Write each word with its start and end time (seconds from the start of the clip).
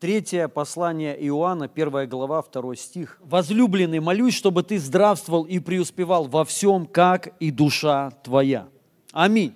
Третье 0.00 0.48
послание 0.48 1.14
Иоанна, 1.26 1.68
первая 1.68 2.06
глава, 2.06 2.40
второй 2.40 2.78
стих. 2.78 3.18
«Возлюбленный, 3.20 4.00
молюсь, 4.00 4.34
чтобы 4.34 4.62
ты 4.62 4.78
здравствовал 4.78 5.42
и 5.42 5.58
преуспевал 5.58 6.24
во 6.24 6.46
всем, 6.46 6.86
как 6.86 7.36
и 7.38 7.50
душа 7.50 8.10
твоя». 8.24 8.66
Аминь. 9.12 9.52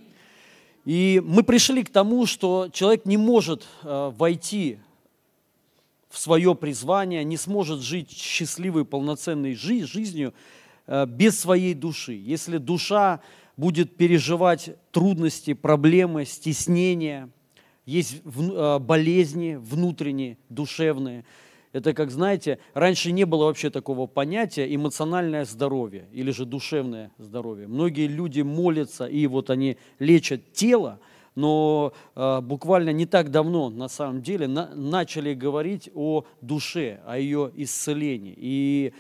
И 0.84 1.22
мы 1.24 1.44
пришли 1.44 1.82
к 1.82 1.88
тому, 1.88 2.26
что 2.26 2.68
человек 2.70 3.06
не 3.06 3.16
может 3.16 3.66
э, 3.84 4.12
войти 4.14 4.80
в 6.10 6.18
свое 6.18 6.54
призвание, 6.54 7.24
не 7.24 7.38
сможет 7.38 7.80
жить 7.80 8.10
счастливой, 8.10 8.84
полноценной 8.84 9.54
жизнью 9.54 10.34
э, 10.86 11.06
без 11.06 11.40
своей 11.40 11.72
души. 11.72 12.12
Если 12.12 12.58
душа 12.58 13.20
будет 13.56 13.96
переживать 13.96 14.76
трудности, 14.90 15.54
проблемы, 15.54 16.26
стеснения– 16.26 17.30
есть 17.86 18.22
а, 18.24 18.78
болезни 18.78 19.56
внутренние, 19.60 20.38
душевные. 20.48 21.24
Это, 21.72 21.92
как 21.92 22.10
знаете, 22.10 22.60
раньше 22.72 23.10
не 23.10 23.24
было 23.24 23.46
вообще 23.46 23.68
такого 23.68 24.06
понятия 24.06 24.72
эмоциональное 24.72 25.44
здоровье 25.44 26.06
или 26.12 26.30
же 26.30 26.44
душевное 26.44 27.10
здоровье. 27.18 27.66
Многие 27.66 28.06
люди 28.06 28.42
молятся, 28.42 29.06
и 29.06 29.26
вот 29.26 29.50
они 29.50 29.76
лечат 29.98 30.52
тело, 30.52 31.00
но 31.34 31.92
э, 32.14 32.40
буквально 32.42 32.90
не 32.90 33.06
так 33.06 33.32
давно, 33.32 33.70
на 33.70 33.88
самом 33.88 34.22
деле, 34.22 34.46
на, 34.46 34.72
начали 34.74 35.34
говорить 35.34 35.90
о 35.94 36.24
душе, 36.40 37.00
о 37.06 37.18
ее 37.18 37.50
исцелении. 37.56 38.34
И 38.36 38.92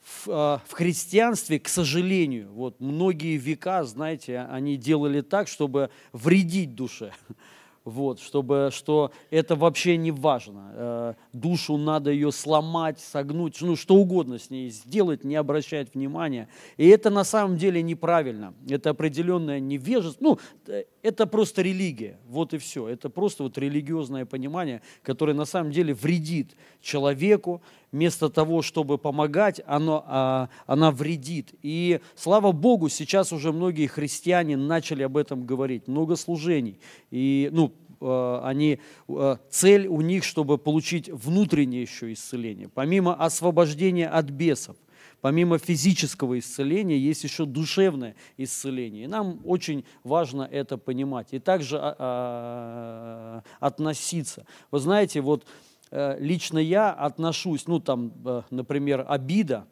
в, 0.00 0.28
э, 0.28 0.58
в 0.66 0.72
христианстве, 0.72 1.60
к 1.60 1.68
сожалению, 1.68 2.50
вот 2.52 2.80
многие 2.80 3.36
века, 3.36 3.84
знаете, 3.84 4.40
они 4.50 4.78
делали 4.78 5.20
так, 5.20 5.48
чтобы 5.48 5.90
вредить 6.14 6.74
душе 6.74 7.12
вот, 7.84 8.18
чтобы, 8.18 8.70
что 8.72 9.12
это 9.30 9.56
вообще 9.56 9.96
не 9.96 10.10
важно. 10.10 10.72
Э, 10.74 11.14
душу 11.32 11.76
надо 11.76 12.10
ее 12.10 12.32
сломать, 12.32 12.98
согнуть, 12.98 13.58
ну 13.60 13.76
что 13.76 13.96
угодно 13.96 14.38
с 14.38 14.50
ней 14.50 14.70
сделать, 14.70 15.22
не 15.24 15.36
обращать 15.36 15.94
внимания. 15.94 16.48
И 16.76 16.88
это 16.88 17.10
на 17.10 17.24
самом 17.24 17.58
деле 17.58 17.82
неправильно. 17.82 18.54
Это 18.68 18.90
определенное 18.90 19.60
невежество. 19.60 20.24
Ну, 20.24 20.38
э, 20.66 20.84
это 21.02 21.26
просто 21.26 21.60
религия. 21.60 22.18
Вот 22.26 22.54
и 22.54 22.58
все. 22.58 22.88
Это 22.88 23.10
просто 23.10 23.42
вот 23.42 23.58
религиозное 23.58 24.24
понимание, 24.24 24.80
которое 25.02 25.34
на 25.34 25.44
самом 25.44 25.70
деле 25.70 25.92
вредит 25.92 26.56
человеку. 26.80 27.60
Вместо 27.92 28.28
того, 28.28 28.62
чтобы 28.62 28.98
помогать, 28.98 29.60
оно, 29.66 30.02
а, 30.08 30.48
она 30.66 30.90
вредит. 30.90 31.54
И 31.62 32.00
слава 32.16 32.50
Богу, 32.50 32.88
сейчас 32.88 33.32
уже 33.32 33.52
многие 33.52 33.86
христиане 33.86 34.56
начали 34.56 35.04
об 35.04 35.16
этом 35.16 35.46
говорить. 35.46 35.86
Много 35.86 36.16
служений. 36.16 36.80
И, 37.12 37.50
ну, 37.52 37.72
они, 38.00 38.80
э, 39.08 39.36
цель 39.50 39.86
у 39.86 40.00
них, 40.00 40.24
чтобы 40.24 40.58
получить 40.58 41.08
внутреннее 41.08 41.82
еще 41.82 42.12
исцеление. 42.12 42.68
Помимо 42.68 43.14
освобождения 43.14 44.08
от 44.08 44.30
бесов, 44.30 44.76
помимо 45.20 45.58
физического 45.58 46.38
исцеления, 46.38 46.98
есть 46.98 47.24
еще 47.24 47.46
душевное 47.46 48.14
исцеление. 48.36 49.04
И 49.04 49.06
нам 49.06 49.40
очень 49.44 49.84
важно 50.02 50.42
это 50.42 50.76
понимать 50.76 51.28
и 51.32 51.38
также 51.38 51.78
а, 51.78 51.96
а, 51.98 53.42
относиться. 53.60 54.46
Вы 54.70 54.80
знаете, 54.80 55.20
вот 55.20 55.46
э, 55.90 56.18
лично 56.20 56.58
я 56.58 56.92
отношусь, 56.92 57.66
ну 57.66 57.80
там, 57.80 58.12
э, 58.24 58.42
например, 58.50 59.06
обида, 59.08 59.66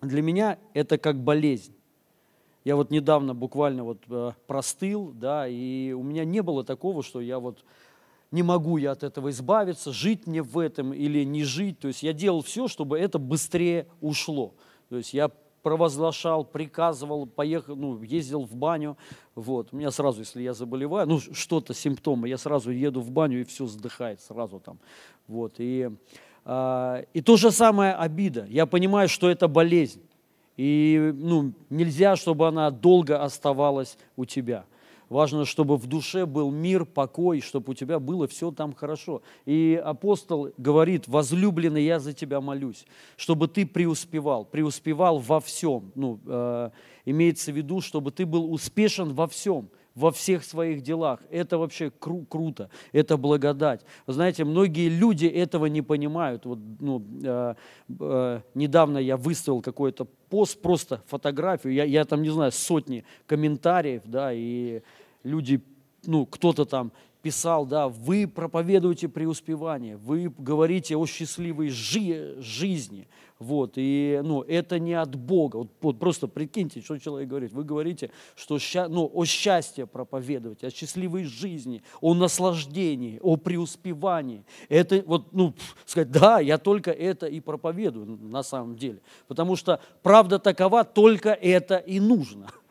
для 0.00 0.22
меня 0.22 0.58
это 0.74 0.98
как 0.98 1.22
болезнь. 1.22 1.74
Я 2.64 2.76
вот 2.76 2.90
недавно 2.90 3.34
буквально 3.34 3.84
вот 3.84 4.02
э, 4.08 4.32
простыл, 4.46 5.12
да, 5.12 5.46
и 5.46 5.92
у 5.92 6.02
меня 6.02 6.24
не 6.24 6.42
было 6.42 6.64
такого, 6.64 7.02
что 7.02 7.20
я 7.20 7.38
вот 7.38 7.62
не 8.30 8.42
могу 8.42 8.78
я 8.78 8.92
от 8.92 9.04
этого 9.04 9.30
избавиться, 9.30 9.92
жить 9.92 10.26
мне 10.26 10.42
в 10.42 10.58
этом 10.58 10.92
или 10.92 11.24
не 11.24 11.44
жить. 11.44 11.78
То 11.78 11.88
есть 11.88 12.02
я 12.02 12.12
делал 12.12 12.42
все, 12.42 12.66
чтобы 12.66 12.98
это 12.98 13.18
быстрее 13.18 13.86
ушло. 14.00 14.54
То 14.88 14.96
есть 14.96 15.14
я 15.14 15.30
провозглашал, 15.62 16.44
приказывал, 16.44 17.26
поехал, 17.26 17.76
ну, 17.76 18.02
ездил 18.02 18.44
в 18.44 18.54
баню. 18.54 18.96
Вот. 19.34 19.68
У 19.72 19.76
меня 19.76 19.90
сразу, 19.90 20.20
если 20.20 20.42
я 20.42 20.52
заболеваю, 20.52 21.06
ну, 21.06 21.20
что-то, 21.20 21.74
симптомы, 21.74 22.28
я 22.28 22.38
сразу 22.38 22.70
еду 22.70 23.00
в 23.00 23.10
баню, 23.10 23.40
и 23.40 23.44
все 23.44 23.66
сдыхает 23.66 24.20
сразу 24.20 24.58
там. 24.58 24.78
Вот. 25.26 25.54
И, 25.58 25.90
э, 26.44 27.04
и 27.12 27.20
то 27.20 27.36
же 27.36 27.50
самое 27.50 27.94
обида. 27.94 28.46
Я 28.48 28.66
понимаю, 28.66 29.08
что 29.08 29.30
это 29.30 29.48
болезнь. 29.48 30.02
И 30.56 31.12
ну, 31.16 31.52
нельзя, 31.70 32.16
чтобы 32.16 32.46
она 32.48 32.70
долго 32.70 33.22
оставалась 33.22 33.98
у 34.16 34.24
тебя. 34.24 34.64
Важно, 35.08 35.44
чтобы 35.44 35.76
в 35.76 35.86
душе 35.86 36.26
был 36.26 36.50
мир, 36.50 36.84
покой, 36.84 37.40
чтобы 37.40 37.72
у 37.72 37.74
тебя 37.74 37.98
было 37.98 38.26
все 38.26 38.50
там 38.50 38.72
хорошо. 38.72 39.22
И 39.44 39.80
апостол 39.84 40.50
говорит, 40.56 41.06
возлюбленный, 41.08 41.84
я 41.84 42.00
за 42.00 42.12
тебя 42.12 42.40
молюсь, 42.40 42.86
чтобы 43.16 43.48
ты 43.48 43.66
преуспевал, 43.66 44.44
преуспевал 44.44 45.18
во 45.18 45.40
всем. 45.40 45.92
Ну, 45.94 46.18
э, 46.26 46.70
имеется 47.04 47.52
в 47.52 47.56
виду, 47.56 47.80
чтобы 47.80 48.12
ты 48.12 48.24
был 48.24 48.52
успешен 48.52 49.12
во 49.12 49.28
всем 49.28 49.68
во 49.94 50.10
всех 50.10 50.44
своих 50.44 50.82
делах. 50.82 51.20
Это 51.30 51.58
вообще 51.58 51.86
кру- 51.86 52.26
круто, 52.26 52.68
это 52.92 53.16
благодать. 53.16 53.82
Вы 54.06 54.12
знаете, 54.14 54.44
многие 54.44 54.88
люди 54.88 55.26
этого 55.26 55.66
не 55.66 55.82
понимают. 55.82 56.46
Вот, 56.46 56.58
ну, 56.80 57.04
э, 57.22 57.54
э, 58.00 58.40
недавно 58.54 58.98
я 58.98 59.16
выставил 59.16 59.62
какой-то 59.62 60.06
пост, 60.28 60.60
просто 60.60 61.02
фотографию, 61.06 61.74
я, 61.74 61.84
я 61.84 62.04
там, 62.04 62.22
не 62.22 62.30
знаю, 62.30 62.52
сотни 62.52 63.04
комментариев, 63.26 64.02
да, 64.04 64.32
и 64.32 64.82
люди, 65.22 65.60
ну, 66.06 66.26
кто-то 66.26 66.64
там 66.64 66.92
писал, 67.24 67.64
да, 67.64 67.88
вы 67.88 68.28
проповедуете 68.28 69.08
преуспевание, 69.08 69.96
вы 69.96 70.30
говорите 70.36 70.94
о 70.94 71.06
счастливой 71.06 71.70
жи- 71.70 72.36
жизни, 72.38 73.08
вот, 73.38 73.72
и, 73.76 74.20
ну, 74.22 74.42
это 74.42 74.78
не 74.78 74.92
от 74.92 75.16
Бога, 75.16 75.56
вот, 75.56 75.70
вот 75.80 75.98
просто 75.98 76.28
прикиньте, 76.28 76.82
что 76.82 76.98
человек 76.98 77.30
говорит, 77.30 77.52
вы 77.52 77.64
говорите, 77.64 78.10
что, 78.36 78.58
ща, 78.58 78.88
ну, 78.88 79.10
о 79.10 79.24
счастье 79.24 79.86
проповедовать, 79.86 80.64
о 80.64 80.70
счастливой 80.70 81.24
жизни, 81.24 81.82
о 82.02 82.12
наслаждении, 82.12 83.18
о 83.22 83.38
преуспевании, 83.38 84.44
это, 84.68 85.02
вот, 85.06 85.32
ну, 85.32 85.54
сказать, 85.86 86.10
да, 86.10 86.40
я 86.40 86.58
только 86.58 86.90
это 86.90 87.26
и 87.26 87.40
проповедую 87.40 88.18
на 88.20 88.42
самом 88.42 88.76
деле, 88.76 89.00
потому 89.28 89.56
что 89.56 89.80
правда 90.02 90.38
такова, 90.38 90.84
только 90.84 91.30
это 91.30 91.76
и 91.76 92.00
нужно– 92.00 92.48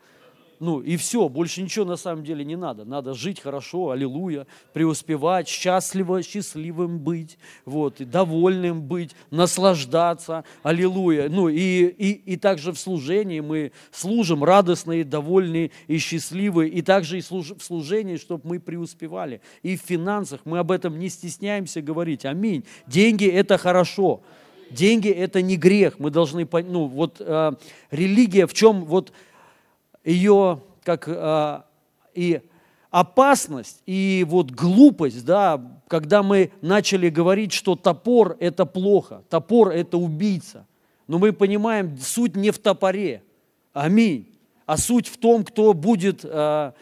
ну 0.64 0.80
и 0.80 0.96
все, 0.96 1.28
больше 1.28 1.60
ничего 1.60 1.84
на 1.84 1.96
самом 1.96 2.24
деле 2.24 2.42
не 2.42 2.56
надо. 2.56 2.86
Надо 2.86 3.12
жить 3.12 3.38
хорошо, 3.38 3.90
аллилуйя, 3.90 4.46
преуспевать, 4.72 5.46
счастливо, 5.46 6.22
счастливым 6.22 6.98
быть, 6.98 7.36
вот, 7.66 8.00
и 8.00 8.06
довольным 8.06 8.80
быть, 8.80 9.14
наслаждаться, 9.30 10.42
аллилуйя. 10.62 11.28
Ну 11.28 11.50
и, 11.50 11.58
и, 11.58 12.12
и 12.12 12.36
также 12.38 12.72
в 12.72 12.78
служении 12.78 13.40
мы 13.40 13.72
служим 13.90 14.42
радостные, 14.42 15.04
довольные 15.04 15.70
и 15.86 15.98
счастливые, 15.98 16.70
и 16.70 16.80
также 16.80 17.18
и 17.18 17.20
служ, 17.20 17.50
в 17.50 17.62
служении, 17.62 18.16
чтобы 18.16 18.48
мы 18.48 18.58
преуспевали. 18.58 19.42
И 19.62 19.76
в 19.76 19.82
финансах 19.82 20.40
мы 20.46 20.60
об 20.60 20.70
этом 20.70 20.98
не 20.98 21.10
стесняемся 21.10 21.82
говорить. 21.82 22.24
Аминь. 22.24 22.64
Деньги– 22.86 23.26
это 23.28 23.58
хорошо. 23.58 24.22
Деньги– 24.70 25.08
это 25.10 25.42
не 25.42 25.58
грех. 25.58 25.98
Мы 25.98 26.08
должны, 26.08 26.48
ну 26.50 26.86
вот 26.86 27.16
э, 27.20 27.52
религия 27.90 28.46
в 28.46 28.54
чем, 28.54 28.86
вот 28.86 29.12
ее 30.04 30.60
как 30.82 31.08
э, 31.08 31.62
и 32.14 32.40
опасность, 32.90 33.82
и 33.86 34.24
вот 34.28 34.52
глупость, 34.52 35.24
да, 35.24 35.60
когда 35.88 36.22
мы 36.22 36.52
начали 36.60 37.08
говорить, 37.08 37.52
что 37.52 37.74
топор– 37.74 38.36
это 38.40 38.66
плохо, 38.66 39.22
топор– 39.28 39.68
это 39.70 39.98
убийца. 39.98 40.66
Но 41.08 41.18
мы 41.18 41.32
понимаем, 41.32 41.98
суть 41.98 42.36
не 42.36 42.50
в 42.52 42.58
топоре, 42.58 43.22
аминь, 43.72 44.28
а 44.64 44.76
суть 44.76 45.08
в 45.08 45.16
том, 45.16 45.44
кто 45.44 45.72
будет, 45.72 46.20
э, 46.24 46.72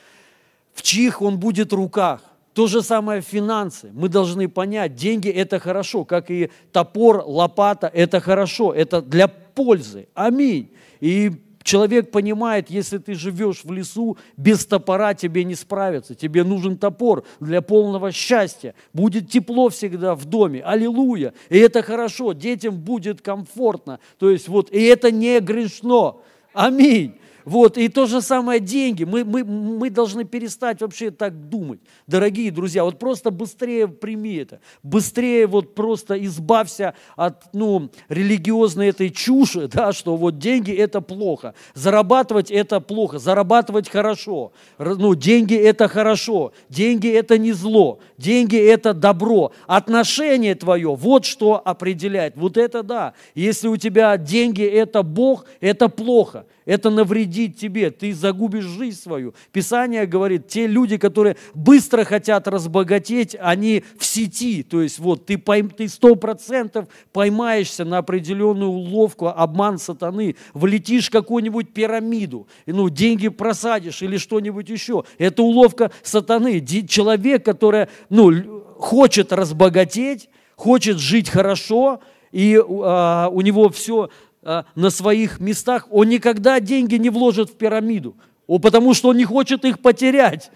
в 0.75 0.83
чьих 0.83 1.23
он 1.23 1.39
будет 1.39 1.73
руках. 1.73 2.21
То 2.53 2.67
же 2.67 2.83
самое 2.83 3.23
финансы. 3.23 3.91
Мы 3.95 4.11
должны 4.11 4.49
понять, 4.49 4.95
деньги– 4.95 5.29
это 5.31 5.59
хорошо, 5.59 6.05
как 6.05 6.31
и 6.31 6.51
топор, 6.73 7.25
лопата– 7.25 7.87
это 7.95 8.21
хорошо, 8.21 8.75
это 8.75 9.01
для 9.01 9.29
пользы. 9.29 10.09
Аминь. 10.15 10.71
И 11.01 11.31
Человек 11.63 12.11
понимает, 12.11 12.71
если 12.71 12.99
ты 12.99 13.15
живешь 13.15 13.65
в 13.65 13.73
лесу, 13.73 14.17
без 14.37 14.67
топора 14.67 15.15
тебе 15.15 15.45
не 15.45 15.55
справиться. 15.55 16.15
Тебе 16.15 16.45
нужен 16.45 16.77
топор 16.77 17.25
для 17.41 17.63
полного 17.63 18.13
счастья. 18.13 18.75
Будет 18.93 19.31
тепло 19.31 19.69
всегда 19.69 20.15
в 20.15 20.25
доме. 20.25 20.63
Аллилуйя. 20.63 21.35
И 21.49 21.59
это 21.59 21.83
хорошо. 21.83 22.33
Детям 22.33 22.77
будет 22.79 23.21
комфортно. 23.21 24.01
То 24.19 24.31
есть 24.31 24.49
вот, 24.49 24.71
и 24.73 24.83
это 24.83 25.11
не 25.11 25.41
грешно. 25.41 26.17
Аминь. 26.53 27.15
Вот, 27.45 27.77
и 27.77 27.89
то 27.89 28.07
же 28.07 28.21
самое 28.21 28.61
деньги. 28.61 29.05
Мы, 29.05 29.25
мы, 29.25 29.45
мы 29.45 29.91
должны 29.91 30.25
перестать 30.25 30.81
вообще 30.81 31.11
так 31.11 31.49
думать. 31.49 31.81
Дорогие 32.07 32.51
друзья, 32.51 32.85
вот 32.85 32.99
просто 32.99 33.31
быстрее 33.31 33.89
прими 33.89 34.37
это. 34.37 34.61
Быстрее 34.83 35.47
вот 35.47 35.75
просто 35.75 36.23
избавься 36.25 36.95
от, 37.17 37.53
ну, 37.53 37.91
религиозной 38.09 38.89
этой 38.89 39.11
чуши, 39.11 39.69
да, 39.73 39.93
что 39.93 40.17
вот 40.17 40.39
деньги– 40.39 40.73
это 40.77 41.01
плохо. 41.01 41.55
Зарабатывать– 41.75 42.51
это 42.51 42.81
плохо. 42.81 43.19
Зарабатывать 43.19 43.89
хорошо. 43.89 44.53
Ну, 44.79 45.15
деньги– 45.15 45.55
это 45.57 45.89
хорошо. 45.89 46.53
Деньги– 46.69 47.09
это 47.13 47.39
не 47.39 47.53
зло. 47.53 47.99
Деньги– 48.19 48.57
это 48.59 48.95
добро. 48.95 49.53
Отношение 49.67 50.55
твое– 50.55 50.95
вот 50.97 51.25
что 51.25 51.61
определяет. 51.65 52.37
Вот 52.37 52.57
это 52.57 52.83
да. 52.83 53.15
Если 53.35 53.69
у 53.69 53.77
тебя 53.77 54.17
деньги– 54.17 54.63
это 54.63 55.03
Бог, 55.03 55.47
это 55.61 55.89
плохо 55.89 56.47
это 56.65 56.91
навредит 56.91 57.57
тебе, 57.57 57.91
ты 57.91 58.13
загубишь 58.15 58.65
жизнь 58.65 59.01
свою. 59.01 59.35
Писание 59.53 60.07
говорит, 60.07 60.49
те 60.49 60.67
люди, 60.67 60.97
которые 60.97 61.37
быстро 61.55 62.05
хотят 62.05 62.49
разбогатеть, 62.49 63.37
они 63.41 63.85
в 63.99 64.05
сети, 64.05 64.63
то 64.63 64.83
есть 64.83 64.99
вот 64.99 65.27
ты 65.27 65.41
сто 65.89 66.15
процентов 66.15 66.87
поймаешься 67.13 67.85
на 67.85 67.99
определенную 67.99 68.71
уловку, 68.71 69.29
обман 69.29 69.79
сатаны, 69.79 70.37
влетишь 70.55 71.09
в 71.09 71.13
какую-нибудь 71.13 71.73
пирамиду, 71.73 72.47
ну, 72.67 72.89
деньги 72.89 73.29
просадишь 73.29 74.03
или 74.03 74.17
что-нибудь 74.17 74.69
еще. 74.69 75.05
Это 75.19 75.43
уловка 75.43 75.91
сатаны. 76.03 76.65
Человек, 76.87 77.45
который 77.45 77.89
ну, 78.09 78.63
хочет 78.79 79.33
разбогатеть, 79.33 80.29
хочет 80.57 80.99
жить 80.99 81.29
хорошо, 81.29 82.01
и 82.31 82.59
а, 82.59 83.29
у 83.31 83.41
него 83.43 83.69
все 83.69 84.09
на 84.43 84.91
своих 84.91 85.41
местах, 85.41 85.87
он 85.91 86.09
никогда 86.09 86.59
деньги 86.61 86.97
не 86.97 87.11
вложит 87.11 87.51
в 87.51 87.55
пирамиду, 87.55 88.17
потому 88.47 88.95
что 88.95 89.11
он 89.11 89.17
не 89.17 89.25
хочет 89.25 89.65
их 89.65 89.81
потерять. 89.81 90.51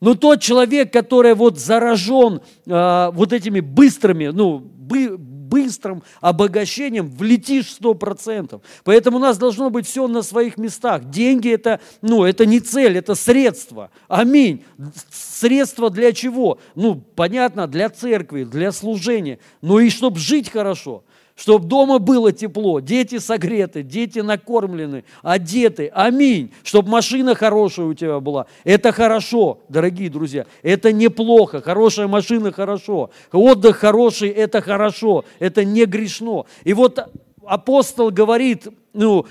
Но 0.00 0.14
тот 0.14 0.40
человек, 0.40 0.92
который 0.92 1.34
вот 1.34 1.58
заражен 1.58 2.42
э, 2.66 3.10
вот 3.12 3.32
этими 3.32 3.60
быстрыми, 3.60 4.26
ну, 4.26 4.58
бы, 4.58 5.16
быстрым 5.16 6.02
обогащением, 6.20 7.08
влетишь 7.08 7.72
сто 7.72 7.94
процентов. 7.94 8.60
Поэтому 8.84 9.16
у 9.16 9.20
нас 9.20 9.38
должно 9.38 9.70
быть 9.70 9.86
все 9.86 10.06
на 10.06 10.22
своих 10.22 10.58
местах. 10.58 11.08
Деньги 11.08 11.50
это, 11.50 11.80
ну, 12.02 12.24
это 12.24 12.44
не 12.44 12.60
цель, 12.60 12.98
это 12.98 13.14
средство. 13.14 13.90
Аминь. 14.06 14.64
Средство 15.10 15.88
для 15.88 16.12
чего? 16.12 16.58
Ну, 16.74 16.96
понятно, 16.96 17.66
для 17.66 17.88
церкви, 17.88 18.44
для 18.44 18.72
служения. 18.72 19.38
Но 19.62 19.80
и 19.80 19.88
чтобы 19.88 20.18
жить 20.18 20.50
хорошо– 20.50 21.04
чтобы 21.36 21.66
дома 21.66 21.98
было 21.98 22.32
тепло, 22.32 22.80
дети 22.80 23.18
согреты, 23.18 23.82
дети 23.82 24.20
накормлены, 24.20 25.04
одеты. 25.22 25.90
Аминь. 25.94 26.50
Чтобы 26.64 26.88
машина 26.88 27.34
хорошая 27.34 27.86
у 27.86 27.94
тебя 27.94 28.20
была. 28.20 28.46
Это 28.64 28.90
хорошо, 28.90 29.60
дорогие 29.68 30.08
друзья. 30.08 30.46
Это 30.62 30.92
неплохо. 30.92 31.60
Хорошая 31.60 32.08
машина 32.08 32.52
хорошо. 32.52 33.10
Отдых 33.32 33.76
хороший– 33.76 34.28
это 34.30 34.62
хорошо. 34.62 35.26
Это 35.38 35.62
не 35.62 35.84
грешно. 35.84 36.46
И 36.64 36.72
вот 36.72 37.06
апостол 37.44 38.10
говорит, 38.10 38.66
ну, 38.94 39.26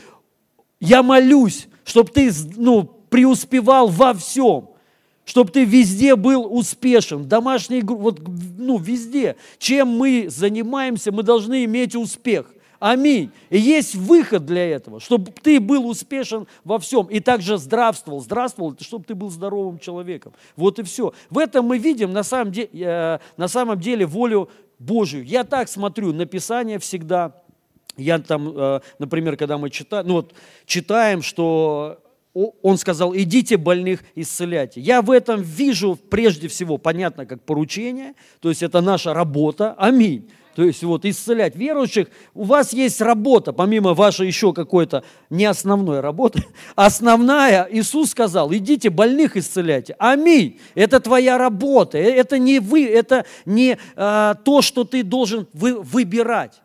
я 0.79 1.01
молюсь, 1.01 1.67
чтобы 1.83 2.11
ты 2.11 2.31
ну, 2.55 2.83
преуспевал 3.09 3.87
во 3.87 4.13
всем 4.13 4.74
чтобы 5.25 5.51
ты 5.51 5.65
везде 5.65 6.15
был 6.15 6.47
успешен, 6.55 7.27
домашний, 7.27 7.81
вот, 7.81 8.21
ну, 8.57 8.77
везде. 8.77 9.35
Чем 9.57 9.89
мы 9.89 10.27
занимаемся, 10.29 11.11
мы 11.11 11.23
должны 11.23 11.65
иметь 11.65 11.95
успех. 11.95 12.45
Аминь. 12.79 13.31
И 13.49 13.57
есть 13.57 13.95
выход 13.95 14.45
для 14.45 14.69
этого, 14.69 14.99
чтобы 14.99 15.31
ты 15.31 15.59
был 15.59 15.87
успешен 15.87 16.45
во 16.63 16.77
всем 16.77 17.07
и 17.07 17.19
также 17.19 17.57
здравствовал. 17.57 18.21
Здравствовал, 18.21 18.75
чтобы 18.79 19.05
ты 19.05 19.15
был 19.15 19.31
здоровым 19.31 19.79
человеком. 19.79 20.33
Вот 20.55 20.77
и 20.77 20.83
все. 20.83 21.13
В 21.29 21.39
этом 21.39 21.65
мы 21.65 21.79
видим 21.79 22.13
на 22.13 22.23
самом 22.23 22.51
деле, 22.51 22.69
э, 22.73 23.19
на 23.37 23.47
самом 23.47 23.79
деле 23.79 24.05
волю 24.05 24.49
Божию. 24.77 25.25
Я 25.25 25.45
так 25.45 25.69
смотрю 25.69 26.13
на 26.13 26.25
Писание 26.25 26.77
всегда. 26.77 27.41
Я 27.97 28.19
там, 28.19 28.53
э, 28.55 28.81
например, 28.99 29.37
когда 29.37 29.57
мы 29.57 29.69
читаем, 29.69 30.07
ну 30.07 30.13
вот 30.15 30.33
читаем, 30.65 31.21
что 31.21 31.99
он 32.35 32.77
сказал, 32.77 33.15
идите 33.15 33.57
больных 33.57 34.03
исцеляйте. 34.13 34.81
Я 34.81 35.01
в 35.01 35.09
этом 35.09 35.41
вижу 35.41 35.97
прежде 36.09 36.47
всего, 36.49 36.77
понятно, 36.77 37.25
как 37.25 37.41
поручение, 37.41 38.13
то 38.41 38.49
есть 38.49 38.61
это 38.61 38.81
наша 38.81 39.13
работа, 39.13 39.73
аминь. 39.77 40.29
То 40.55 40.63
есть 40.63 40.83
вот 40.83 41.03
исцелять 41.03 41.55
верующих, 41.55 42.07
у 42.33 42.45
вас 42.45 42.71
есть 42.71 43.01
работа, 43.01 43.51
помимо 43.51 43.93
вашей 43.93 44.27
еще 44.27 44.53
какой-то 44.53 45.03
не 45.29 45.43
основной 45.45 45.99
работы. 45.99 46.45
Основная, 46.75 47.67
Иисус 47.69 48.11
сказал, 48.11 48.53
идите 48.53 48.89
больных 48.89 49.35
исцеляйте. 49.35 49.97
Аминь. 49.99 50.59
Это 50.73 51.01
твоя 51.01 51.37
работа, 51.37 51.97
э, 51.97 52.09
это 52.09 52.39
не 52.39 52.59
вы, 52.59 52.85
это 52.85 53.25
не 53.45 53.77
а, 53.97 54.35
то, 54.35 54.61
что 54.61 54.85
ты 54.85 55.03
должен 55.03 55.45
вы, 55.51 55.81
выбирать. 55.81 56.61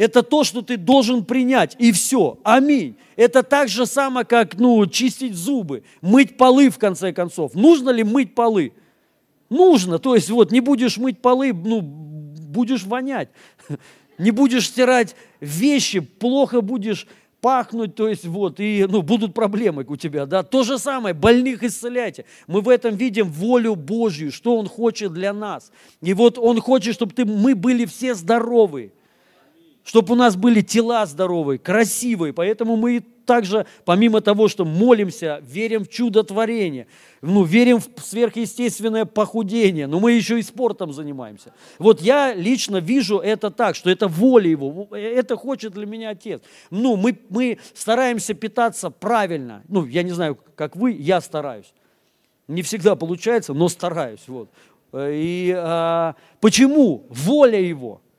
Это 0.00 0.22
то, 0.22 0.44
что 0.44 0.62
ты 0.62 0.78
должен 0.78 1.26
принять, 1.26 1.76
и 1.78 1.92
все. 1.92 2.38
Аминь. 2.42 2.96
Это 3.16 3.42
так 3.42 3.68
же 3.68 3.84
само, 3.84 4.24
как 4.24 4.58
ну, 4.58 4.86
чистить 4.86 5.34
зубы, 5.34 5.82
мыть 6.00 6.38
полы, 6.38 6.70
в 6.70 6.78
конце 6.78 7.12
концов. 7.12 7.54
Нужно 7.54 7.90
ли 7.90 8.02
мыть 8.02 8.34
полы? 8.34 8.72
Нужно. 9.50 9.98
То 9.98 10.14
есть 10.14 10.30
вот 10.30 10.52
не 10.52 10.60
будешь 10.60 10.96
мыть 10.96 11.20
полы, 11.20 11.52
ну, 11.52 11.82
будешь 11.82 12.84
вонять. 12.84 13.28
Не 14.16 14.30
будешь 14.30 14.68
стирать 14.68 15.16
вещи, 15.40 16.00
плохо 16.00 16.60
будешь 16.62 17.06
пахнуть, 17.40 17.94
то 17.94 18.06
есть 18.06 18.26
вот, 18.26 18.60
и 18.60 18.86
ну, 18.86 19.00
будут 19.00 19.32
проблемы 19.32 19.84
у 19.88 19.96
тебя, 19.96 20.26
да. 20.26 20.42
То 20.42 20.62
же 20.62 20.78
самое, 20.78 21.14
больных 21.14 21.62
исцеляйте. 21.62 22.24
Мы 22.46 22.60
в 22.60 22.68
этом 22.68 22.96
видим 22.96 23.30
волю 23.30 23.76
Божью, 23.76 24.32
что 24.32 24.56
Он 24.56 24.66
хочет 24.66 25.12
для 25.12 25.32
нас. 25.34 25.72
И 26.02 26.14
вот 26.14 26.38
Он 26.38 26.60
хочет, 26.60 26.94
чтобы 26.94 27.14
ты, 27.14 27.24
мы 27.26 27.54
были 27.54 27.84
все 27.84 28.14
здоровы 28.14 28.92
чтобы 29.90 30.12
у 30.12 30.16
нас 30.16 30.36
были 30.36 30.60
тела 30.60 31.04
здоровые, 31.04 31.58
красивые. 31.58 32.32
Поэтому 32.32 32.76
мы 32.76 33.00
также, 33.26 33.66
помимо 33.84 34.20
того, 34.20 34.46
что 34.46 34.64
молимся, 34.64 35.42
верим 35.42 35.84
в 35.84 35.88
чудотворение, 35.88 36.86
ну, 37.22 37.42
верим 37.42 37.80
в 37.80 38.00
сверхъестественное 38.00 39.04
похудение, 39.04 39.88
но 39.88 39.98
мы 39.98 40.12
еще 40.12 40.38
и 40.38 40.42
спортом 40.42 40.92
занимаемся. 40.92 41.52
Вот 41.80 42.00
я 42.00 42.32
лично 42.34 42.76
вижу 42.76 43.18
это 43.18 43.50
так, 43.50 43.74
что 43.74 43.90
это 43.90 44.06
воля 44.06 44.48
Его, 44.48 44.86
это 44.92 45.36
хочет 45.36 45.72
для 45.72 45.86
меня 45.86 46.10
Отец. 46.10 46.40
Ну, 46.70 46.94
мы, 46.94 47.18
мы 47.28 47.58
стараемся 47.74 48.34
питаться 48.34 48.90
правильно. 48.90 49.64
Ну, 49.66 49.84
я 49.86 50.04
не 50.04 50.12
знаю, 50.12 50.38
как 50.54 50.76
вы, 50.76 50.92
я 50.92 51.20
стараюсь. 51.20 51.74
Не 52.46 52.62
всегда 52.62 52.94
получается, 52.94 53.54
но 53.54 53.68
стараюсь. 53.68 54.22
Вот. 54.28 54.50
И 54.94 55.52
а, 55.56 56.14
почему? 56.40 57.06
Воля 57.08 57.60
Его– 57.60 58.02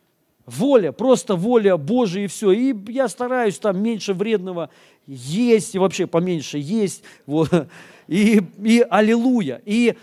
Воля, 0.58 0.92
просто 0.92 1.36
воля 1.36 1.78
Божия 1.78 2.26
и 2.26 2.28
все. 2.28 2.52
И 2.52 2.76
я 2.92 3.08
стараюсь 3.08 3.58
там 3.58 3.82
меньше 3.82 4.14
вредного 4.14 4.70
есть, 5.08 5.76
и 5.76 5.80
вообще 5.80 6.08
поменьше 6.08 6.58
есть. 6.58 7.04
Вот. 7.26 7.50
И, 8.08 8.42
и 8.62 8.86
аллилуйя. 8.90 9.62
И, 9.66 9.96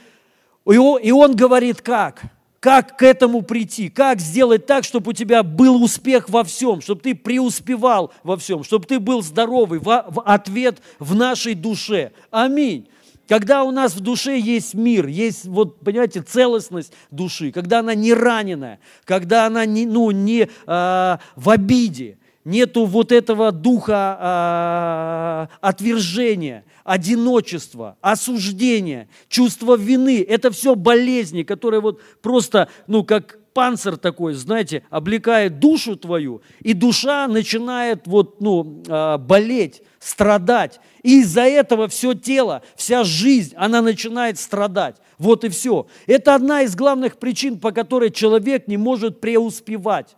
и, 0.65 0.79
он, 0.79 1.37
говорит 1.37 1.83
как? 1.83 2.23
Как 2.61 2.97
к 2.97 3.03
этому 3.03 3.43
прийти? 3.43 3.89
Как 3.89 4.21
сделать 4.21 4.67
так, 4.67 4.85
чтобы 4.85 5.11
у 5.11 5.13
тебя 5.13 5.43
был 5.43 5.83
успех 5.83 6.29
во 6.29 6.43
всем, 6.43 6.81
чтобы 6.81 7.03
ты 7.03 7.15
преуспевал 7.15 8.13
во 8.23 8.37
всем, 8.37 8.65
чтобы 8.65 8.87
ты 8.87 8.99
был 8.99 9.23
здоровый? 9.23 9.79
В 9.79 10.23
ответ 10.25 10.81
в 10.99 11.15
нашей 11.15 11.55
душе. 11.55 12.13
Аминь. 12.31 12.89
Когда 13.29 13.63
у 13.63 13.71
нас 13.71 13.95
в 13.95 14.01
душе 14.01 14.39
есть 14.39 14.73
мир, 14.73 15.07
есть, 15.07 15.45
вот, 15.45 15.81
понимаете, 15.81 16.23
целостность 16.23 16.95
души, 17.11 17.53
когда 17.53 17.81
она 17.81 17.95
не 17.95 18.15
раненая, 18.15 18.81
когда 19.05 19.47
она 19.47 19.67
не, 19.67 19.85
ну, 19.85 20.11
не 20.11 20.49
а, 20.67 21.21
в 21.37 21.51
обиде, 21.51 22.17
нету 22.45 22.87
вот 22.87 23.13
этого 23.13 23.53
духа 23.53 24.17
а, 24.19 25.49
отвержения, 25.61 26.65
одиночества, 26.85 27.99
осуждения, 28.01 29.09
чувства 29.29 29.77
вины. 29.77 30.25
Это 30.27 30.51
все 30.51 30.75
болезни, 30.75 31.43
которые 31.43 31.83
вот 31.83 32.01
просто, 32.23 32.71
ну, 32.87 33.05
как 33.05 33.39
панцирь 33.53 33.97
такой, 33.97 34.33
знаете, 34.33 34.85
облекает 34.89 35.59
душу 35.59 35.97
твою, 35.97 36.41
и 36.61 36.73
душа 36.73 37.29
начинает 37.29 38.07
вот, 38.07 38.41
ну, 38.41 38.83
а, 38.89 39.19
болеть, 39.19 39.83
страдать. 39.99 40.81
И 41.03 41.21
из-за 41.21 41.43
этого 41.43 41.89
все 41.89 42.15
тело, 42.15 42.63
вся 42.77 43.05
жизнь, 43.05 43.55
она 43.57 43.83
начинает 43.83 44.39
страдать. 44.39 44.97
Вот 45.19 45.45
и 45.45 45.49
все. 45.49 45.87
Это 46.07 46.35
одна 46.35 46.63
из 46.63 46.75
главных 46.75 47.19
причин, 47.19 47.59
по 47.59 47.73
которой 47.73 48.11
человек 48.11 48.69
не 48.69 48.77
может 48.77 49.21
преуспевать. 49.21 50.17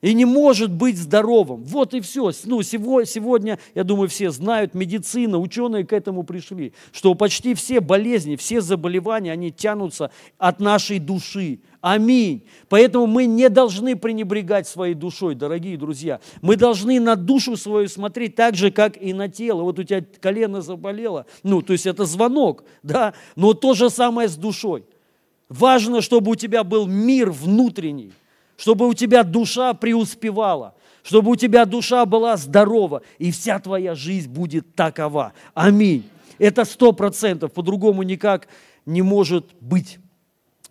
И 0.00 0.14
не 0.14 0.24
может 0.24 0.70
быть 0.70 0.96
здоровым. 0.96 1.62
Вот 1.64 1.94
и 1.94 2.00
все. 2.00 2.32
Ну, 2.44 2.62
сегодня, 2.62 3.58
я 3.74 3.84
думаю, 3.84 4.08
все 4.08 4.30
знают, 4.30 4.74
медицина, 4.74 5.38
ученые 5.38 5.84
к 5.84 5.92
этому 5.92 6.22
пришли, 6.22 6.72
что 6.92 7.14
почти 7.14 7.54
все 7.54 7.80
болезни, 7.80 8.36
все 8.36 8.60
заболевания, 8.60 9.32
они 9.32 9.50
тянутся 9.50 10.10
от 10.38 10.60
нашей 10.60 10.98
души. 10.98 11.60
Аминь. 11.80 12.44
Поэтому 12.68 13.06
мы 13.06 13.26
не 13.26 13.48
должны 13.48 13.96
пренебрегать 13.96 14.66
своей 14.68 14.94
душой, 14.94 15.34
дорогие 15.34 15.76
друзья. 15.78 16.20
Мы 16.42 16.56
должны 16.56 17.00
на 17.00 17.16
душу 17.16 17.56
свою 17.56 17.88
смотреть 17.88 18.34
так 18.36 18.54
же, 18.54 18.70
как 18.70 19.00
и 19.00 19.12
на 19.12 19.28
тело. 19.28 19.62
Вот 19.62 19.78
у 19.78 19.82
тебя 19.82 20.04
колено 20.20 20.60
заболело, 20.60 21.26
ну, 21.42 21.62
то 21.62 21.72
есть 21.72 21.86
это 21.86 22.04
звонок, 22.04 22.64
да, 22.82 23.14
но 23.36 23.54
то 23.54 23.74
же 23.74 23.88
самое 23.88 24.28
с 24.28 24.36
душой. 24.36 24.84
Важно, 25.48 26.00
чтобы 26.00 26.30
у 26.32 26.34
тебя 26.36 26.64
был 26.64 26.86
мир 26.86 27.30
внутренний 27.30 28.12
чтобы 28.60 28.86
у 28.88 28.92
тебя 28.92 29.24
душа 29.24 29.72
преуспевала, 29.72 30.74
чтобы 31.02 31.30
у 31.30 31.36
тебя 31.36 31.64
душа 31.64 32.04
была 32.04 32.36
здорова, 32.36 33.00
и 33.18 33.30
вся 33.30 33.58
твоя 33.58 33.94
жизнь 33.94 34.30
будет 34.30 34.74
такова. 34.74 35.32
Аминь. 35.54 36.04
Это 36.38 36.66
сто 36.66 36.92
процентов, 36.92 37.54
по-другому 37.54 38.02
никак 38.02 38.48
не 38.84 39.00
может 39.00 39.46
быть. 39.62 39.98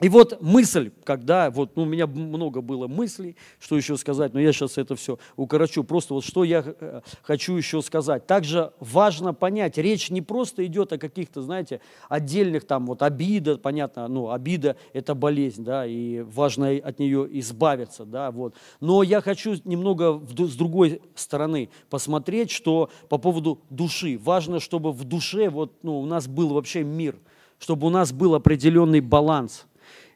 И 0.02 0.08
вот 0.08 0.42
мысль, 0.42 0.92
когда, 1.04 1.52
вот 1.52 1.76
ну, 1.76 1.84
у 1.84 1.86
меня 1.86 2.08
много 2.08 2.62
было 2.62 2.88
мыслей, 2.88 3.36
что 3.60 3.76
еще 3.76 3.98
сказать, 3.98 4.34
но 4.34 4.40
я 4.40 4.54
сейчас 4.54 4.78
это 4.78 4.96
все 4.96 5.20
укорочу. 5.36 5.84
Просто 5.84 6.14
вот 6.14 6.24
что 6.24 6.46
я 6.46 6.64
э, 6.66 7.02
хочу 7.22 7.56
еще 7.58 7.82
сказать. 7.82 8.26
Также 8.26 8.72
важно 8.80 9.34
понять, 9.34 9.78
речь 9.78 10.10
не 10.10 10.22
просто 10.22 10.66
идет 10.66 10.94
о 10.94 10.98
каких-то, 10.98 11.42
знаете, 11.42 11.82
отдельных 12.08 12.66
там 12.66 12.86
вот 12.86 13.02
обида, 13.02 13.58
понятно, 13.58 14.08
ну 14.08 14.32
обида 14.32 14.78
это 14.94 15.16
болезнь, 15.16 15.66
да, 15.66 15.86
и 15.86 16.22
важно 16.22 16.70
от 16.70 17.00
нее 17.00 17.28
избавиться, 17.40 18.06
да, 18.06 18.32
вот. 18.32 18.56
Но 18.80 19.04
я 19.04 19.20
хочу 19.20 19.56
немного 19.66 20.22
с 20.30 20.56
другой 20.56 21.02
стороны 21.16 21.70
посмотреть, 21.90 22.52
что 22.52 22.90
по 23.10 23.18
поводу 23.18 23.60
души. 23.70 24.18
Важно, 24.24 24.62
чтобы 24.62 24.94
в 24.94 25.04
душе 25.04 25.50
вот, 25.50 25.74
ну, 25.84 26.00
у 26.00 26.06
нас 26.06 26.28
был 26.28 26.50
вообще 26.54 26.84
мир, 26.84 27.18
чтобы 27.58 27.88
у 27.88 27.90
нас 27.90 28.14
был 28.14 28.34
определенный 28.34 29.02
баланс– 29.02 29.66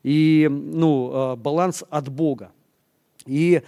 и 0.04 0.48
ну, 0.50 1.12
э, 1.34 1.36
баланс 1.38 1.84
от 1.90 2.10
Бога. 2.10 2.52
И 3.26 3.62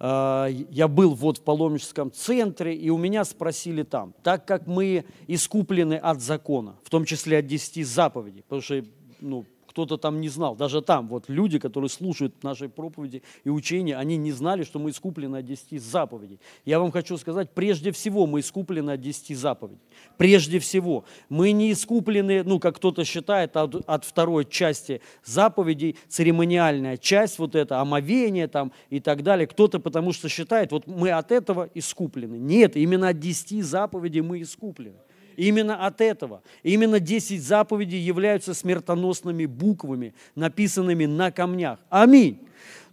э, 0.00 0.48
я 0.70 0.88
был 0.88 1.14
вот 1.14 1.38
в 1.38 1.42
паломническом 1.42 2.10
центре, 2.10 2.74
и 2.74 2.90
у 2.90 2.96
меня 2.96 3.24
спросили 3.24 3.82
там, 3.82 4.14
так 4.22 4.46
как 4.46 4.66
мы 4.66 5.04
искуплены 5.26 5.94
от 5.94 6.20
закона, 6.20 6.76
в 6.82 6.90
том 6.90 7.04
числе 7.04 7.38
от 7.38 7.46
десяти 7.46 7.84
заповедей, 7.84 8.42
потому 8.42 8.62
что 8.62 8.84
ну, 9.20 9.44
кто-то 9.72 9.96
там 9.96 10.20
не 10.20 10.28
знал. 10.28 10.54
Даже 10.54 10.82
там 10.82 11.08
вот 11.08 11.24
люди, 11.28 11.58
которые 11.58 11.88
слушают 11.88 12.44
нашей 12.44 12.68
проповеди 12.68 13.22
и 13.42 13.48
учения, 13.48 13.96
они 13.96 14.18
не 14.18 14.30
знали, 14.30 14.64
что 14.64 14.78
мы 14.78 14.90
искуплены 14.90 15.38
от 15.38 15.46
десяти 15.46 15.78
заповедей. 15.78 16.40
Я 16.66 16.78
вам 16.78 16.92
хочу 16.92 17.16
сказать, 17.16 17.50
прежде 17.54 17.90
всего 17.90 18.26
мы 18.26 18.40
искуплены 18.40 18.90
от 18.90 19.00
десяти 19.00 19.34
заповедей. 19.34 19.80
Прежде 20.18 20.58
всего. 20.58 21.04
Мы 21.30 21.52
не 21.52 21.72
искуплены, 21.72 22.42
ну, 22.44 22.60
как 22.60 22.76
кто-то 22.76 23.04
считает, 23.04 23.56
от, 23.56 23.76
от 23.86 24.04
второй 24.04 24.44
части 24.44 25.00
заповедей, 25.24 25.96
церемониальная 26.08 26.98
часть, 26.98 27.38
вот 27.38 27.54
это 27.54 27.80
омовение 27.80 28.48
там 28.48 28.72
и 28.90 29.00
так 29.00 29.22
далее. 29.22 29.46
Кто-то 29.46 29.80
потому 29.80 30.12
что 30.12 30.28
считает, 30.28 30.70
вот 30.72 30.86
мы 30.86 31.10
от 31.10 31.32
этого 31.32 31.70
искуплены. 31.74 32.36
Нет, 32.36 32.76
именно 32.76 33.08
от 33.08 33.18
десяти 33.18 33.62
заповедей 33.62 34.20
мы 34.20 34.42
искуплены. 34.42 34.98
Именно 35.36 35.86
от 35.86 36.00
этого. 36.00 36.42
Именно 36.62 37.00
10 37.00 37.42
заповедей 37.42 37.98
являются 37.98 38.54
смертоносными 38.54 39.46
буквами, 39.46 40.14
написанными 40.34 41.06
на 41.06 41.30
камнях. 41.30 41.78
Аминь. 41.88 42.38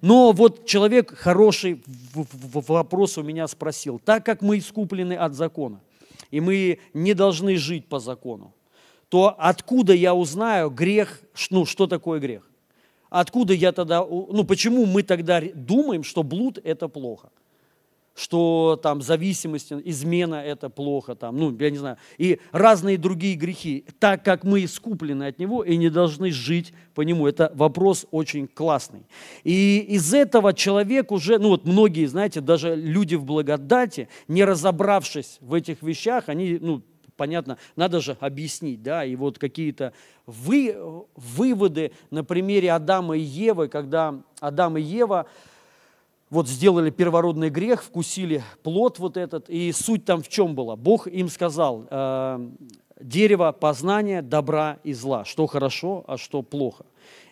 Но 0.02 0.32
вот 0.32 0.66
человек 0.66 1.16
хороший 1.16 1.84
вопрос 2.14 3.18
у 3.18 3.24
меня 3.24 3.48
спросил. 3.48 4.00
Так 4.00 4.26
как 4.26 4.42
мы 4.42 4.58
искуплены 4.58 5.14
от 5.14 5.34
закона, 5.34 5.82
и 6.32 6.40
мы 6.40 6.80
не 6.94 7.14
должны 7.14 7.58
жить 7.58 7.88
по 7.88 8.00
закону, 8.00 8.54
то 9.10 9.36
откуда 9.38 9.94
я 9.94 10.14
узнаю 10.14 10.70
грех, 10.70 11.22
ну 11.50 11.66
что 11.66 11.88
такое 11.88 12.20
грех? 12.20 12.50
Откуда 13.10 13.54
я 13.54 13.72
тогда, 13.72 14.06
ну 14.06 14.44
почему 14.44 14.86
мы 14.86 15.04
тогда 15.04 15.42
думаем, 15.54 16.04
что 16.04 16.24
блуд 16.24 16.60
это 16.64 16.88
плохо? 16.88 17.30
Что 18.20 18.78
там 18.84 19.02
зависимость, 19.02 19.72
измена– 19.72 20.36
это 20.46 20.70
плохо, 20.70 21.16
там, 21.16 21.38
ну, 21.38 21.56
я 21.58 21.70
не 21.70 21.78
знаю, 21.78 21.98
и 22.18 22.40
разные 22.52 22.98
другие 22.98 23.36
грехи, 23.36 23.86
так 23.98 24.26
как 24.26 24.44
мы 24.44 24.66
искуплены 24.66 25.24
от 25.24 25.40
него 25.40 25.64
и 25.64 25.78
не 25.78 25.90
должны 25.90 26.32
жить 26.32 26.74
по 26.94 27.02
нему. 27.02 27.28
Это 27.28 27.50
вопрос 27.56 28.06
очень 28.12 28.48
классный. 28.48 29.04
И 29.46 29.80
из 29.88 30.14
этого 30.14 30.54
человек 30.54 31.14
уже, 31.14 31.40
ну 31.40 31.50
вот 31.50 31.66
многие, 31.66 32.08
знаете, 32.08 32.42
даже 32.42 32.76
люди 32.76 33.16
в 33.16 33.24
благодати, 33.24 34.10
не 34.28 34.44
разобравшись 34.44 35.38
в 35.40 35.54
этих 35.54 35.82
вещах, 35.82 36.26
они, 36.28 36.58
ну, 36.60 36.82
понятно, 37.16 37.58
надо 37.78 38.02
же 38.02 38.18
объяснить, 38.20 38.84
да, 38.84 39.06
и 39.06 39.16
вот 39.16 39.40
какие-то 39.40 39.94
вы, 40.26 40.76
выводы 41.16 41.94
на 42.12 42.26
примере 42.26 42.74
Адама 42.74 43.18
и 43.18 43.22
Евы, 43.22 43.70
когда 43.70 44.22
Адам 44.42 44.78
и 44.78 44.82
Ева– 44.82 45.26
вот 46.30 46.48
сделали 46.48 46.90
первородный 46.90 47.50
грех, 47.50 47.84
вкусили 47.84 48.44
плод 48.64 49.00
вот 49.00 49.18
этот, 49.18 49.50
и 49.50 49.72
суть 49.72 50.06
там 50.06 50.22
в 50.22 50.28
чем 50.28 50.56
была? 50.56 50.76
Бог 50.76 51.08
им 51.08 51.30
сказал, 51.30 51.88
э, 51.90 52.50
дерево 53.02 53.52
познания 53.52 54.22
добра 54.22 54.78
и 54.84 54.94
зла, 54.94 55.26
что 55.26 55.48
хорошо, 55.48 56.04
а 56.08 56.18
что 56.18 56.42
плохо. 56.42 56.86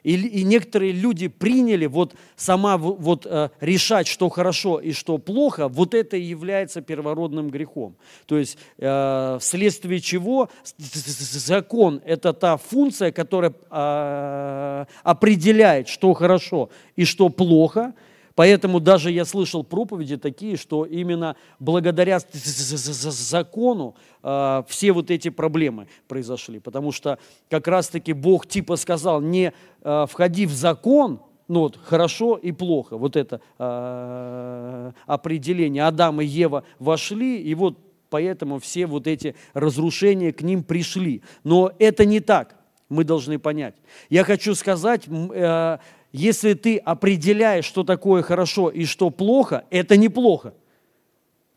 И, 0.04 0.16
и 0.16 0.44
некоторые 0.44 0.94
люди 0.94 1.28
приняли 1.28 1.86
вот 1.86 2.16
сама 2.36 2.78
вот 2.78 3.26
э, 3.26 3.50
решать, 3.60 4.08
что 4.08 4.30
хорошо 4.30 4.80
и 4.80 4.94
что 4.94 5.18
плохо, 5.18 5.68
вот 5.68 5.94
это 5.94 6.18
и 6.18 6.22
является 6.22 6.82
первородным 6.82 7.50
грехом. 7.50 7.96
То 8.26 8.38
есть 8.38 8.58
э, 8.78 9.38
вследствие 9.40 10.00
чего 10.00 10.50
закон– 10.78 12.02
это 12.06 12.34
та 12.34 12.58
функция, 12.58 13.12
которая 13.12 13.54
э, 13.70 14.86
определяет, 15.04 15.88
что 15.90 16.14
хорошо 16.14 16.70
и 16.96 17.06
что 17.06 17.30
плохо– 17.30 17.94
Поэтому 18.38 18.80
даже 18.80 19.10
я 19.10 19.26
слышал 19.26 19.64
проповеди 19.64 20.16
такие, 20.16 20.58
что 20.58 20.86
именно 20.86 21.36
благодаря 21.58 22.20
закону 22.20 23.96
э, 24.22 24.64
все 24.68 24.92
вот 24.92 25.10
эти 25.10 25.30
проблемы 25.30 25.88
произошли. 26.08 26.60
Потому 26.60 26.92
что 26.92 27.18
как 27.50 27.68
раз-таки 27.68 28.14
Бог 28.14 28.46
типа 28.46 28.76
сказал, 28.76 29.22
не 29.22 29.54
э, 29.82 30.06
входи 30.08 30.46
в 30.46 30.52
закон, 30.52 31.20
ну 31.48 31.62
вот, 31.62 31.80
хорошо 31.84 32.36
и 32.36 32.52
плохо, 32.52 32.96
вот 33.00 33.16
это 33.16 33.42
э, 33.58 34.92
определение. 35.08 35.88
Адам 35.88 36.22
и 36.22 36.26
Ева 36.26 36.64
вошли, 36.78 37.42
и 37.42 37.56
вот 37.56 37.80
поэтому 38.12 38.60
все 38.60 38.86
вот 38.86 39.08
эти 39.08 39.34
разрушения 39.56 40.32
к 40.32 40.44
ним 40.44 40.64
пришли. 40.64 41.24
Но 41.44 41.72
это 41.80 42.06
не 42.06 42.20
так, 42.20 42.56
мы 42.88 43.04
должны 43.04 43.40
понять. 43.40 43.74
Я 44.10 44.24
хочу 44.24 44.54
сказать, 44.54 45.08
э, 45.08 45.78
если 46.12 46.54
ты 46.54 46.78
определяешь, 46.78 47.66
что 47.66 47.84
такое 47.84 48.22
хорошо 48.22 48.70
и 48.70 48.86
что 48.86 49.10
плохо, 49.10 49.66
это 49.70 49.98
неплохо. 49.98 50.54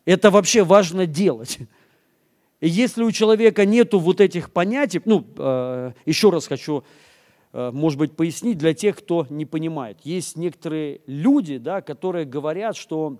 Это 0.05 0.31
вообще 0.31 0.63
важно 0.63 1.05
делать. 1.05 1.59
И 2.59 2.69
если 2.69 3.03
у 3.03 3.11
человека 3.11 3.65
нету 3.65 3.99
вот 3.99 4.21
этих 4.21 4.51
понятий, 4.51 5.01
ну, 5.05 5.25
э, 5.35 5.93
еще 6.05 6.29
раз 6.29 6.47
хочу, 6.47 6.83
э, 7.53 7.71
может 7.73 7.97
быть, 7.97 8.15
пояснить 8.15 8.57
для 8.57 8.73
тех, 8.73 8.97
кто 8.97 9.25
не 9.29 9.45
понимает. 9.45 9.99
Есть 10.03 10.37
некоторые 10.37 11.01
люди, 11.07 11.57
да, 11.57 11.81
которые 11.81 12.25
говорят, 12.25 12.75
что 12.75 13.17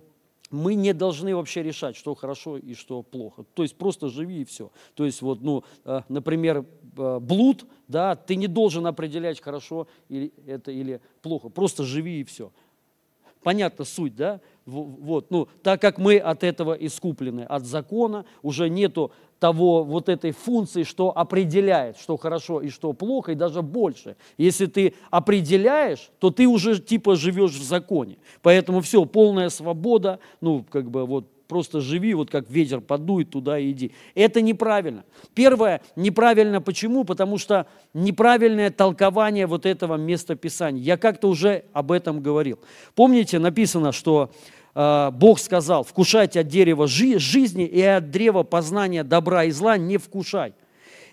мы 0.52 0.74
не 0.74 0.92
должны 0.92 1.34
вообще 1.34 1.62
решать, 1.62 1.96
что 1.96 2.14
хорошо 2.14 2.58
и 2.58 2.74
что 2.74 3.02
плохо. 3.02 3.44
То 3.54 3.62
есть 3.62 3.76
просто 3.76 4.08
живи 4.08 4.42
и 4.42 4.44
все. 4.44 4.70
То 4.94 5.04
есть 5.04 5.22
вот, 5.22 5.40
ну, 5.40 5.64
э, 5.84 6.02
например, 6.08 6.64
э, 6.96 7.18
блуд, 7.20 7.64
да, 7.88 8.14
ты 8.14 8.36
не 8.36 8.46
должен 8.46 8.86
определять, 8.86 9.40
хорошо 9.40 9.88
или 10.08 10.32
это 10.46 10.70
или 10.70 11.00
плохо. 11.22 11.48
Просто 11.48 11.84
живи 11.84 12.20
и 12.20 12.24
все. 12.24 12.52
Понятно 13.42 13.84
суть, 13.84 14.14
да? 14.14 14.40
Вот, 14.64 15.30
ну, 15.30 15.48
так 15.62 15.80
как 15.80 15.98
мы 15.98 16.18
от 16.18 16.44
этого 16.44 16.74
искуплены, 16.74 17.40
от 17.40 17.66
закона, 17.66 18.24
уже 18.42 18.68
нету 18.68 19.10
того, 19.40 19.82
вот 19.82 20.08
этой 20.08 20.30
функции, 20.30 20.84
что 20.84 21.10
определяет, 21.16 21.98
что 21.98 22.16
хорошо 22.16 22.60
и 22.60 22.68
что 22.68 22.92
плохо, 22.92 23.32
и 23.32 23.34
даже 23.34 23.60
больше. 23.60 24.16
Если 24.38 24.66
ты 24.66 24.94
определяешь, 25.10 26.10
то 26.20 26.30
ты 26.30 26.46
уже 26.46 26.78
типа 26.78 27.16
живешь 27.16 27.54
в 27.54 27.62
законе. 27.64 28.18
Поэтому 28.40 28.80
все, 28.82 29.04
полная 29.04 29.48
свобода, 29.48 30.20
ну, 30.40 30.64
как 30.70 30.88
бы 30.88 31.04
вот 31.04 31.26
просто 31.52 31.80
живи, 31.80 32.14
вот 32.14 32.30
как 32.30 32.50
ветер 32.50 32.80
подует, 32.80 33.30
туда 33.30 33.58
и 33.58 33.70
иди. 33.70 33.92
Это 34.14 34.40
неправильно. 34.40 35.04
Первое, 35.34 35.82
неправильно 35.96 36.60
почему? 36.60 37.04
Потому 37.04 37.38
что 37.38 37.66
неправильное 37.94 38.70
толкование 38.70 39.46
вот 39.46 39.66
этого 39.66 39.96
местописания. 39.96 40.82
Я 40.82 40.96
как-то 40.96 41.28
уже 41.28 41.64
об 41.74 41.92
этом 41.92 42.22
говорил. 42.22 42.58
Помните, 42.94 43.38
написано, 43.38 43.92
что 43.92 44.30
Э, 44.74 45.10
Бог 45.12 45.38
сказал, 45.38 45.84
вкушайте 45.84 46.40
от 46.40 46.48
дерева 46.48 46.86
жизни 46.86 47.66
и 47.66 47.82
от 47.82 48.10
древа 48.10 48.42
познания 48.42 49.04
добра 49.04 49.44
и 49.44 49.50
зла 49.50 49.76
не 49.76 49.98
вкушай. 49.98 50.54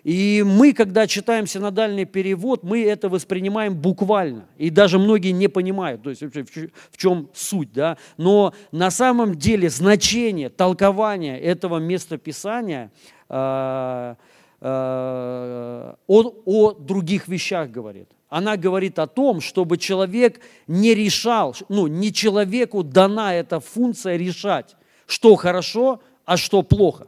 И 0.03 0.43
мы, 0.45 0.73
когда 0.73 1.07
читаем 1.07 1.45
синодальный 1.45 2.05
перевод, 2.05 2.63
мы 2.63 2.83
это 2.83 3.09
воспринимаем 3.09 3.75
буквально. 3.75 4.45
И 4.57 4.69
даже 4.69 4.97
многие 4.97 5.31
не 5.31 5.47
понимают, 5.47 6.03
то 6.03 6.09
есть 6.09 6.21
в 6.21 6.97
чем 6.97 7.29
суть. 7.33 7.73
Да? 7.73 7.97
Но 8.17 8.53
на 8.71 8.91
самом 8.91 9.35
деле 9.35 9.69
значение, 9.69 10.49
толкование 10.49 11.39
этого 11.39 11.79
местописания 11.79 12.91
э, 13.29 14.15
э, 14.61 15.93
о, 16.07 16.33
о 16.45 16.71
других 16.73 17.27
вещах 17.27 17.69
говорит. 17.69 18.09
Она 18.29 18.57
говорит 18.57 18.99
о 18.99 19.07
том, 19.07 19.41
чтобы 19.41 19.77
человек 19.77 20.39
не 20.67 20.93
решал, 20.93 21.55
ну, 21.67 21.87
не 21.87 22.13
человеку 22.13 22.83
дана 22.83 23.33
эта 23.33 23.59
функция 23.59 24.17
решать, 24.17 24.75
что 25.07 25.35
хорошо, 25.35 25.99
а 26.25 26.37
что 26.37 26.61
плохо. 26.61 27.07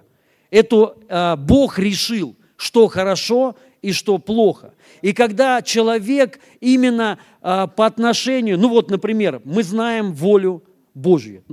Это 0.50 0.96
э, 1.08 1.36
Бог 1.38 1.78
решил, 1.78 2.36
что 2.62 2.88
хорошо 2.89 3.56
и 3.82 3.91
что 3.91 4.20
плохо. 4.20 4.75
И 5.01 5.13
когда 5.13 5.63
человек 5.63 6.39
именно 6.60 7.18
э, 7.41 7.68
по 7.75 7.88
отношению, 7.88 8.60
ну 8.60 8.70
вот, 8.70 8.91
например, 8.91 9.41
мы 9.46 9.63
знаем 9.63 10.13
волю 10.13 10.63
Божью. 10.94 11.44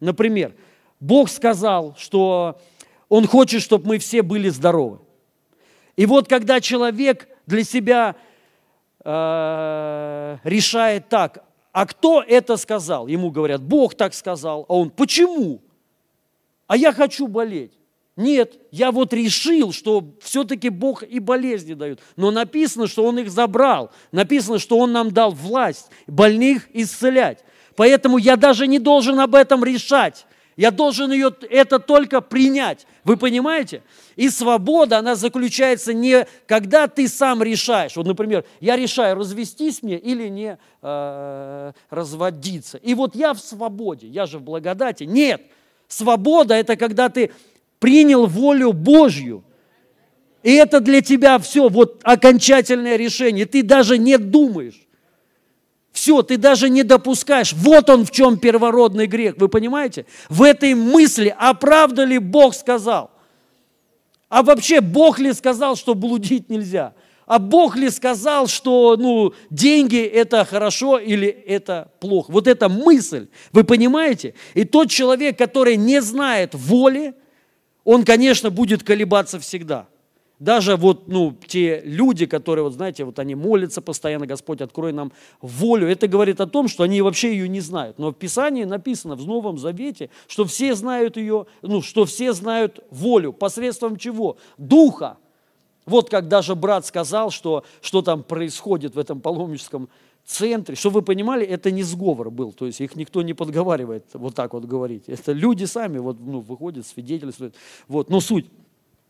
Например, 0.00 0.54
Бог 1.00 1.28
сказал, 1.28 1.94
что 1.98 2.58
Он 3.10 3.26
хочет, 3.26 3.60
чтобы 3.60 3.88
мы 3.88 3.98
все 3.98 4.22
были 4.22 4.48
здоровы. 4.48 5.00
И 5.96 6.06
вот 6.06 6.28
когда 6.28 6.62
человек 6.62 7.28
для 7.46 7.62
себя 7.62 8.16
э, 9.04 10.38
решает 10.44 11.10
так, 11.10 11.44
а 11.72 11.84
кто 11.84 12.22
это 12.26 12.56
сказал? 12.56 13.06
Ему 13.06 13.30
говорят, 13.30 13.60
Бог 13.62 13.94
так 13.94 14.14
сказал, 14.14 14.64
а 14.66 14.72
он, 14.72 14.88
почему? 14.88 15.60
А 16.66 16.74
я 16.74 16.94
хочу 16.94 17.26
болеть. 17.26 17.77
Нет, 18.18 18.58
я 18.72 18.90
вот 18.90 19.12
решил, 19.12 19.72
что 19.72 20.04
все-таки 20.20 20.70
Бог 20.70 21.04
и 21.04 21.20
болезни 21.20 21.74
дает. 21.74 22.00
Но 22.16 22.32
написано, 22.32 22.88
что 22.88 23.04
Он 23.04 23.20
их 23.20 23.30
забрал. 23.30 23.92
Написано, 24.10 24.58
что 24.58 24.76
Он 24.78 24.90
нам 24.90 25.12
дал 25.12 25.30
власть 25.30 25.86
больных 26.08 26.68
исцелять. 26.72 27.44
Поэтому 27.76 28.18
я 28.18 28.34
даже 28.34 28.66
не 28.66 28.80
должен 28.80 29.20
об 29.20 29.36
этом 29.36 29.62
решать. 29.62 30.26
Я 30.56 30.72
должен 30.72 31.12
ее, 31.12 31.32
это 31.48 31.78
только 31.78 32.20
принять. 32.20 32.88
Вы 33.04 33.16
понимаете? 33.16 33.84
И 34.16 34.28
свобода, 34.30 34.98
она 34.98 35.14
заключается 35.14 35.94
не 35.94 36.26
когда 36.48 36.88
ты 36.88 37.06
сам 37.06 37.40
решаешь. 37.40 37.94
Вот, 37.94 38.04
например, 38.04 38.44
я 38.58 38.74
решаю, 38.74 39.14
развестись 39.14 39.80
мне 39.80 39.96
или 39.96 40.26
не 40.26 40.58
э, 40.82 41.72
разводиться. 41.88 42.78
И 42.78 42.94
вот 42.94 43.14
я 43.14 43.32
в 43.32 43.38
свободе, 43.38 44.08
я 44.08 44.26
же 44.26 44.38
в 44.38 44.42
благодати. 44.42 45.04
Нет, 45.04 45.42
свобода– 45.86 46.54
это 46.56 46.74
когда 46.74 47.08
ты 47.08 47.30
принял 47.78 48.26
волю 48.26 48.72
Божью. 48.72 49.44
И 50.42 50.54
это 50.54 50.80
для 50.80 51.00
тебя 51.00 51.38
все, 51.38 51.68
вот 51.68 52.00
окончательное 52.04 52.96
решение. 52.96 53.46
Ты 53.46 53.62
даже 53.62 53.98
не 53.98 54.18
думаешь. 54.18 54.80
Все, 55.92 56.22
ты 56.22 56.36
даже 56.36 56.70
не 56.70 56.84
допускаешь. 56.84 57.52
Вот 57.52 57.90
он 57.90 58.04
в 58.04 58.10
чем 58.12 58.38
первородный 58.38 59.06
грех. 59.06 59.34
Вы 59.36 59.48
понимаете? 59.48 60.06
В 60.28 60.42
этой 60.44 60.74
мысли, 60.74 61.34
а 61.36 61.54
правда 61.54 62.04
ли 62.04 62.18
Бог 62.18 62.54
сказал? 62.54 63.10
А 64.28 64.42
вообще 64.42 64.80
Бог 64.80 65.18
ли 65.18 65.32
сказал, 65.32 65.74
что 65.74 65.94
блудить 65.94 66.50
нельзя? 66.50 66.94
А 67.26 67.38
Бог 67.38 67.76
ли 67.76 67.90
сказал, 67.90 68.46
что 68.46 68.96
ну, 68.98 69.34
деньги 69.50 70.00
это 70.00 70.44
хорошо 70.44 70.98
или 70.98 71.26
это 71.26 71.90
плохо? 72.00 72.30
Вот 72.30 72.46
эта 72.46 72.68
мысль, 72.68 73.28
вы 73.52 73.64
понимаете? 73.64 74.34
И 74.54 74.64
тот 74.64 74.90
человек, 74.90 75.36
который 75.36 75.76
не 75.76 76.00
знает 76.00 76.54
воли, 76.54 77.14
он, 77.88 78.04
конечно, 78.04 78.50
будет 78.50 78.82
колебаться 78.82 79.40
всегда. 79.40 79.86
Даже 80.38 80.76
вот, 80.76 81.08
ну, 81.08 81.34
те 81.46 81.80
люди, 81.86 82.26
которые, 82.26 82.62
вот 82.64 82.74
знаете, 82.74 83.04
вот 83.04 83.18
они 83.18 83.34
молятся 83.34 83.80
постоянно, 83.80 84.26
Господь, 84.26 84.60
открой 84.60 84.92
нам 84.92 85.10
волю, 85.40 85.88
это 85.88 86.06
говорит 86.06 86.38
о 86.42 86.46
том, 86.46 86.68
что 86.68 86.82
они 86.82 87.00
вообще 87.00 87.32
ее 87.32 87.48
не 87.48 87.60
знают. 87.60 87.98
Но 87.98 88.10
в 88.10 88.12
Писании 88.12 88.64
написано, 88.64 89.14
в 89.14 89.26
Новом 89.26 89.56
Завете, 89.56 90.10
что 90.26 90.44
все 90.44 90.74
знают 90.74 91.16
ее, 91.16 91.46
ну, 91.62 91.80
что 91.80 92.04
все 92.04 92.34
знают 92.34 92.80
волю. 92.90 93.32
Посредством 93.32 93.96
чего? 93.96 94.36
Духа. 94.58 95.16
Вот 95.86 96.10
как 96.10 96.28
даже 96.28 96.54
брат 96.54 96.84
сказал, 96.84 97.30
что, 97.30 97.64
что 97.80 98.02
там 98.02 98.22
происходит 98.22 98.96
в 98.96 98.98
этом 98.98 99.22
паломническом 99.22 99.88
центре, 100.28 100.76
чтобы 100.76 100.96
вы 100.96 101.02
понимали, 101.02 101.46
это 101.46 101.70
не 101.70 101.82
сговор 101.82 102.30
был, 102.30 102.52
то 102.52 102.66
есть 102.66 102.80
их 102.80 102.96
никто 102.96 103.22
не 103.22 103.34
подговаривает 103.34 104.04
вот 104.12 104.34
так 104.34 104.52
вот 104.52 104.66
говорить. 104.66 105.04
Это 105.06 105.32
люди 105.32 105.64
сами 105.64 105.98
вот, 105.98 106.18
ну, 106.20 106.40
выходят, 106.40 106.86
свидетельствуют. 106.86 107.54
Вот. 107.88 108.10
Но 108.10 108.20
суть. 108.20 108.46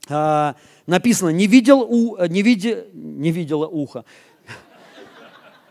А, 0.09 0.55
написано, 0.87 1.31
не 1.31 1.47
видел, 1.47 1.81
у, 1.81 2.17
не, 2.27 2.43
види, 2.43 2.85
не 2.93 3.33
видела 3.33 3.67
ухо, 3.67 4.05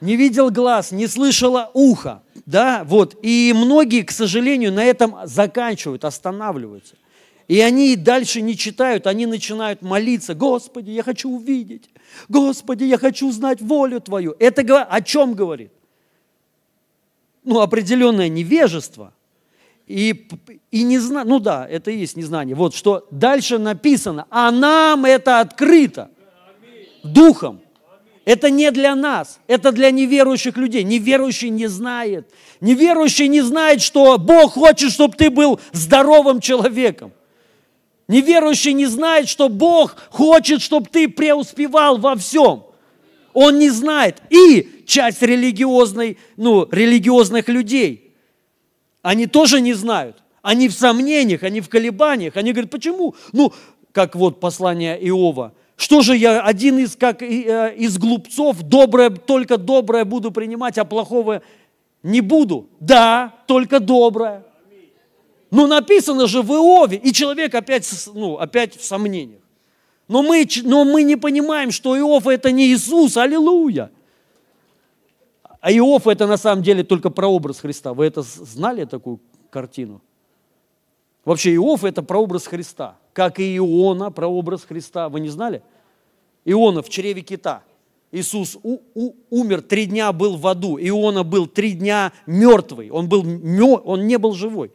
не 0.02 0.16
видел 0.16 0.52
глаз, 0.52 0.92
не 0.92 1.08
слышала 1.08 1.72
ухо. 1.74 2.22
Да, 2.46 2.84
вот. 2.86 3.18
И 3.22 3.54
многие, 3.56 4.04
к 4.04 4.12
сожалению, 4.12 4.74
на 4.74 4.84
этом 4.84 5.16
заканчивают, 5.24 6.06
останавливаются. 6.06 6.96
И 7.48 7.62
они 7.62 7.96
дальше 7.96 8.42
не 8.42 8.58
читают, 8.58 9.08
они 9.08 9.26
начинают 9.26 9.82
молиться, 9.82 10.36
Господи, 10.36 10.92
я 10.92 11.04
хочу 11.04 11.30
увидеть, 11.30 11.90
Господи, 12.28 12.84
я 12.84 12.98
хочу 12.98 13.32
знать 13.32 13.62
волю 13.62 14.02
Твою. 14.02 14.36
Это 14.38 14.84
о 14.84 15.02
чем 15.02 15.34
говорит? 15.34 15.72
Ну, 17.46 17.62
определенное 17.62 18.28
невежество 18.28 19.14
и, 19.88 20.28
и 20.72 20.84
не 20.84 21.00
зна... 21.00 21.24
ну 21.24 21.40
да, 21.40 21.66
это 21.66 21.92
и 21.92 21.98
есть 21.98 22.18
незнание. 22.18 22.56
Вот 22.56 22.76
что 22.76 23.08
дальше 23.10 23.58
написано, 23.58 24.26
а 24.30 24.52
нам 24.52 25.06
это 25.06 25.40
открыто 25.40 26.12
духом. 27.04 27.62
Это 28.26 28.50
не 28.50 28.72
для 28.72 28.94
нас, 28.94 29.40
это 29.48 29.72
для 29.72 29.90
неверующих 29.90 30.58
людей. 30.58 30.84
Неверующий 30.84 31.50
не 31.50 31.68
знает. 31.68 32.30
Неверующий 32.60 33.30
не 33.30 33.40
знает, 33.40 33.82
что 33.82 34.18
Бог 34.18 34.56
хочет, 34.56 34.92
чтобы 34.92 35.16
ты 35.16 35.30
был 35.30 35.62
здоровым 35.72 36.42
человеком. 36.42 37.14
Неверующий 38.08 38.74
не 38.74 38.86
знает, 38.86 39.28
что 39.28 39.50
Бог 39.50 39.96
хочет, 40.10 40.62
чтобы 40.62 40.88
ты 40.90 41.10
преуспевал 41.10 41.98
во 41.98 42.16
всем. 42.16 42.64
Он 43.34 43.60
не 43.60 43.70
знает. 43.70 44.22
И 44.30 44.84
часть 44.88 45.22
религиозной, 45.22 46.18
ну, 46.38 46.68
религиозных 46.72 47.50
людей, 47.50 48.16
они 49.02 49.28
тоже 49.28 49.62
не 49.62 49.74
знают. 49.74 50.18
Они 50.42 50.70
в 50.70 50.74
сомнениях, 50.74 51.44
они 51.44 51.60
в 51.60 51.68
колебаниях. 51.68 52.38
Они 52.38 52.54
говорят, 52.54 52.72
почему? 52.72 53.16
Ну, 53.34 53.54
как 53.92 54.16
вот 54.16 54.40
послание 54.40 54.98
Иова. 55.10 55.54
Что 55.76 56.02
же 56.02 56.16
я 56.16 56.42
один 56.42 56.80
из, 56.80 56.96
как, 56.96 57.22
э, 57.22 57.76
из 57.78 57.98
глупцов, 57.98 58.64
доброе, 58.64 59.12
только 59.12 59.58
доброе 59.58 60.06
буду 60.06 60.32
принимать, 60.32 60.78
а 60.78 60.86
плохого 60.86 61.44
не 62.02 62.22
буду? 62.22 62.70
Да, 62.80 63.36
только 63.46 63.80
доброе. 63.80 64.47
Ну, 65.50 65.68
написано 65.68 66.28
же 66.28 66.42
в 66.42 66.52
Иове, 66.52 66.98
и 66.98 67.14
человек 67.14 67.56
опять, 67.56 67.90
ну, 68.14 68.38
опять 68.38 68.76
в 68.76 68.84
сомнениях. 68.84 69.42
Но 70.08 70.22
мы, 70.24 70.48
но 70.64 70.86
мы 70.86 71.04
не 71.04 71.16
понимаем, 71.16 71.72
что 71.72 71.98
Иов 71.98 72.28
это 72.28 72.52
не 72.52 72.68
Иисус, 72.68 73.18
аллилуйя. 73.18 73.92
А 75.60 75.72
Иов 75.72 76.08
это 76.08 76.28
на 76.28 76.38
самом 76.38 76.64
деле 76.64 76.84
только 76.84 77.10
прообраз 77.10 77.60
Христа. 77.60 77.94
Вы 77.94 78.06
это 78.06 78.22
знали, 78.22 78.86
такую 78.86 79.20
картину? 79.50 80.02
Вообще 81.26 81.54
Иов 81.56 81.84
это 81.84 82.04
прообраз 82.04 82.48
Христа. 82.48 82.98
Как 83.12 83.40
и 83.40 83.58
Иона, 83.58 84.12
прообраз 84.12 84.64
Христа. 84.64 85.10
Вы 85.10 85.20
не 85.20 85.30
знали? 85.30 85.62
Иона 86.46 86.82
в 86.82 86.90
чреве 86.90 87.22
кита. 87.22 87.64
Иисус 88.12 88.58
у, 88.64 88.80
у, 88.94 89.14
умер, 89.30 89.62
три 89.62 89.88
дня 89.88 90.14
был 90.14 90.38
в 90.38 90.48
аду. 90.48 90.78
Иона 90.80 91.24
был 91.24 91.48
три 91.48 91.74
дня 91.74 92.14
мертвый. 92.26 92.90
Он, 92.90 93.10
был, 93.10 93.26
он 93.84 94.08
не 94.08 94.18
был 94.18 94.34
живой. 94.34 94.72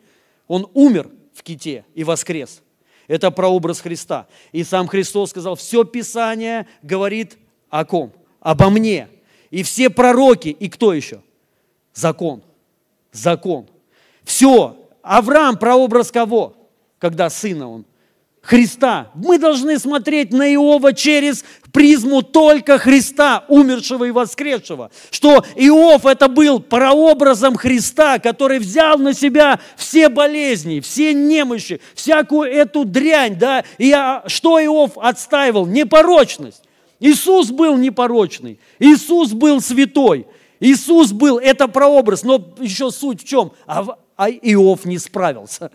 Он 0.53 0.69
умер 0.75 1.09
в 1.33 1.43
ките 1.43 1.87
и 1.95 2.05
воскрес. 2.05 2.61
Это 3.09 3.31
прообраз 3.31 3.81
Христа. 3.81 4.27
И 4.53 4.65
сам 4.65 4.87
Христос 4.87 5.31
сказал, 5.31 5.55
все 5.55 5.83
Писание 5.83 6.67
говорит 6.83 7.39
о 7.71 7.87
ком? 7.87 8.13
Обо 8.39 8.69
мне. 8.69 9.09
И 9.51 9.63
все 9.63 9.89
пророки, 9.89 10.49
и 10.49 10.69
кто 10.69 10.93
еще? 10.93 11.23
Закон. 11.95 12.43
Закон. 13.13 13.67
Все. 14.25 14.77
Авраам 15.01 15.57
прообраз 15.57 16.11
кого? 16.11 16.55
Когда 16.99 17.31
сына 17.31 17.71
он 17.71 17.87
Христа. 18.43 19.11
Мы 19.15 19.39
должны 19.39 19.79
смотреть 19.79 20.35
на 20.35 20.53
Иова 20.53 20.93
через 20.93 21.47
призму 21.73 22.23
только 22.23 22.79
Христа, 22.79 23.45
умершего 23.49 24.05
и 24.05 24.11
воскресшего. 24.11 24.91
Что 25.11 25.45
Иов 25.57 26.07
это 26.07 26.29
был 26.29 26.61
прообразом 26.61 27.57
Христа, 27.57 28.19
который 28.19 28.59
взял 28.59 28.99
на 28.99 29.15
себя 29.15 29.59
все 29.77 30.09
болезни, 30.09 30.81
все 30.81 31.13
немощи, 31.15 31.81
всякую 31.95 32.53
эту 32.53 32.85
дрянь. 32.85 33.37
Да? 33.37 33.65
И 33.79 33.95
что 34.27 34.63
Иов 34.63 34.93
отстаивал? 34.97 35.67
Непорочность. 35.67 36.63
Иисус 37.01 37.51
был 37.51 37.77
непорочный, 37.77 38.61
Иисус 38.79 39.33
был 39.33 39.61
святой, 39.61 40.25
Иисус 40.61 41.11
был, 41.11 41.41
это 41.41 41.67
прообраз, 41.67 42.23
но 42.23 42.55
еще 42.61 42.93
суть 42.93 43.23
в 43.23 43.25
чем? 43.27 43.51
А, 43.67 43.99
а 44.17 44.31
Иов 44.31 44.85
не 44.85 44.99
справился. 44.99 45.73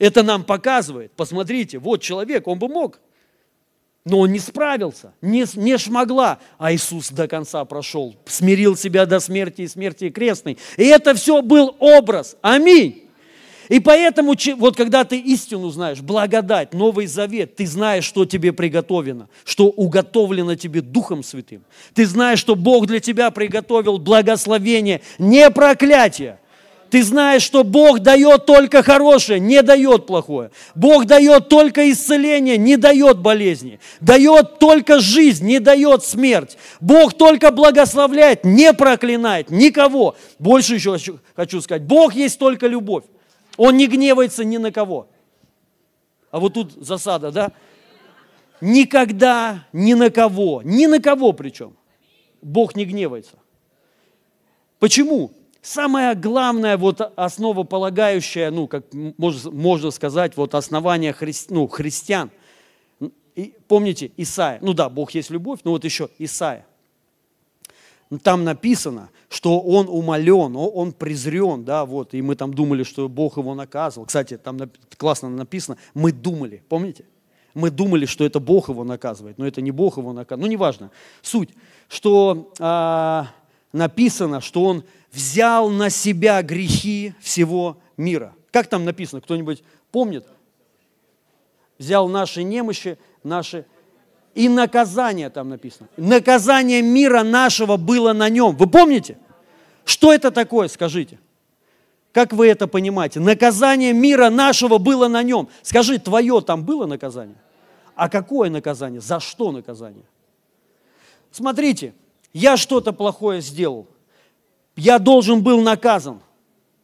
Это 0.00 0.24
нам 0.24 0.42
показывает, 0.42 1.12
посмотрите, 1.12 1.78
вот 1.78 2.02
человек, 2.02 2.48
он 2.48 2.58
бы 2.58 2.66
мог. 2.66 2.98
Но 4.04 4.18
он 4.20 4.32
не 4.32 4.38
справился, 4.38 5.14
не, 5.22 5.46
не 5.54 5.78
шмогла. 5.78 6.38
А 6.58 6.74
Иисус 6.74 7.10
до 7.10 7.26
конца 7.26 7.64
прошел, 7.64 8.14
смирил 8.26 8.76
себя 8.76 9.06
до 9.06 9.18
смерти 9.18 9.62
и 9.62 9.68
смерти 9.68 10.10
крестной. 10.10 10.58
И 10.76 10.84
это 10.84 11.14
все 11.14 11.40
был 11.40 11.74
образ. 11.78 12.36
Аминь. 12.42 13.04
И 13.70 13.80
поэтому, 13.80 14.34
вот 14.58 14.76
когда 14.76 15.04
ты 15.04 15.18
истину 15.18 15.70
знаешь, 15.70 16.00
благодать, 16.00 16.74
Новый 16.74 17.06
Завет, 17.06 17.56
ты 17.56 17.66
знаешь, 17.66 18.04
что 18.04 18.26
тебе 18.26 18.52
приготовлено, 18.52 19.28
что 19.44 19.68
уготовлено 19.68 20.54
тебе 20.54 20.82
Духом 20.82 21.22
Святым. 21.22 21.64
Ты 21.94 22.04
знаешь, 22.04 22.38
что 22.38 22.56
Бог 22.56 22.86
для 22.86 23.00
тебя 23.00 23.30
приготовил 23.30 23.98
благословение, 23.98 25.00
не 25.18 25.50
проклятие. 25.50 26.40
Ты 26.94 27.02
знаешь, 27.02 27.42
что 27.42 27.64
Бог 27.64 27.98
дает 27.98 28.46
только 28.46 28.84
хорошее, 28.84 29.40
не 29.40 29.62
дает 29.62 30.06
плохое. 30.06 30.52
Бог 30.76 31.06
дает 31.06 31.48
только 31.48 31.90
исцеление, 31.90 32.56
не 32.56 32.76
дает 32.76 33.18
болезни. 33.18 33.80
Дает 34.00 34.60
только 34.60 35.00
жизнь, 35.00 35.44
не 35.44 35.58
дает 35.58 36.04
смерть. 36.04 36.56
Бог 36.80 37.14
только 37.14 37.50
благословляет, 37.50 38.44
не 38.44 38.72
проклинает 38.72 39.50
никого. 39.50 40.14
Больше 40.38 40.76
еще 40.76 40.96
хочу, 41.34 41.60
сказать, 41.62 41.82
Бог 41.82 42.14
есть 42.14 42.38
только 42.38 42.68
любовь. 42.68 43.02
Он 43.56 43.76
не 43.76 43.88
гневается 43.88 44.44
ни 44.44 44.58
на 44.58 44.70
кого. 44.70 45.08
А 46.30 46.38
вот 46.38 46.54
тут 46.54 46.74
засада, 46.74 47.32
да? 47.32 47.50
Никогда 48.60 49.66
ни 49.72 49.94
на 49.94 50.10
кого, 50.10 50.62
ни 50.64 50.86
на 50.86 51.00
кого 51.00 51.32
причем. 51.32 51.74
Бог 52.40 52.76
не 52.76 52.84
гневается. 52.84 53.34
Почему? 54.78 55.32
Самая 55.64 56.14
главная 56.14 56.76
вот 56.76 57.00
основополагающая, 57.16 58.50
ну, 58.50 58.68
как 58.68 58.84
можно 58.92 59.90
сказать, 59.90 60.36
вот 60.36 60.54
основание 60.54 61.14
хри, 61.14 61.32
ну, 61.48 61.66
христиан. 61.68 62.30
И, 63.34 63.54
помните, 63.66 64.12
Исаия, 64.18 64.58
ну 64.60 64.74
да, 64.74 64.90
Бог 64.90 65.12
есть 65.12 65.30
любовь, 65.30 65.60
но 65.64 65.70
вот 65.70 65.82
еще 65.84 66.10
Исаия. 66.18 66.66
Там 68.22 68.44
написано, 68.44 69.08
что 69.30 69.58
он 69.58 69.88
умолен, 69.88 70.54
он 70.54 70.92
презрен, 70.92 71.64
да, 71.64 71.86
вот, 71.86 72.12
и 72.12 72.20
мы 72.20 72.36
там 72.36 72.52
думали, 72.52 72.82
что 72.82 73.08
Бог 73.08 73.38
его 73.38 73.54
наказывал. 73.54 74.04
Кстати, 74.04 74.36
там 74.36 74.58
классно 74.98 75.30
написано, 75.30 75.78
мы 75.94 76.12
думали, 76.12 76.62
помните? 76.68 77.06
Мы 77.54 77.70
думали, 77.70 78.04
что 78.04 78.26
это 78.26 78.38
Бог 78.38 78.68
его 78.68 78.84
наказывает, 78.84 79.38
но 79.38 79.46
это 79.46 79.62
не 79.62 79.70
Бог 79.70 79.96
его 79.96 80.12
наказывает. 80.12 80.46
Ну, 80.46 80.52
неважно. 80.52 80.90
Суть, 81.22 81.48
что 81.88 82.52
а, 82.58 83.28
написано, 83.72 84.42
что 84.42 84.64
он 84.64 84.84
взял 85.14 85.70
на 85.70 85.90
себя 85.90 86.42
грехи 86.42 87.14
всего 87.20 87.78
мира. 87.96 88.34
Как 88.50 88.66
там 88.66 88.84
написано, 88.84 89.20
кто-нибудь 89.20 89.62
помнит? 89.90 90.26
Взял 91.78 92.08
наши 92.08 92.42
немощи, 92.42 92.98
наши 93.22 93.66
и 94.34 94.48
наказание 94.48 95.30
там 95.30 95.48
написано. 95.48 95.88
Наказание 95.96 96.82
мира 96.82 97.22
нашего 97.22 97.76
было 97.76 98.12
на 98.12 98.28
нем. 98.28 98.56
Вы 98.56 98.66
помните? 98.68 99.16
Что 99.84 100.12
это 100.12 100.30
такое, 100.30 100.68
скажите? 100.68 101.18
Как 102.12 102.32
вы 102.32 102.48
это 102.48 102.66
понимаете? 102.66 103.20
Наказание 103.20 103.92
мира 103.92 104.30
нашего 104.30 104.78
было 104.78 105.08
на 105.08 105.22
нем. 105.22 105.48
Скажи, 105.62 105.98
твое 105.98 106.40
там 106.40 106.64
было 106.64 106.86
наказание? 106.86 107.36
А 107.94 108.08
какое 108.08 108.50
наказание? 108.50 109.00
За 109.00 109.20
что 109.20 109.52
наказание? 109.52 110.04
Смотрите, 111.30 111.94
я 112.32 112.56
что-то 112.56 112.92
плохое 112.92 113.40
сделал. 113.40 113.88
Я 114.76 114.98
должен 114.98 115.42
был 115.42 115.60
наказан. 115.60 116.20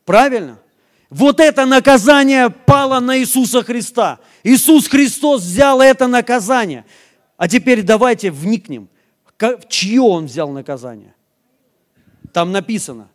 Правильно? 0.05 0.59
Вот 1.09 1.41
это 1.41 1.67
наказание 1.67 2.51
пало 2.51 3.01
на 3.01 3.19
Иисуса 3.19 3.63
Христа. 3.63 4.21
Иисус 4.45 4.89
Христос 4.89 5.43
взял 5.43 5.81
это 5.81 6.07
наказание. 6.07 6.85
А 7.37 7.49
теперь 7.49 7.83
давайте 7.83 8.31
вникнем, 8.31 8.89
чье 9.69 10.01
он 10.01 10.27
взял 10.27 10.51
наказание. 10.51 11.15
Там 12.33 12.53
написано, 12.53 13.09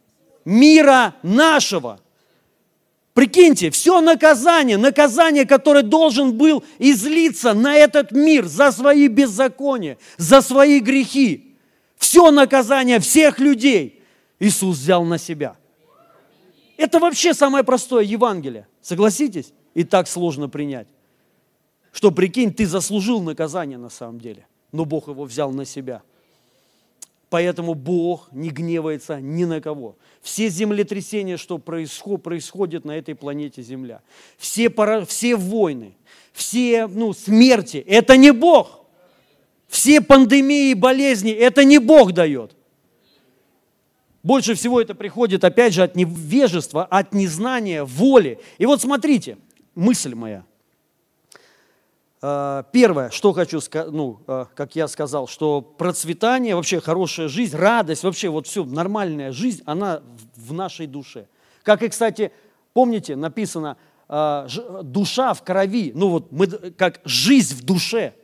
мира 0.44 1.16
нашего. 1.24 2.02
Прикиньте, 3.14 3.70
все 3.70 4.02
наказание, 4.02 4.76
наказание, 4.78 5.46
которое 5.46 5.84
должен 5.84 6.34
был 6.34 6.66
излиться 6.80 7.54
на 7.54 7.78
этот 7.78 8.12
мир 8.12 8.46
за 8.46 8.74
свои 8.74 9.08
беззакония, 9.08 9.98
за 10.18 10.42
свои 10.42 10.80
грехи. 10.80 11.56
Все 11.98 12.30
наказание 12.32 13.00
всех 13.00 13.40
людей 13.40 13.95
Иисус 14.40 14.78
взял 14.78 15.04
на 15.04 15.18
себя. 15.18 15.58
Это 16.78 17.00
вообще 17.00 17.34
самое 17.34 17.64
простое 17.64 18.04
Евангелие. 18.04 18.68
Согласитесь? 18.82 19.54
И 19.74 19.84
так 19.84 20.08
сложно 20.08 20.50
принять 20.50 20.88
что, 21.96 22.12
прикинь, 22.12 22.54
ты 22.54 22.68
заслужил 22.68 23.22
наказание 23.22 23.78
на 23.78 23.90
самом 23.90 24.20
деле, 24.20 24.46
но 24.74 24.84
Бог 24.84 25.08
его 25.08 25.24
взял 25.24 25.52
на 25.54 25.64
себя. 25.64 26.04
Поэтому 27.30 27.74
Бог 27.74 28.28
не 28.34 28.50
гневается 28.50 29.22
ни 29.22 29.46
на 29.46 29.62
кого. 29.62 29.96
Все 30.22 30.50
землетрясения, 30.50 31.38
что 31.38 31.58
происходит, 31.58 32.24
происходит 32.24 32.84
на 32.84 32.98
этой 32.98 33.16
планете 33.16 33.62
Земля, 33.62 34.02
все, 34.38 34.70
пора, 34.70 35.06
все 35.06 35.38
войны, 35.38 35.96
все 36.34 36.88
ну, 36.88 37.14
смерти, 37.14 37.78
это 37.78 38.18
не 38.18 38.32
Бог. 38.32 38.82
Все 39.70 40.02
пандемии 40.02 40.72
и 40.72 40.74
болезни, 40.74 41.32
это 41.32 41.64
не 41.64 41.80
Бог 41.80 42.12
дает. 42.12 42.58
Больше 44.26 44.56
всего 44.56 44.82
это 44.82 44.94
приходит, 44.94 45.44
опять 45.44 45.74
же, 45.74 45.84
от 45.84 45.96
невежества, 45.96 46.84
от 46.84 47.14
незнания, 47.14 47.84
воли. 47.84 48.40
И 48.58 48.66
вот 48.66 48.82
смотрите, 48.82 49.38
мысль 49.76 50.16
моя– 50.16 50.44
Э, 52.28 52.64
первое, 52.72 53.12
что 53.12 53.34
хочу 53.34 53.62
сказать, 53.62 53.92
ну, 53.92 54.20
э, 54.26 54.46
как 54.56 54.76
я 54.76 54.88
сказал, 54.88 55.28
что 55.28 55.62
процветание, 55.62 56.56
вообще 56.56 56.80
хорошая 56.80 57.28
жизнь, 57.28 57.56
радость, 57.56 58.04
вообще 58.04 58.30
вот 58.30 58.48
все, 58.48 58.66
нормальная 58.66 59.32
жизнь, 59.32 59.62
она 59.68 60.02
в 60.36 60.52
нашей 60.52 60.88
душе. 60.88 61.28
Как 61.62 61.84
и, 61.84 61.88
кстати, 61.88 62.32
помните, 62.74 63.16
написано, 63.16 63.78
э, 64.10 64.48
душа 64.82 65.36
в 65.36 65.44
крови, 65.44 65.92
ну 65.94 66.10
вот 66.10 66.32
мы, 66.32 66.48
как 66.48 67.00
жизнь 67.06 67.58
в 67.58 67.64
душе, 67.64 68.16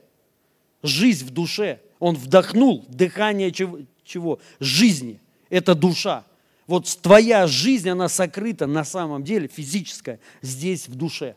жизнь 0.82 1.24
в 1.24 1.30
душе. 1.30 1.80
Он 2.00 2.16
вдохнул 2.16 2.84
дыхание 2.88 3.52
чего? 3.52 3.78
чего? 4.02 4.40
Жизни. 4.58 5.20
Это 5.52 5.74
душа. 5.74 6.24
Вот 6.66 6.86
твоя 7.02 7.46
жизнь, 7.46 7.90
она 7.90 8.08
сокрыта 8.08 8.66
на 8.66 8.84
самом 8.84 9.22
деле, 9.22 9.48
физическая, 9.48 10.18
здесь 10.40 10.88
в 10.88 10.94
душе. 10.94 11.36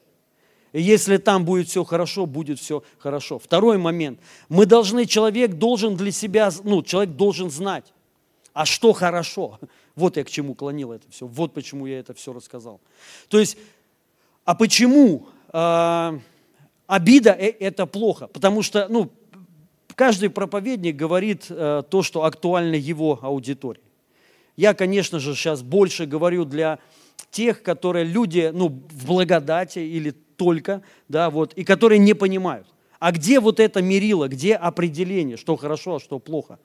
И 0.71 0.81
если 0.81 1.17
там 1.17 1.43
будет 1.43 1.67
все 1.67 1.83
хорошо, 1.83 2.25
будет 2.25 2.57
все 2.57 2.81
хорошо. 2.97 3.39
Второй 3.39 3.77
момент. 3.77 4.21
Мы 4.47 4.65
должны, 4.65 5.05
человек 5.05 5.55
должен 5.55 5.97
для 5.97 6.13
себя, 6.13 6.49
ну, 6.63 6.81
человек 6.81 7.15
должен 7.15 7.51
знать, 7.51 7.91
а 8.53 8.65
что 8.65 8.93
хорошо. 8.93 9.59
Вот 9.95 10.17
я 10.17 10.25
к 10.25 10.29
чему 10.29 10.55
клонил 10.55 10.91
это 10.91 11.09
все. 11.09 11.25
Вот 11.25 11.53
почему 11.53 11.85
я 11.85 11.99
это 11.99 12.13
все 12.13 12.33
рассказал. 12.33 12.81
То 13.29 13.39
есть, 13.39 13.57
а 14.43 14.53
почему 14.53 15.27
э, 15.53 16.19
обида 16.85 17.31
это 17.31 17.85
плохо? 17.85 18.27
Потому 18.27 18.61
что, 18.61 18.87
ну, 18.89 19.09
каждый 19.95 20.29
проповедник 20.29 20.97
говорит 20.97 21.45
э, 21.49 21.83
то, 21.89 22.03
что 22.03 22.25
актуально 22.25 22.75
его 22.75 23.19
аудитории. 23.21 23.84
Я, 24.55 24.73
конечно 24.73 25.19
же, 25.19 25.35
сейчас 25.35 25.61
больше 25.61 26.05
говорю 26.05 26.45
для 26.45 26.79
тех, 27.31 27.61
которые 27.63 28.05
люди, 28.05 28.51
ну, 28.53 28.69
в 28.69 29.05
благодати 29.05 29.79
или 29.79 30.11
только, 30.11 30.81
да, 31.09 31.29
вот, 31.29 31.53
и 31.53 31.63
которые 31.63 31.99
не 31.99 32.13
понимают. 32.13 32.67
А 32.99 33.11
где 33.11 33.39
вот 33.39 33.59
это 33.59 33.81
мерило, 33.81 34.27
где 34.27 34.55
определение, 34.55 35.37
что 35.37 35.55
хорошо, 35.55 35.95
а 35.95 35.99
что 35.99 36.19
плохо? 36.19 36.59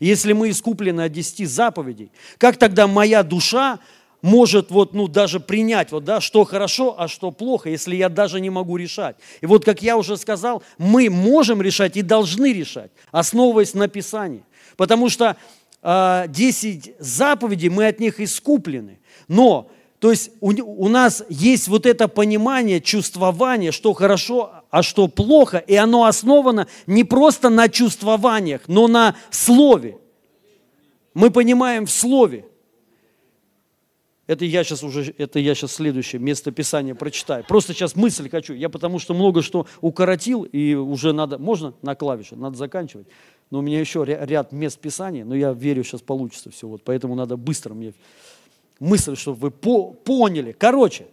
Если 0.00 0.32
мы 0.32 0.50
искуплены 0.50 1.02
от 1.02 1.12
десяти 1.12 1.46
заповедей, 1.46 2.10
как 2.38 2.56
тогда 2.56 2.86
моя 2.86 3.22
душа 3.22 3.78
может 4.20 4.70
вот, 4.70 4.92
ну, 4.92 5.08
даже 5.08 5.40
принять, 5.40 5.92
вот, 5.92 6.04
да, 6.04 6.20
что 6.20 6.44
хорошо, 6.44 6.96
а 6.98 7.06
что 7.06 7.30
плохо, 7.30 7.70
если 7.70 7.94
я 7.94 8.08
даже 8.08 8.40
не 8.40 8.50
могу 8.50 8.76
решать. 8.76 9.16
И 9.40 9.46
вот, 9.46 9.64
как 9.64 9.82
я 9.82 9.96
уже 9.96 10.16
сказал, 10.16 10.62
мы 10.78 11.08
можем 11.08 11.62
решать 11.62 11.96
и 11.96 12.02
должны 12.02 12.52
решать, 12.52 12.90
основываясь 13.12 13.74
на 13.74 13.88
Писании. 13.88 14.42
Потому 14.76 15.08
что 15.08 15.36
10 15.82 16.94
заповедей, 16.98 17.68
мы 17.68 17.86
от 17.86 18.00
них 18.00 18.20
искуплены. 18.20 18.98
Но 19.28 19.70
то 19.98 20.10
есть 20.10 20.30
у, 20.40 20.50
у 20.50 20.88
нас 20.88 21.24
есть 21.28 21.68
вот 21.68 21.86
это 21.86 22.08
понимание, 22.08 22.80
чувствование, 22.80 23.72
что 23.72 23.92
хорошо, 23.94 24.52
а 24.70 24.82
что 24.82 25.08
плохо, 25.08 25.58
и 25.58 25.74
оно 25.74 26.04
основано 26.04 26.66
не 26.86 27.04
просто 27.04 27.48
на 27.48 27.68
чувствованиях, 27.68 28.62
но 28.66 28.88
на 28.88 29.16
слове. 29.30 29.98
Мы 31.14 31.30
понимаем 31.30 31.86
в 31.86 31.90
слове. 31.90 32.44
Это 34.26 34.44
я 34.44 34.64
сейчас 34.64 34.82
уже, 34.82 35.14
это 35.18 35.38
я 35.38 35.54
сейчас 35.54 35.72
следующее 35.72 36.20
место 36.20 36.50
Писания 36.50 36.94
прочитаю. 36.94 37.44
Просто 37.44 37.72
сейчас 37.72 37.94
мысль 37.94 38.28
хочу. 38.28 38.54
Я 38.54 38.68
потому 38.68 38.98
что 38.98 39.14
много 39.14 39.40
что 39.40 39.66
укоротил, 39.80 40.42
и 40.42 40.74
уже 40.74 41.12
надо, 41.12 41.38
можно 41.38 41.74
на 41.82 41.94
клавише, 41.94 42.34
надо 42.34 42.56
заканчивать. 42.56 43.06
Но 43.50 43.58
у 43.60 43.62
меня 43.62 43.80
еще 43.80 44.04
ряд 44.04 44.52
мест 44.52 44.78
Писания, 44.78 45.24
но 45.24 45.34
я 45.34 45.52
верю, 45.52 45.84
сейчас 45.84 46.02
получится 46.02 46.50
все. 46.50 46.66
Вот, 46.66 46.82
поэтому 46.82 47.14
надо 47.14 47.36
быстро 47.36 47.74
мне 47.74 47.94
мысль, 48.80 49.16
чтобы 49.16 49.38
вы 49.38 49.50
по 49.50 49.92
поняли. 49.92 50.52
Короче, 50.52 51.06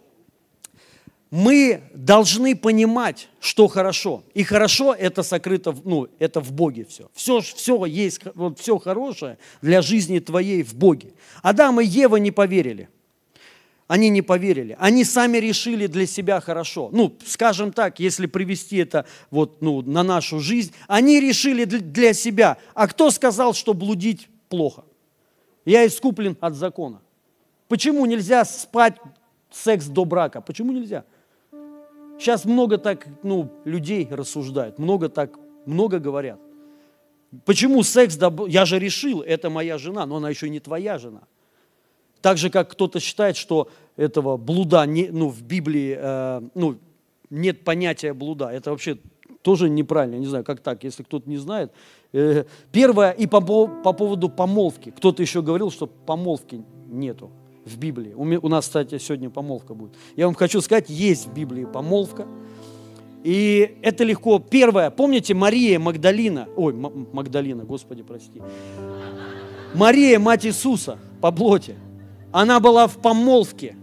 мы 1.30 1.82
должны 1.94 2.54
понимать, 2.54 3.28
что 3.40 3.66
хорошо. 3.66 4.22
И 4.34 4.44
хорошо 4.44 4.94
это 4.94 5.22
сокрыто, 5.22 5.74
ну, 5.84 6.08
это 6.18 6.40
в 6.40 6.52
Боге 6.52 6.84
все. 6.84 7.10
Все, 7.12 7.40
все 7.40 7.84
есть, 7.86 8.20
вот 8.34 8.60
все 8.60 8.78
хорошее 8.78 9.38
для 9.60 9.82
жизни 9.82 10.20
твоей 10.20 10.62
в 10.62 10.74
Боге. 10.74 11.12
Адам 11.42 11.80
и 11.80 11.84
Ева 11.84 12.16
не 12.16 12.30
поверили. 12.30 12.88
Они 13.86 14.08
не 14.08 14.22
поверили. 14.22 14.76
Они 14.78 15.04
сами 15.04 15.38
решили 15.38 15.86
для 15.86 16.06
себя 16.06 16.40
хорошо. 16.40 16.88
Ну, 16.92 17.14
скажем 17.26 17.72
так, 17.72 18.00
если 18.00 18.26
привести 18.26 18.78
это 18.78 19.04
вот, 19.30 19.60
ну, 19.60 19.82
на 19.82 20.02
нашу 20.02 20.40
жизнь, 20.40 20.72
они 20.88 21.20
решили 21.20 21.64
для 21.64 22.14
себя. 22.14 22.56
А 22.72 22.88
кто 22.88 23.10
сказал, 23.10 23.52
что 23.52 23.74
блудить 23.74 24.28
плохо? 24.48 24.84
Я 25.66 25.86
искуплен 25.86 26.36
от 26.40 26.54
закона. 26.54 27.02
Почему 27.68 28.06
нельзя 28.06 28.44
спать 28.44 28.96
секс 29.50 29.86
до 29.86 30.04
брака? 30.04 30.40
Почему 30.40 30.72
нельзя? 30.72 31.04
Сейчас 32.18 32.44
много 32.44 32.78
так, 32.78 33.06
ну, 33.22 33.50
людей 33.64 34.06
рассуждают, 34.10 34.78
много 34.78 35.08
так, 35.08 35.38
много 35.66 35.98
говорят. 35.98 36.38
Почему 37.44 37.82
секс, 37.82 38.16
я 38.46 38.64
же 38.64 38.78
решил, 38.78 39.20
это 39.20 39.50
моя 39.50 39.76
жена, 39.78 40.06
но 40.06 40.16
она 40.16 40.30
еще 40.30 40.48
не 40.48 40.60
твоя 40.60 40.98
жена. 40.98 41.22
Так 42.24 42.38
же, 42.38 42.48
как 42.48 42.70
кто-то 42.70 43.00
считает, 43.00 43.36
что 43.36 43.68
этого 43.96 44.38
блуда, 44.38 44.86
не, 44.86 45.10
ну, 45.12 45.28
в 45.28 45.42
Библии, 45.42 45.94
э, 45.94 46.40
ну, 46.54 46.78
нет 47.28 47.64
понятия 47.64 48.14
блуда. 48.14 48.48
Это 48.48 48.70
вообще 48.70 48.96
тоже 49.42 49.68
неправильно, 49.68 50.16
не 50.16 50.24
знаю, 50.24 50.42
как 50.42 50.60
так, 50.60 50.84
если 50.84 51.02
кто-то 51.02 51.28
не 51.28 51.36
знает. 51.36 51.70
Э, 52.14 52.44
первое, 52.72 53.10
и 53.10 53.26
по, 53.26 53.42
по 53.42 53.92
поводу 53.92 54.30
помолвки. 54.30 54.88
Кто-то 54.88 55.20
еще 55.20 55.42
говорил, 55.42 55.70
что 55.70 55.86
помолвки 55.86 56.64
нету 56.88 57.30
в 57.66 57.76
Библии. 57.76 58.14
У 58.14 58.48
нас, 58.48 58.64
кстати, 58.64 58.96
сегодня 58.96 59.28
помолвка 59.28 59.74
будет. 59.74 59.92
Я 60.16 60.24
вам 60.24 60.34
хочу 60.34 60.62
сказать, 60.62 60.88
есть 60.88 61.26
в 61.26 61.34
Библии 61.34 61.66
помолвка. 61.66 62.26
И 63.22 63.76
это 63.82 64.02
легко. 64.02 64.38
Первое, 64.38 64.90
помните 64.90 65.34
Мария 65.34 65.78
Магдалина, 65.78 66.48
ой, 66.56 66.72
Магдалина, 66.72 67.64
Господи, 67.64 68.02
прости. 68.02 68.40
Мария, 69.74 70.18
мать 70.18 70.46
Иисуса 70.46 70.98
по 71.20 71.30
плоти, 71.30 71.74
она 72.34 72.58
была 72.58 72.88
в 72.88 72.96
помолвке 72.96 73.76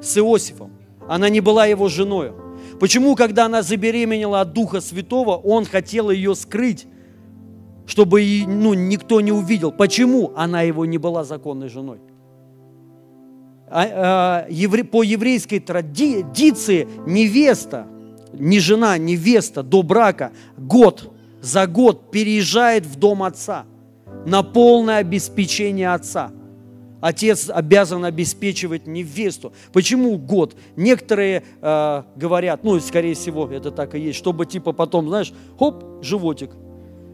с 0.00 0.16
Иосифом. 0.16 0.72
Она 1.06 1.28
не 1.28 1.40
была 1.40 1.66
его 1.66 1.88
женой. 1.88 2.32
Почему, 2.80 3.14
когда 3.14 3.44
она 3.44 3.60
забеременела 3.60 4.40
от 4.40 4.54
Духа 4.54 4.80
Святого, 4.80 5.36
он 5.36 5.66
хотел 5.66 6.08
ее 6.08 6.34
скрыть, 6.34 6.86
чтобы 7.86 8.24
ну, 8.46 8.72
никто 8.72 9.20
не 9.20 9.30
увидел? 9.30 9.72
Почему 9.72 10.32
она 10.36 10.62
его 10.62 10.86
не 10.86 10.96
была 10.96 11.22
законной 11.22 11.68
женой? 11.68 11.98
А, 13.70 14.46
а, 14.48 14.84
по 14.84 15.02
еврейской 15.02 15.58
традиции 15.58 16.88
невеста, 17.06 17.88
не 18.32 18.58
жена, 18.58 18.96
невеста 18.96 19.62
до 19.62 19.82
брака 19.82 20.32
год 20.56 21.12
за 21.42 21.66
год 21.66 22.10
переезжает 22.10 22.86
в 22.86 22.96
дом 22.98 23.22
отца 23.22 23.66
на 24.24 24.42
полное 24.42 24.96
обеспечение 24.96 25.92
отца. 25.92 26.32
Отец 27.00 27.48
обязан 27.48 28.04
обеспечивать 28.04 28.86
невесту. 28.86 29.52
Почему 29.72 30.18
год? 30.18 30.56
Некоторые 30.76 31.44
э, 31.60 32.02
говорят, 32.16 32.64
ну, 32.64 32.80
скорее 32.80 33.14
всего, 33.14 33.46
это 33.46 33.70
так 33.70 33.94
и 33.94 34.00
есть, 34.00 34.18
чтобы 34.18 34.46
типа 34.46 34.72
потом, 34.72 35.08
знаешь, 35.08 35.32
хоп, 35.58 36.02
животик, 36.02 36.50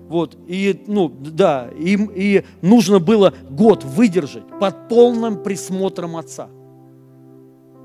вот, 0.09 0.37
и, 0.47 0.85
ну, 0.87 1.09
да, 1.09 1.71
им 1.79 2.11
и 2.15 2.45
нужно 2.61 2.99
было 2.99 3.33
год 3.49 3.85
выдержать 3.85 4.45
под 4.61 4.89
полным 4.89 5.43
присмотром 5.43 6.17
отца, 6.17 6.49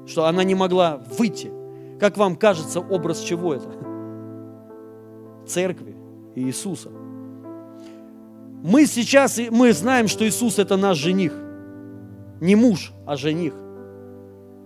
что 0.05 0.25
она 0.25 0.43
не 0.43 0.55
могла 0.55 1.01
выйти. 1.17 1.51
Как 1.99 2.17
вам 2.17 2.35
кажется, 2.35 2.81
образ 2.81 3.21
чего 3.21 3.53
это? 3.53 3.69
Церкви 5.47 5.95
и 6.35 6.43
Иисуса. 6.43 6.89
Мы 8.63 8.85
сейчас, 8.85 9.39
мы 9.51 9.71
знаем, 9.71 10.07
что 10.07 10.27
Иисус 10.27 10.59
это 10.59 10.75
наш 10.75 10.97
жених. 10.97 11.33
Не 12.41 12.55
муж, 12.55 12.93
а 13.05 13.15
жених. 13.15 13.53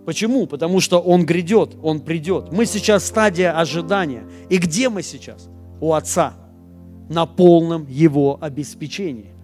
Почему? 0.06 0.46
Потому 0.46 0.80
что 0.80 1.00
Он 1.00 1.24
грядет, 1.24 1.76
Он 1.82 2.00
придет. 2.00 2.52
Мы 2.52 2.66
сейчас 2.66 3.06
стадия 3.06 3.58
ожидания. 3.58 4.24
И 4.50 4.58
где 4.58 4.88
мы 4.88 5.02
сейчас? 5.02 5.48
У 5.80 5.92
Отца 5.92 6.34
на 7.08 7.26
полном 7.26 7.86
его 7.88 8.38
обеспечении. 8.40 9.34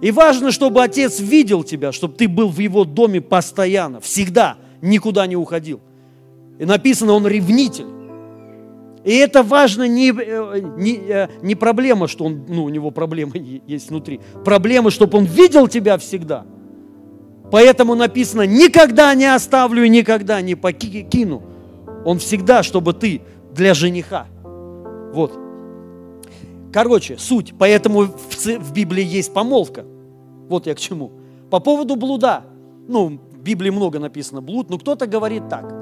И 0.00 0.12
важно, 0.12 0.52
чтобы 0.52 0.82
отец 0.82 1.18
видел 1.20 1.64
тебя, 1.64 1.92
чтобы 1.92 2.14
ты 2.14 2.28
был 2.28 2.48
в 2.48 2.58
его 2.58 2.84
доме 2.84 3.20
постоянно, 3.20 4.00
всегда, 4.00 4.56
никуда 4.80 5.26
не 5.26 5.36
уходил. 5.36 5.80
И 6.58 6.64
написано, 6.64 7.12
он 7.12 7.26
ревнитель. 7.26 7.86
И 9.04 9.14
это 9.16 9.42
важно 9.42 9.88
не, 9.88 10.10
э, 10.10 10.60
не, 10.76 10.96
э, 11.08 11.28
не 11.42 11.54
проблема, 11.54 12.08
что 12.08 12.24
он, 12.24 12.44
ну, 12.48 12.64
у 12.64 12.68
него 12.68 12.90
проблемы 12.90 13.62
есть 13.66 13.90
внутри. 13.90 14.20
Проблема, 14.44 14.90
чтобы 14.90 15.18
он 15.18 15.24
видел 15.24 15.66
тебя 15.66 15.98
всегда. 15.98 16.44
Поэтому 17.50 17.94
написано, 17.94 18.42
никогда 18.46 19.14
не 19.14 19.32
оставлю 19.32 19.84
и 19.84 19.88
никогда 19.88 20.40
не 20.40 20.54
покину. 20.54 21.42
Он 22.04 22.18
всегда, 22.18 22.62
чтобы 22.62 22.92
ты 22.92 23.22
для 23.54 23.74
жениха. 23.74 24.26
Вот. 25.12 25.32
Короче, 26.72 27.16
суть. 27.18 27.54
Поэтому 27.58 28.02
в, 28.02 28.46
в 28.46 28.72
Библии 28.72 29.04
есть 29.04 29.32
помолвка. 29.32 29.84
Вот 30.48 30.66
я 30.66 30.74
к 30.74 30.78
чему. 30.78 31.12
По 31.50 31.60
поводу 31.60 31.96
блуда. 31.96 32.44
Ну, 32.86 33.18
в 33.32 33.38
Библии 33.40 33.70
много 33.70 33.98
написано 33.98 34.42
блуд, 34.42 34.70
но 34.70 34.78
кто-то 34.78 35.06
говорит 35.06 35.48
так, 35.48 35.72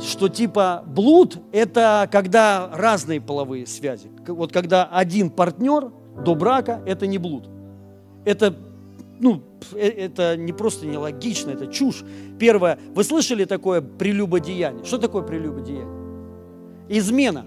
что 0.00 0.28
типа 0.28 0.82
блуд– 0.86 1.38
это 1.52 2.08
когда 2.10 2.70
разные 2.72 3.20
половые 3.20 3.66
связи. 3.66 4.10
Вот 4.26 4.52
когда 4.52 4.84
один 4.84 5.30
партнер 5.30 5.90
до 6.24 6.34
брака– 6.34 6.82
это 6.86 7.06
не 7.06 7.18
блуд. 7.18 7.48
Это, 8.24 8.54
ну, 9.22 9.42
э, 9.72 9.88
это 9.88 10.36
не 10.36 10.52
просто 10.52 10.84
нелогично, 10.86 11.52
это 11.52 11.68
чушь. 11.68 12.02
Первое, 12.38 12.78
вы 12.94 13.04
слышали 13.04 13.44
такое 13.44 13.80
прелюбодеяние? 13.80 14.84
Что 14.84 14.98
такое 14.98 15.22
прелюбодеяние? 15.22 15.86
Измена. 16.88 17.46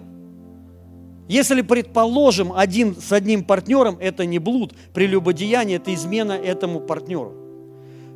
Если, 1.28 1.62
предположим, 1.62 2.54
один 2.54 2.96
с 2.96 3.12
одним 3.12 3.44
партнером, 3.44 3.98
это 4.00 4.26
не 4.26 4.40
блуд, 4.40 4.74
прелюбодеяние, 4.94 5.78
это 5.78 5.94
измена 5.94 6.34
этому 6.34 6.80
партнеру. 6.80 7.34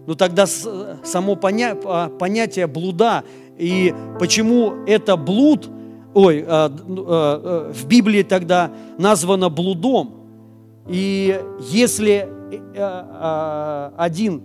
Но 0.08 0.16
тогда 0.16 0.48
само 0.48 1.36
поня 1.36 1.76
понятие 1.76 2.66
блуда 2.66 3.24
и 3.58 3.94
почему 4.20 4.86
это 4.88 5.18
блуд, 5.18 5.70
ой, 6.14 6.46
а, 6.48 6.70
ну, 6.88 7.06
а, 7.08 7.70
а, 7.70 7.74
в 7.74 7.86
Библии 7.88 8.24
тогда 8.24 8.72
названо 8.98 9.50
блудом. 9.50 10.16
И 10.88 11.40
если 11.70 12.28
э, 12.28 12.39
один 13.98 14.44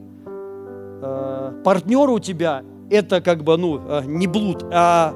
партнер 1.65 2.11
у 2.11 2.19
тебя, 2.19 2.63
это 2.91 3.21
как 3.21 3.45
бы, 3.45 3.57
ну, 3.57 3.81
не 4.05 4.27
блуд, 4.27 4.65
а 4.73 5.15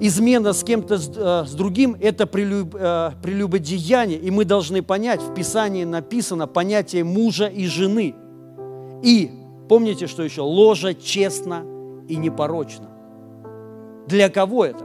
измена 0.00 0.52
с 0.52 0.62
кем-то, 0.64 0.98
с, 0.98 1.10
э, 1.14 1.56
другим– 1.56 1.96
это 2.00 2.26
прелюб, 2.26 2.74
э, 2.78 3.10
прелюбодеяние. 3.22 4.18
И 4.18 4.30
мы 4.30 4.44
должны 4.44 4.82
понять, 4.82 5.20
в 5.20 5.34
Писании 5.34 5.84
написано 5.84 6.46
понятие 6.46 7.04
мужа 7.04 7.46
и 7.46 7.66
жены. 7.66 8.14
И, 9.02 9.30
помните, 9.68 10.06
что 10.06 10.22
еще? 10.22 10.42
Ложа 10.42 10.94
честно 10.94 11.64
и 12.08 12.16
непорочно. 12.16 12.88
Для 14.06 14.28
кого 14.28 14.64
это? 14.64 14.84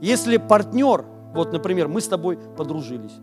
Если 0.00 0.36
партнер, 0.36 1.04
вот, 1.34 1.52
например, 1.52 1.88
мы 1.88 2.00
с 2.00 2.08
тобой 2.08 2.38
подружились, 2.56 3.14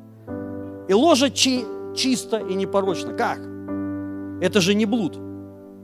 и 0.87 0.93
ложа 0.93 1.29
чи, 1.29 1.63
чисто 1.95 2.37
и 2.37 2.53
непорочно. 2.55 3.13
Как? 3.13 3.39
Это 4.41 4.61
же 4.61 4.73
не 4.73 4.85
блуд. 4.85 5.17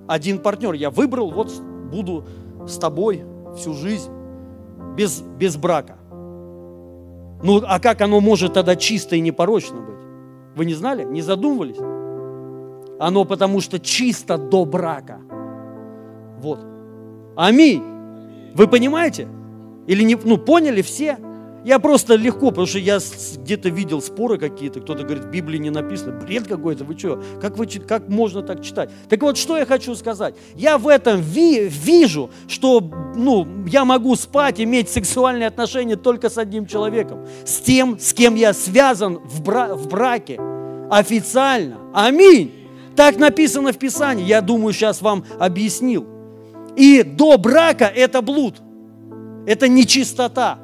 Один 0.07 0.39
партнер 0.39 0.73
я 0.73 0.89
выбрал, 0.89 1.31
вот 1.31 1.51
буду 1.91 2.25
с 2.67 2.77
тобой 2.77 3.23
всю 3.55 3.73
жизнь 3.73 4.11
без, 4.95 5.21
без 5.21 5.55
брака. 5.55 5.97
Ну, 7.41 7.61
а 7.65 7.79
как 7.79 8.01
оно 8.01 8.19
может 8.19 8.53
тогда 8.53 8.75
чисто 8.75 9.15
и 9.15 9.21
непорочно 9.21 9.79
быть? 9.79 9.99
Вы 10.55 10.65
не 10.65 10.73
знали? 10.73 11.03
Не 11.03 11.21
задумывались? 11.21 11.77
Оно 12.99 13.23
потому 13.23 13.61
что 13.61 13.79
чисто 13.79 14.37
до 14.37 14.65
брака. 14.65 15.19
Вот. 16.41 16.59
Аминь. 17.37 17.83
Вы 18.55 18.67
понимаете? 18.67 19.27
Или 19.87 20.03
не, 20.03 20.17
ну, 20.21 20.37
поняли 20.37 20.81
все? 20.81 21.17
Я 21.65 21.79
просто 21.79 22.15
легко, 22.15 22.49
потому 22.49 22.67
что 22.67 22.79
я 22.79 22.99
где-то 23.37 23.69
видел 23.69 24.01
споры 24.01 24.37
какие-то, 24.37 24.79
кто-то 24.79 25.03
говорит, 25.03 25.25
в 25.25 25.29
Библии 25.29 25.57
не 25.57 25.69
написано, 25.69 26.13
бред 26.13 26.47
какой-то, 26.47 26.83
вы 26.83 26.97
что, 26.97 27.21
как, 27.41 27.57
вы, 27.57 27.67
как 27.67 28.07
можно 28.07 28.41
так 28.41 28.63
читать? 28.63 28.89
Так 29.09 29.21
вот, 29.21 29.37
что 29.37 29.57
я 29.57 29.65
хочу 29.65 29.95
сказать? 29.95 30.35
Я 30.55 30.77
в 30.77 30.87
этом 30.87 31.21
ви, 31.21 31.67
вижу, 31.67 32.29
что 32.47 32.81
ну, 33.15 33.47
я 33.67 33.83
могу 33.85 34.15
спать, 34.15 34.59
иметь 34.61 34.89
сексуальные 34.89 35.47
отношения 35.47 35.95
только 35.95 36.29
с 36.29 36.37
одним 36.37 36.65
человеком, 36.65 37.25
с 37.45 37.59
тем, 37.59 37.99
с 37.99 38.13
кем 38.13 38.35
я 38.35 38.53
связан 38.53 39.19
в, 39.19 39.41
бра, 39.41 39.75
в 39.75 39.87
браке, 39.87 40.39
официально. 40.89 41.77
Аминь. 41.93 42.53
Так 42.95 43.17
написано 43.17 43.73
в 43.73 43.77
Писании, 43.77 44.25
я 44.25 44.41
думаю, 44.41 44.73
сейчас 44.73 45.01
вам 45.01 45.25
объяснил. 45.39 46.05
И 46.75 47.03
до 47.03 47.37
брака 47.37 47.85
это 47.85 48.21
блуд– 48.21 48.55
Это 49.49 49.67
нечистота. 49.67 50.59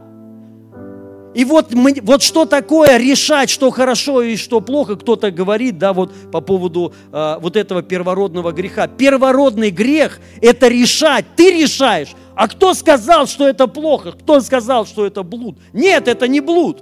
И 1.35 1.43
вот, 1.43 1.73
мы, 1.73 1.93
вот 2.01 2.23
что 2.23 2.45
такое 2.45 2.95
решать, 2.95 3.49
что 3.49 3.69
хорошо 3.69 4.21
и 4.21 4.37
что 4.37 4.61
плохо, 4.61 4.95
кто-то 4.95 5.31
говорит, 5.31 5.77
да, 5.77 5.91
вот 5.91 6.13
по 6.31 6.39
поводу 6.39 6.93
э, 7.11 7.35
вот 7.41 7.57
этого 7.57 7.83
первородного 7.83 8.53
греха. 8.53 8.87
Первородный 8.87 9.69
грех– 9.69 10.21
это 10.41 10.69
решать, 10.69 11.25
ты 11.35 11.51
решаешь. 11.51 12.13
А 12.35 12.47
кто 12.47 12.73
сказал, 12.73 13.27
что 13.27 13.49
это 13.49 13.67
плохо? 13.67 14.13
Кто 14.13 14.39
сказал, 14.39 14.85
что 14.85 15.05
это 15.05 15.23
блуд? 15.23 15.57
Нет, 15.73 16.07
это 16.07 16.29
не 16.29 16.39
блуд. 16.39 16.81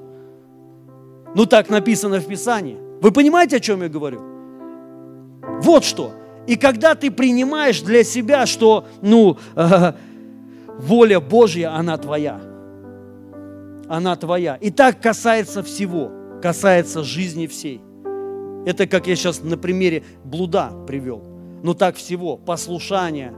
Ну 1.33 1.47
так 1.47 1.69
написано 1.69 2.19
в 2.19 2.27
Писании. 2.27 2.77
Вы 3.01 3.11
понимаете, 3.11 3.57
о 3.57 3.59
чем 3.59 3.81
я 3.81 3.89
говорю? 3.89 4.21
Вот 5.63 5.83
что. 5.83 6.11
И 6.45 6.57
когда 6.57 6.93
ты 6.93 7.09
принимаешь 7.09 7.81
для 7.81 8.03
себя, 8.03 8.45
что, 8.45 8.85
ну, 9.01 9.39
э, 9.55 9.93
воля 10.77 11.19
Божья, 11.19 11.73
она 11.75 11.97
твоя– 11.97 12.39
она 13.93 14.15
твоя. 14.15 14.55
И 14.55 14.71
так 14.71 15.01
касается 15.01 15.61
всего, 15.61 16.11
касается 16.41 17.03
жизни 17.03 17.45
всей. 17.45 17.79
Это 18.65 18.87
как 18.87 19.05
я 19.05 19.15
сейчас 19.15 19.43
на 19.43 19.55
примере 19.55 20.03
блуда 20.23 20.71
привел. 20.87 21.23
Но 21.61 21.75
так 21.75 21.95
всего, 21.95 22.37
послушание, 22.37 23.33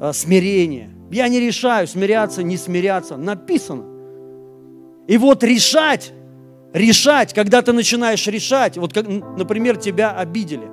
э, 0.00 0.12
смирение. 0.14 0.90
Я 1.10 1.28
не 1.28 1.38
решаю, 1.38 1.86
смиряться, 1.86 2.42
не 2.42 2.56
смиряться. 2.56 3.18
Написано. 3.18 3.84
И 5.06 5.18
вот 5.18 5.44
решать, 5.44 6.12
решать, 6.72 7.34
когда 7.34 7.60
ты 7.60 7.74
начинаешь 7.74 8.26
решать, 8.26 8.78
вот 8.78 8.94
как, 8.94 9.06
например, 9.06 9.76
тебя 9.76 10.12
обидели. 10.12 10.66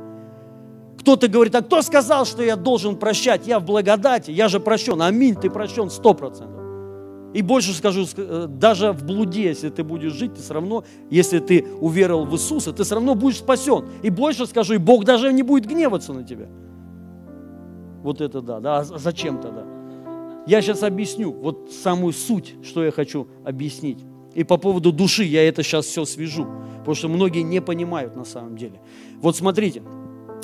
Кто-то 0.99 1.27
говорит, 1.27 1.53
а 1.55 1.61
кто 1.61 1.81
сказал, 1.81 2.25
что 2.25 2.43
я 2.43 2.55
должен 2.55 2.95
прощать? 2.95 3.45
Я 3.45 3.59
в 3.59 3.65
благодати, 3.65 4.31
я 4.31 4.47
же 4.47 4.61
прощен. 4.61 5.01
Аминь, 5.01 5.35
ты 5.35 5.49
прощен 5.49 5.89
сто 5.89 6.13
процентов. 6.13 6.60
И 7.33 7.41
больше 7.41 7.73
скажу, 7.73 8.05
э, 8.17 8.47
даже 8.49 8.91
в 8.91 9.05
блуде, 9.05 9.43
если 9.43 9.69
ты 9.69 9.83
будешь 9.83 10.13
жить, 10.13 10.33
ты 10.33 10.41
все 10.41 10.53
равно, 10.53 10.83
если 11.09 11.39
ты 11.39 11.65
уверовал 11.79 12.25
в 12.25 12.33
Иисуса, 12.33 12.73
ты 12.73 12.83
все 12.83 12.95
равно 12.95 13.15
будешь 13.15 13.37
спасен. 13.37 13.85
И 14.03 14.09
больше 14.09 14.45
скажу, 14.45 14.73
и 14.73 14.77
Бог 14.77 15.05
даже 15.05 15.31
не 15.31 15.43
будет 15.43 15.65
гневаться 15.65 16.13
на 16.13 16.23
тебя. 16.23 16.47
Вот 18.03 18.19
это 18.19 18.41
да, 18.41 18.59
да, 18.59 18.79
а 18.79 18.83
зачем 18.83 19.39
тогда? 19.39 19.63
Я 20.47 20.61
сейчас 20.61 20.83
объясню, 20.83 21.31
вот 21.31 21.71
самую 21.71 22.13
суть, 22.13 22.55
что 22.63 22.83
я 22.83 22.91
хочу 22.91 23.27
объяснить. 23.45 23.99
И 24.33 24.43
по 24.43 24.57
поводу 24.57 24.91
души 24.91 25.23
я 25.23 25.47
это 25.47 25.61
сейчас 25.61 25.85
все 25.85 26.05
свяжу, 26.05 26.47
потому 26.79 26.95
что 26.95 27.09
многие 27.09 27.41
не 27.41 27.61
понимают 27.61 28.15
на 28.15 28.25
самом 28.25 28.57
деле. 28.57 28.81
Вот 29.21 29.35
смотрите, 29.35 29.83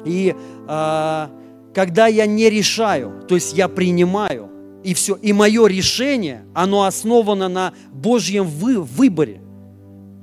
и 0.06 0.36
а, 0.68 1.32
когда 1.74 2.08
я 2.08 2.26
не 2.26 2.50
решаю, 2.50 3.24
то 3.28 3.36
есть 3.36 3.58
я 3.58 3.68
принимаю, 3.68 4.50
и 4.88 4.94
все. 4.94 5.16
И 5.16 5.34
мое 5.34 5.68
решение, 5.68 6.46
оно 6.54 6.86
основано 6.86 7.50
на 7.50 7.74
Божьем 7.92 8.46
вы, 8.46 8.80
выборе. 8.80 9.42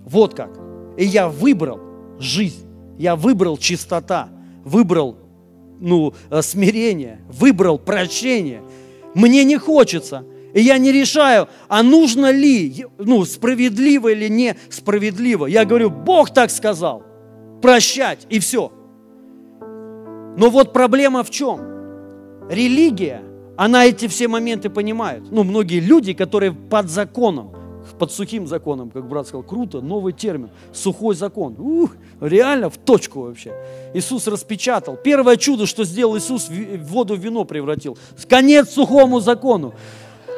Вот 0.06 0.32
как. 0.32 0.58
И 0.96 1.04
я 1.04 1.28
выбрал 1.28 1.80
жизнь, 2.18 2.66
я 2.98 3.14
выбрал 3.14 3.58
чистота, 3.58 4.30
выбрал 4.64 5.18
ну, 5.80 6.14
э, 6.30 6.40
смирение, 6.40 7.20
выбрал 7.28 7.78
прощение. 7.78 8.62
Мне 9.14 9.44
не 9.44 9.58
хочется. 9.58 10.24
И 10.54 10.62
я 10.62 10.78
не 10.78 10.92
решаю, 10.92 11.48
а 11.68 11.82
нужно 11.82 12.30
ли, 12.30 12.86
ну, 12.96 13.26
справедливо 13.26 14.12
или 14.12 14.28
не 14.28 14.56
справедливо. 14.70 15.44
Я 15.44 15.66
говорю, 15.66 15.90
Бог 15.90 16.32
так 16.32 16.50
сказал, 16.50 17.02
прощать, 17.60 18.26
и 18.30 18.38
все. 18.38 18.72
Но 20.38 20.48
вот 20.48 20.72
проблема 20.72 21.22
в 21.22 21.28
чем? 21.28 21.60
Религия– 22.48 23.20
она 23.56 23.86
эти 23.86 24.08
все 24.08 24.28
моменты 24.28 24.70
понимает. 24.70 25.22
Ну, 25.30 25.44
многие 25.44 25.80
люди, 25.80 26.12
которые 26.12 26.52
под 26.52 26.88
законом, 26.88 27.52
под 27.98 28.12
сухим 28.12 28.46
законом, 28.46 28.90
как 28.90 29.06
брат 29.08 29.26
сказал, 29.26 29.42
круто, 29.42 29.80
новый 29.80 30.12
термин, 30.12 30.50
сухой 30.72 31.14
закон. 31.14 31.54
Ух, 31.58 31.90
реально 32.20 32.70
в 32.70 32.78
точку 32.78 33.22
вообще. 33.22 33.54
Иисус 33.94 34.26
распечатал. 34.26 34.96
Первое 34.96 35.36
чудо, 35.36 35.66
что 35.66 35.84
сделал 35.84 36.16
Иисус, 36.16 36.48
воду 36.48 37.14
в 37.14 37.18
вино 37.18 37.44
превратил. 37.44 37.96
Конец 38.28 38.70
сухому 38.70 39.20
закону. 39.20 39.74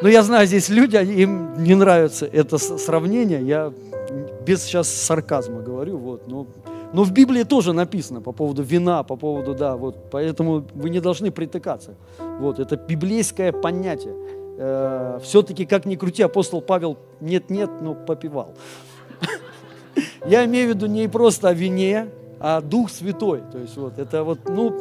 Но 0.03 0.09
я 0.09 0.23
знаю, 0.23 0.47
здесь 0.47 0.69
люди, 0.69 0.97
им 0.97 1.63
не 1.63 1.75
нравится 1.75 2.27
это 2.27 2.59
сравнение. 2.59 3.43
Я 3.43 3.73
без 4.47 4.63
сейчас 4.63 4.89
сарказма 4.89 5.63
говорю, 5.63 5.97
вот, 5.97 6.29
но 6.29 6.47
но 6.97 7.05
в 7.05 7.13
Библии 7.13 7.43
тоже 7.43 7.75
написано 7.75 8.23
по 8.23 8.33
поводу 8.33 8.63
вина, 8.63 9.03
по 9.03 9.17
поводу, 9.17 9.55
да, 9.55 9.77
вот, 9.77 10.11
поэтому 10.11 10.65
вы 10.75 10.89
не 10.89 11.01
должны 11.01 11.31
притыкаться. 11.31 11.95
Вот, 12.41 12.59
это 12.59 12.77
библейское 12.77 13.53
понятие. 13.53 14.15
Э, 14.57 15.21
все-таки, 15.23 15.67
как 15.67 15.85
ни 15.85 15.97
крути, 15.97 16.23
апостол 16.23 16.63
Павел 16.63 16.97
нет-нет, 17.21 17.69
но 17.83 17.95
попивал. 17.95 18.55
Я 20.27 20.47
имею 20.47 20.73
в 20.73 20.75
виду 20.75 20.87
не 20.87 21.07
просто 21.07 21.51
о 21.51 21.53
вине, 21.53 22.09
а 22.41 22.63
Дух 22.63 22.91
Святой. 22.91 23.43
То 23.53 23.59
есть 23.59 23.77
вот 23.77 23.99
это 23.99 24.25
вот, 24.25 24.49
ну, 24.49 24.73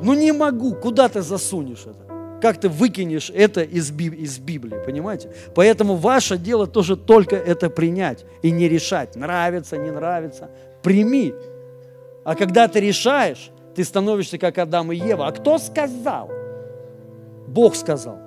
ну 0.00 0.14
не 0.14 0.30
могу, 0.30 0.76
куда 0.76 1.08
ты 1.08 1.22
засунешь 1.22 1.86
это? 1.86 2.05
Как 2.40 2.60
ты 2.60 2.68
выкинешь 2.68 3.30
это 3.34 3.62
из, 3.62 3.90
из 3.90 4.38
Библии, 4.38 4.76
понимаете? 4.84 5.30
Поэтому 5.54 5.96
ваше 5.96 6.36
дело 6.36 6.66
тоже 6.66 6.96
только 6.96 7.36
это 7.36 7.70
принять 7.70 8.24
и 8.42 8.50
не 8.50 8.68
решать, 8.68 9.16
нравится, 9.16 9.76
не 9.76 9.90
нравится. 9.90 10.50
Прими. 10.82 11.32
А 12.24 12.34
когда 12.34 12.68
ты 12.68 12.80
решаешь, 12.80 13.50
ты 13.74 13.84
становишься 13.84 14.38
как 14.38 14.58
Адам 14.58 14.92
и 14.92 14.96
Ева. 14.96 15.26
А 15.26 15.32
кто 15.32 15.58
сказал? 15.58 16.30
Бог 17.46 17.74
сказал. 17.74 18.18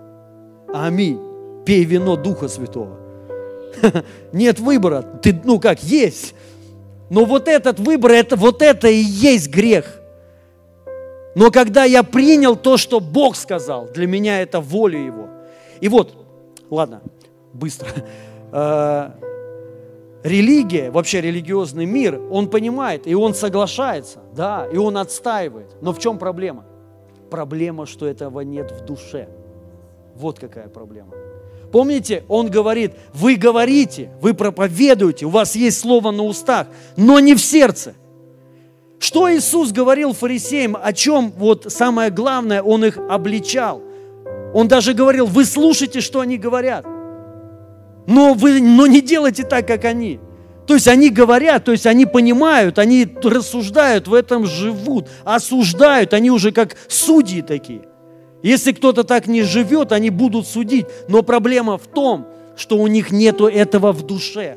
Аминь. 0.74 1.20
Пей 1.66 1.84
вино 1.84 2.16
Духа 2.16 2.48
Святого. 2.48 2.98
Нет 4.32 4.60
выбора. 4.60 5.02
Ты, 5.02 5.40
ну 5.44 5.60
как, 5.60 5.84
есть. 5.84 6.34
Но 7.10 7.26
вот 7.26 7.48
этот 7.48 7.80
выбор, 7.80 8.12
это, 8.12 8.36
вот 8.36 8.62
это 8.62 8.88
и 8.88 9.02
есть 9.02 9.50
грех. 9.50 9.99
Но 11.36 11.52
когда 11.52 11.84
я 11.84 12.04
принял 12.04 12.56
то, 12.56 12.78
что 12.78 13.00
Бог 13.00 13.36
сказал, 13.36 13.88
для 13.88 14.08
меня 14.08 14.42
это 14.42 14.60
воля 14.60 15.00
Его. 15.00 15.30
И 15.80 15.88
вот, 15.88 16.14
ладно, 16.70 17.02
быстро. 17.54 17.90
Э, 18.52 19.12
религия, 20.24 20.90
вообще 20.90 21.22
религиозный 21.22 21.86
мир, 21.86 22.20
он 22.32 22.50
понимает, 22.50 23.06
и 23.06 23.14
он 23.14 23.36
соглашается, 23.36 24.22
да, 24.36 24.68
и 24.72 24.78
он 24.78 24.98
отстаивает. 24.98 25.76
Но 25.82 25.94
в 25.94 26.00
чем 26.00 26.18
проблема? 26.18 26.66
Проблема, 27.30 27.86
что 27.86 28.08
этого 28.08 28.40
нет 28.42 28.72
в 28.72 28.86
душе. 28.86 29.30
Вот 30.16 30.40
какая 30.40 30.68
проблема. 30.68 31.14
Помните, 31.72 32.24
он 32.28 32.50
говорит, 32.50 32.94
вы 33.14 33.36
говорите, 33.36 34.12
вы 34.20 34.34
проповедуете, 34.34 35.28
у 35.28 35.30
вас 35.30 35.56
есть 35.56 35.80
слово 35.80 36.12
на 36.12 36.24
устах, 36.24 36.68
но 36.98 37.20
не 37.20 37.36
в 37.36 37.40
сердце. 37.40 37.94
Что 39.00 39.34
Иисус 39.34 39.72
говорил 39.72 40.14
фарисеям, 40.14 40.78
о 40.82 40.94
чем 40.94 41.32
вот 41.36 41.66
самое 41.70 42.12
главное, 42.12 42.62
Он 42.62 42.84
их 42.84 42.98
обличал. 42.98 43.82
Он 44.54 44.68
даже 44.68 44.94
говорил, 44.94 45.26
вы 45.26 45.46
слушайте, 45.46 46.02
что 46.02 46.20
они 46.20 46.38
говорят, 46.38 46.86
но 48.08 48.34
вы 48.34 48.62
но 48.62 48.88
не 48.88 49.02
делайте 49.02 49.44
так, 49.44 49.68
как 49.68 49.86
они. 49.86 50.20
То 50.66 50.74
есть 50.76 50.88
они 50.88 51.10
говорят, 51.10 51.66
то 51.66 51.72
есть 51.72 51.86
они 51.86 52.06
понимают, 52.06 52.78
они 52.78 53.08
рассуждают, 53.24 54.08
в 54.08 54.14
этом 54.14 54.46
живут, 54.46 55.08
осуждают, 55.24 56.14
они 56.14 56.30
уже 56.30 56.52
как 56.52 56.76
судьи 56.88 57.42
такие. 57.42 57.82
Если 58.44 58.72
кто-то 58.72 59.04
так 59.04 59.28
не 59.28 59.44
живет, 59.44 59.92
они 59.92 60.10
будут 60.10 60.48
судить. 60.48 60.86
Но 61.08 61.24
проблема 61.24 61.78
в 61.78 61.88
том, 61.88 62.28
что 62.56 62.78
у 62.78 62.88
них 62.88 63.12
нету 63.12 63.48
этого 63.48 63.92
в 63.92 64.04
душе. 64.04 64.56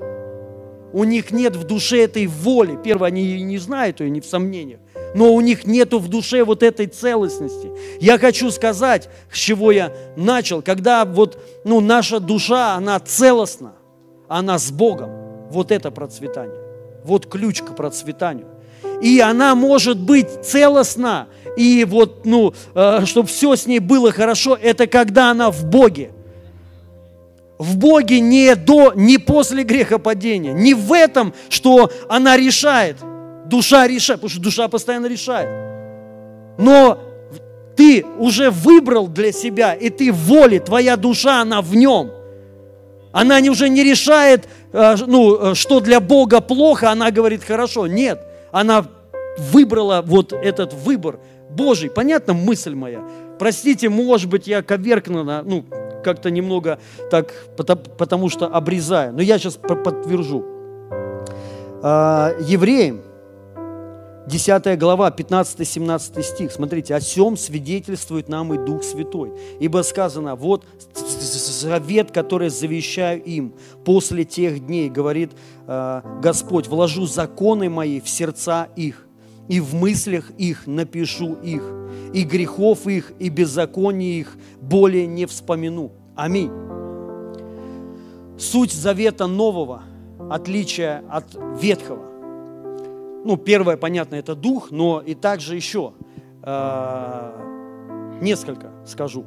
У 0.92 1.04
них 1.04 1.30
нет 1.30 1.56
в 1.56 1.64
душе 1.64 2.04
этой 2.04 2.26
воли. 2.26 2.78
Первое, 2.82 3.08
они 3.08 3.22
ее 3.22 3.42
не 3.42 3.58
знают 3.58 4.00
ее, 4.00 4.10
не 4.10 4.20
в 4.20 4.26
сомнениях. 4.26 4.80
Но 5.14 5.32
у 5.32 5.40
них 5.40 5.66
нету 5.66 5.98
в 5.98 6.08
душе 6.08 6.44
вот 6.44 6.62
этой 6.62 6.86
целостности. 6.86 7.70
Я 8.00 8.18
хочу 8.18 8.50
сказать, 8.50 9.08
с 9.30 9.36
чего 9.36 9.70
я 9.70 9.92
начал. 10.16 10.62
Когда 10.62 11.04
вот 11.04 11.38
ну, 11.64 11.80
наша 11.80 12.20
душа, 12.20 12.74
она 12.74 12.98
целостна, 13.00 13.72
она 14.28 14.58
с 14.58 14.70
Богом. 14.70 15.10
Вот 15.50 15.70
это 15.70 15.90
процветание. 15.90 16.58
Вот 17.04 17.26
ключ 17.26 17.62
к 17.62 17.74
процветанию. 17.74 18.46
И 19.02 19.20
она 19.20 19.54
может 19.54 19.98
быть 19.98 20.28
целостна, 20.44 21.26
и 21.56 21.84
вот, 21.84 22.24
ну, 22.24 22.54
э, 22.74 23.04
чтобы 23.04 23.28
все 23.28 23.56
с 23.56 23.66
ней 23.66 23.80
было 23.80 24.12
хорошо, 24.12 24.56
это 24.60 24.86
когда 24.86 25.30
она 25.30 25.50
в 25.50 25.64
Боге 25.64 26.12
в 27.62 27.76
Боге 27.76 28.20
не 28.20 28.56
до, 28.56 28.92
не 28.94 29.18
после 29.18 29.62
грехопадения, 29.62 30.52
не 30.52 30.74
в 30.74 30.92
этом, 30.92 31.32
что 31.48 31.90
она 32.08 32.36
решает. 32.36 32.96
Душа 33.46 33.86
решает, 33.86 34.20
потому 34.20 34.30
что 34.30 34.40
душа 34.40 34.68
постоянно 34.68 35.06
решает. 35.06 35.48
Но 36.58 36.98
ты 37.76 38.04
уже 38.18 38.50
выбрал 38.50 39.06
для 39.06 39.30
себя, 39.30 39.74
и 39.74 39.90
ты 39.90 40.12
в 40.12 40.16
воле, 40.16 40.58
твоя 40.58 40.96
душа, 40.96 41.40
она 41.40 41.62
в 41.62 41.74
нем. 41.74 42.10
Она 43.12 43.40
не, 43.40 43.50
уже 43.50 43.68
не 43.68 43.84
решает, 43.84 44.48
э, 44.72 44.96
ну, 45.06 45.52
э, 45.52 45.54
что 45.54 45.80
для 45.80 46.00
Бога 46.00 46.40
плохо, 46.40 46.90
она 46.90 47.10
говорит, 47.10 47.44
хорошо. 47.44 47.86
Нет, 47.86 48.26
она 48.50 48.86
выбрала 49.38 50.02
вот 50.04 50.32
этот 50.32 50.72
выбор 50.72 51.20
Божий. 51.50 51.90
Понятно 51.90 52.32
мысль 52.32 52.74
моя? 52.74 53.02
Простите, 53.38 53.88
может 53.88 54.28
быть, 54.30 54.46
я 54.46 54.62
коверкну, 54.62 55.24
ну, 55.44 55.64
как-то 56.02 56.30
немного 56.30 56.78
так, 57.10 57.32
потому 57.56 58.28
что 58.28 58.46
обрезаю. 58.46 59.12
Но 59.12 59.22
я 59.22 59.38
сейчас 59.38 59.56
подтвержу. 59.56 60.44
А, 61.82 62.32
евреям, 62.40 63.02
10 64.26 64.78
глава, 64.78 65.10
15-17 65.10 66.22
стих. 66.22 66.52
Смотрите, 66.52 66.94
о 66.94 67.00
сем 67.00 67.36
свидетельствует 67.36 68.28
нам 68.28 68.54
и 68.54 68.58
Дух 68.58 68.84
Святой. 68.84 69.32
Ибо 69.58 69.82
сказано, 69.82 70.36
вот 70.36 70.64
завет, 70.94 72.12
который 72.12 72.48
завещаю 72.48 73.22
им 73.22 73.54
после 73.84 74.24
тех 74.24 74.64
дней, 74.64 74.88
говорит 74.88 75.32
э, 75.66 76.02
Господь, 76.22 76.68
вложу 76.68 77.06
законы 77.06 77.68
мои 77.68 78.00
в 78.00 78.08
сердца 78.08 78.68
их, 78.76 79.06
и 79.48 79.60
в 79.60 79.74
мыслях 79.74 80.30
их 80.38 80.66
напишу 80.66 81.34
их, 81.34 81.62
и 82.12 82.24
грехов 82.24 82.86
их, 82.86 83.12
и 83.18 83.28
беззаконий 83.28 84.20
их 84.20 84.36
более 84.60 85.06
не 85.06 85.26
вспомину. 85.26 85.92
Аминь. 86.14 86.50
Суть 88.38 88.72
завета 88.72 89.26
нового, 89.26 89.82
отличие 90.30 91.02
от 91.08 91.26
ветхого 91.60 92.12
ну, 93.24 93.36
первое, 93.36 93.76
понятно, 93.76 94.16
это 94.16 94.34
дух, 94.34 94.70
но 94.70 95.00
и 95.00 95.14
также 95.14 95.54
еще 95.54 95.92
э, 96.42 98.18
несколько 98.20 98.70
скажу. 98.84 99.24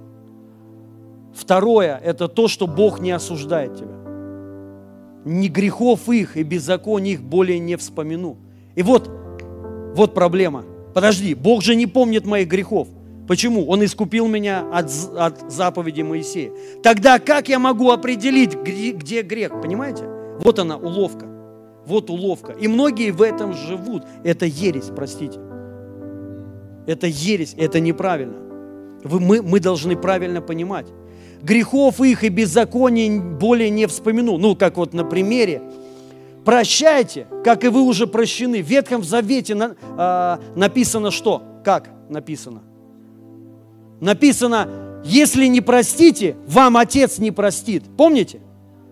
Второе, 1.34 1.99
это 2.03 2.28
то, 2.28 2.47
что 2.47 2.68
Бог 2.68 2.99
не 2.99 3.11
осуждает 3.11 3.76
тебя. 3.76 3.95
Ни 5.26 5.47
грехов 5.47 6.09
их 6.09 6.38
и 6.38 6.43
беззаконий 6.43 7.13
их 7.13 7.24
более 7.24 7.59
не 7.59 7.78
вспомину. 7.78 8.38
И 8.76 8.84
вот, 8.84 9.09
вот 9.96 10.14
проблема. 10.14 10.66
Подожди, 10.93 11.34
Бог 11.34 11.64
же 11.64 11.76
не 11.76 11.88
помнит 11.88 12.26
моих 12.26 12.48
грехов. 12.48 12.88
Почему? 13.28 13.66
Он 13.68 13.84
искупил 13.84 14.28
меня 14.28 14.68
от, 14.72 14.91
от 15.18 15.52
заповеди 15.52 16.02
Моисея. 16.02 16.52
Тогда 16.84 17.18
как 17.18 17.50
я 17.50 17.60
могу 17.60 17.89
определить, 17.91 18.56
где 18.56 19.22
грех? 19.24 19.62
Понимаете? 19.62 20.04
Вот 20.39 20.60
она 20.60 20.78
уловка. 20.78 21.26
Вот 21.86 22.10
уловка. 22.10 22.52
И 22.52 22.68
многие 22.68 23.12
в 23.12 23.22
этом 23.22 23.54
живут. 23.54 24.04
Это 24.24 24.46
ересь, 24.46 24.91
простите. 24.96 25.39
Это 26.88 27.08
ересь, 27.08 27.56
это 27.58 27.80
неправильно. 27.80 28.38
Вы, 29.04 29.20
мы, 29.20 29.41
мы 29.41 29.60
должны 29.60 29.96
правильно 29.96 30.41
понимать. 30.41 30.88
Грехов 31.41 32.02
их 32.02 32.24
и 32.24 32.30
беззаконий 32.30 33.20
более 33.20 33.70
не 33.70 33.88
вспомяну. 33.88 34.38
Ну, 34.38 34.56
как 34.56 34.78
вот 34.78 34.93
на 34.93 35.04
примере. 35.04 35.62
Прощайте, 36.46 37.26
как 37.43 37.64
и 37.64 37.70
вы 37.70 37.82
уже 37.82 38.06
прощены. 38.06 38.62
В 38.62 38.68
Ветхом 38.68 39.04
Завете 39.04 39.56
на, 39.56 39.76
а, 39.98 40.39
написано 40.56 41.10
что? 41.10 41.41
Как 41.64 41.89
написано? 42.08 42.62
Написано, 44.00 45.02
если 45.04 45.48
не 45.48 45.62
простите, 45.62 46.36
вам 46.48 46.78
Отец 46.78 47.18
не 47.18 47.32
простит. 47.32 47.84
Помните? 47.98 48.41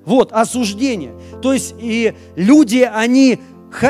Вот, 0.04 0.32
осуждение. 0.32 1.14
То 1.44 1.54
есть 1.54 1.76
и 1.80 2.16
люди, 2.36 2.90
они, 2.92 3.40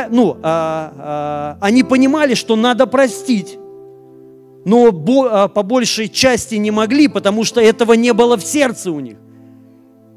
ну, 0.10 0.38
а, 0.44 0.94
а, 0.98 1.58
они 1.62 1.84
понимали, 1.84 2.34
что 2.34 2.58
надо 2.58 2.86
простить, 2.86 3.58
но 4.66 4.90
а, 5.30 5.48
по 5.48 5.64
большей 5.64 6.10
части 6.10 6.56
не 6.56 6.72
могли, 6.72 7.08
потому 7.08 7.46
что 7.46 7.62
этого 7.62 7.94
не 7.94 8.14
было 8.14 8.38
в 8.38 8.44
сердце 8.44 8.92
у 8.92 9.00
них. 9.00 9.18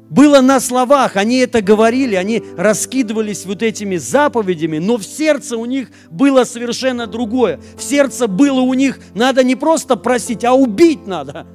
Было 0.09 0.39
на 0.39 0.59
словах, 0.61 1.17
они 1.17 1.39
это 1.39 1.61
говорили, 1.61 2.15
они 2.15 2.41
раскидывались 2.55 3.45
вот 3.45 3.61
этими 3.61 3.97
заповедями, 3.97 4.77
но 4.77 4.97
в 4.97 5.03
сердце 5.03 5.57
у 5.57 5.65
них 5.65 5.89
было 6.09 6.45
совершенно 6.45 7.07
другое. 7.07 7.59
В 7.77 7.83
сердце 7.83 8.27
было 8.27 8.61
у 8.61 8.73
них, 8.73 8.99
надо 9.13 9.43
не 9.43 9.55
просто 9.55 9.97
просить, 9.97 10.45
а 10.45 10.53
убить 10.53 11.05
надо. 11.07 11.45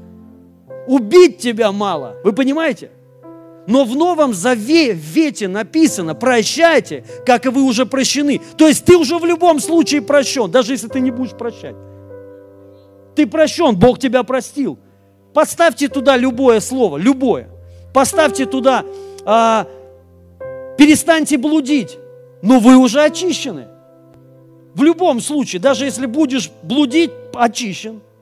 Убить 0.87 1.39
тебя 1.39 1.73
мало. 1.73 2.17
Вы 2.25 2.33
понимаете? 2.33 2.91
Но 3.67 3.85
в 3.85 3.95
Новом 3.97 4.35
Завете 4.35 5.49
написано, 5.49 6.15
прощайте, 6.15 7.05
как 7.25 7.47
и 7.47 7.49
вы 7.49 7.63
уже 7.63 7.87
прощены. 7.87 8.41
То 8.59 8.67
есть 8.67 8.85
ты 8.85 8.97
уже 8.97 9.19
в 9.19 9.25
любом 9.25 9.61
случае 9.61 10.03
прощен, 10.03 10.51
даже 10.51 10.73
если 10.73 10.89
ты 10.89 11.01
не 11.01 11.11
будешь 11.11 11.33
прощать. 11.33 11.77
Ты 13.15 13.27
прощен, 13.27 13.77
Бог 13.77 13.99
тебя 13.99 14.25
простил. 14.25 14.79
Поставьте 15.33 15.89
туда 15.89 16.17
любое 16.17 16.61
слово, 16.61 16.99
любое. 16.99 17.52
Поставьте 17.93 18.47
туда, 18.47 18.85
а, 19.25 19.67
перестаньте 20.79 21.39
блудить, 21.39 21.99
но 22.43 22.59
вы 22.59 22.77
уже 22.77 23.03
очищены. 23.03 23.69
В 24.75 24.83
любом 24.83 25.21
случае, 25.21 25.61
даже 25.61 25.85
если 25.85 26.07
будешь 26.07 26.51
блудить, 26.63 27.11
очищен– 27.35 28.01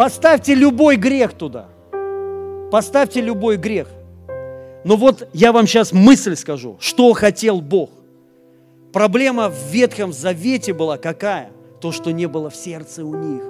Поставьте 0.00 0.54
любой 0.54 0.96
грех 0.96 1.34
туда. 1.34 1.68
Поставьте 2.72 3.20
любой 3.20 3.58
грех. 3.58 3.86
Но 4.82 4.96
вот 4.96 5.28
я 5.34 5.52
вам 5.52 5.66
сейчас 5.66 5.92
мысль 5.92 6.36
скажу, 6.36 6.78
что 6.80 7.12
хотел 7.12 7.60
Бог. 7.60 7.90
Проблема 8.94 9.50
в 9.50 9.70
Ветхом 9.70 10.14
Завете 10.14 10.72
была 10.72 10.96
какая? 10.96 11.50
То, 11.80 11.92
что 11.92 12.10
не 12.12 12.26
было 12.26 12.50
в 12.50 12.56
сердце 12.56 13.04
у 13.04 13.14
них. 13.14 13.42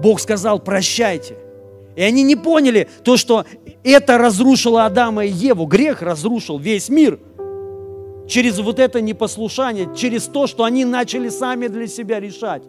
Бог 0.00 0.20
сказал, 0.20 0.60
прощайте. 0.60 1.36
И 1.96 2.02
они 2.02 2.22
не 2.22 2.36
поняли 2.36 2.88
то, 3.02 3.16
что 3.16 3.44
это 3.82 4.18
разрушило 4.18 4.84
Адама 4.84 5.24
и 5.24 5.30
Еву. 5.30 5.66
Грех 5.66 6.00
разрушил 6.00 6.58
весь 6.58 6.88
мир. 6.88 7.18
Через 8.28 8.58
вот 8.58 8.78
это 8.78 9.00
непослушание, 9.00 9.88
через 9.96 10.24
то, 10.24 10.46
что 10.46 10.64
они 10.64 10.84
начали 10.84 11.28
сами 11.28 11.66
для 11.66 11.88
себя 11.88 12.20
решать. 12.20 12.62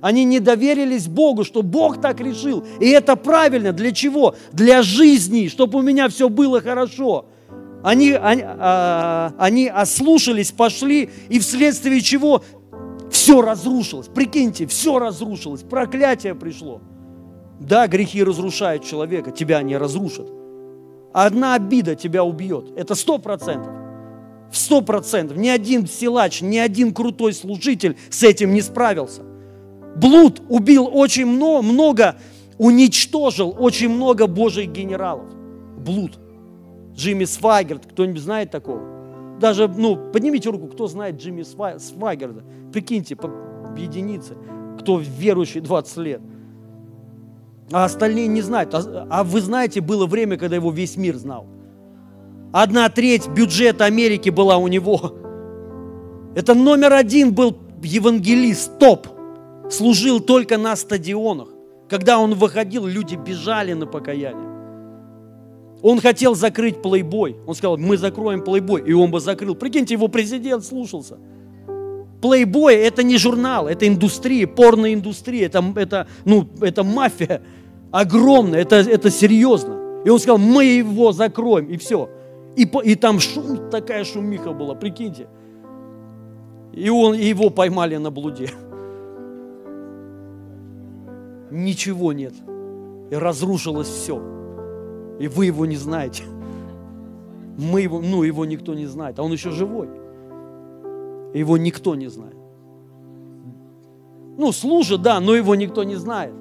Они 0.00 0.24
не 0.24 0.40
доверились 0.40 1.06
Богу, 1.06 1.44
что 1.44 1.62
Бог 1.62 2.00
так 2.00 2.20
решил. 2.20 2.64
И 2.80 2.88
это 2.88 3.14
правильно. 3.14 3.72
Для 3.72 3.92
чего? 3.92 4.34
Для 4.52 4.82
жизни, 4.82 5.46
чтобы 5.46 5.78
у 5.78 5.82
меня 5.82 6.08
все 6.08 6.28
было 6.28 6.60
хорошо. 6.60 7.26
Они, 7.84 8.12
они, 8.12 8.42
а, 8.44 9.32
они 9.38 9.68
ослушались, 9.68 10.50
пошли, 10.50 11.10
и 11.28 11.38
вследствие 11.38 12.00
чего 12.00 12.42
все 13.12 13.42
разрушилось. 13.42 14.08
Прикиньте, 14.08 14.66
все 14.66 14.98
разрушилось, 14.98 15.62
проклятие 15.62 16.34
пришло. 16.34 16.80
Да, 17.60 17.86
грехи 17.86 18.24
разрушают 18.24 18.84
человека, 18.84 19.30
тебя 19.30 19.62
не 19.62 19.76
разрушат. 19.76 20.28
Одна 21.12 21.54
обида 21.54 21.94
тебя 21.94 22.24
убьет. 22.24 22.72
Это 22.76 22.94
сто 22.94 23.18
процентов. 23.18 23.72
В 24.50 24.56
сто 24.56 24.80
процентов. 24.80 25.36
Ни 25.36 25.48
один 25.48 25.86
силач, 25.86 26.40
ни 26.40 26.56
один 26.56 26.92
крутой 26.92 27.34
служитель 27.34 27.96
с 28.10 28.22
этим 28.22 28.52
не 28.52 28.62
справился. 28.62 29.22
Блуд 29.94 30.42
убил 30.48 30.88
очень 30.90 31.26
много, 31.26 31.62
много, 31.62 32.16
уничтожил 32.58 33.54
очень 33.58 33.90
много 33.90 34.26
божьих 34.26 34.70
генералов. 34.70 35.26
Блуд. 35.76 36.18
Джимми 36.94 37.24
Свагерт, 37.24 37.86
кто-нибудь 37.86 38.22
знает 38.22 38.50
такого? 38.50 39.01
Даже, 39.42 39.66
ну, 39.66 39.96
поднимите 39.96 40.50
руку, 40.50 40.68
кто 40.68 40.86
знает 40.86 41.16
Джимми 41.16 41.42
Свагерда. 41.42 42.44
Прикиньте, 42.72 43.16
по 43.16 43.28
единице, 43.76 44.36
кто 44.78 45.00
верующий 45.00 45.60
20 45.60 45.96
лет. 45.96 46.20
А 47.72 47.84
остальные 47.84 48.28
не 48.28 48.40
знают. 48.40 48.72
А, 48.72 49.08
а 49.10 49.24
вы 49.24 49.40
знаете, 49.40 49.80
было 49.80 50.06
время, 50.06 50.36
когда 50.36 50.54
его 50.54 50.70
весь 50.70 50.96
мир 50.96 51.16
знал. 51.16 51.48
Одна 52.52 52.88
треть 52.88 53.26
бюджета 53.26 53.84
Америки 53.84 54.30
была 54.30 54.58
у 54.58 54.68
него. 54.68 55.12
Это 56.36 56.54
номер 56.54 56.92
один 56.92 57.34
был 57.34 57.58
евангелист, 57.82 58.78
топ 58.78 59.08
служил 59.68 60.20
только 60.20 60.56
на 60.56 60.76
стадионах. 60.76 61.48
Когда 61.90 62.20
он 62.20 62.34
выходил, 62.34 62.86
люди 62.86 63.16
бежали 63.16 63.72
на 63.72 63.86
покаяние. 63.86 64.51
Он 65.82 66.00
хотел 66.00 66.34
закрыть 66.34 66.80
плейбой. 66.80 67.36
Он 67.46 67.54
сказал, 67.54 67.76
мы 67.76 67.96
закроем 67.96 68.42
плейбой. 68.42 68.82
И 68.86 68.92
он 68.92 69.10
бы 69.10 69.20
закрыл. 69.20 69.54
Прикиньте, 69.54 69.94
его 69.94 70.08
президент 70.08 70.64
слушался. 70.64 71.18
Плейбой– 72.20 72.74
это 72.76 73.02
не 73.02 73.18
журнал, 73.18 73.66
это 73.66 73.88
индустрия, 73.88 74.46
порноиндустрия, 74.46 75.46
это, 75.46 75.64
это, 75.74 76.06
ну, 76.24 76.46
это 76.60 76.84
мафия 76.84 77.42
огромная, 77.90 78.60
это, 78.60 78.76
это 78.76 79.10
серьезно. 79.10 80.02
И 80.04 80.08
он 80.08 80.20
сказал, 80.20 80.38
мы 80.38 80.64
его 80.64 81.10
закроем, 81.10 81.66
и 81.66 81.76
все. 81.76 82.08
И, 82.54 82.62
и 82.84 82.94
там 82.94 83.18
шум, 83.18 83.70
такая 83.70 84.04
шумиха 84.04 84.52
была, 84.52 84.76
прикиньте. 84.76 85.26
И, 86.72 86.88
он, 86.88 87.16
и 87.16 87.24
его 87.24 87.50
поймали 87.50 87.96
на 87.96 88.12
блуде 88.12 88.50
ничего 91.52 92.12
нет. 92.12 92.34
И 93.10 93.14
разрушилось 93.14 93.88
все. 93.88 94.20
И 95.22 95.28
вы 95.28 95.46
его 95.46 95.66
не 95.66 95.76
знаете. 95.76 96.24
Мы 97.56 97.82
его, 97.82 98.00
ну, 98.00 98.24
его 98.24 98.44
никто 98.44 98.74
не 98.74 98.86
знает, 98.86 99.20
а 99.20 99.22
он 99.22 99.30
еще 99.30 99.52
живой. 99.52 99.88
Его 101.32 101.56
никто 101.56 101.94
не 101.94 102.08
знает. 102.08 102.34
Ну, 104.36 104.50
служит, 104.50 105.00
да, 105.00 105.20
но 105.20 105.36
его 105.36 105.54
никто 105.54 105.84
не 105.84 105.94
знает. 105.94 106.34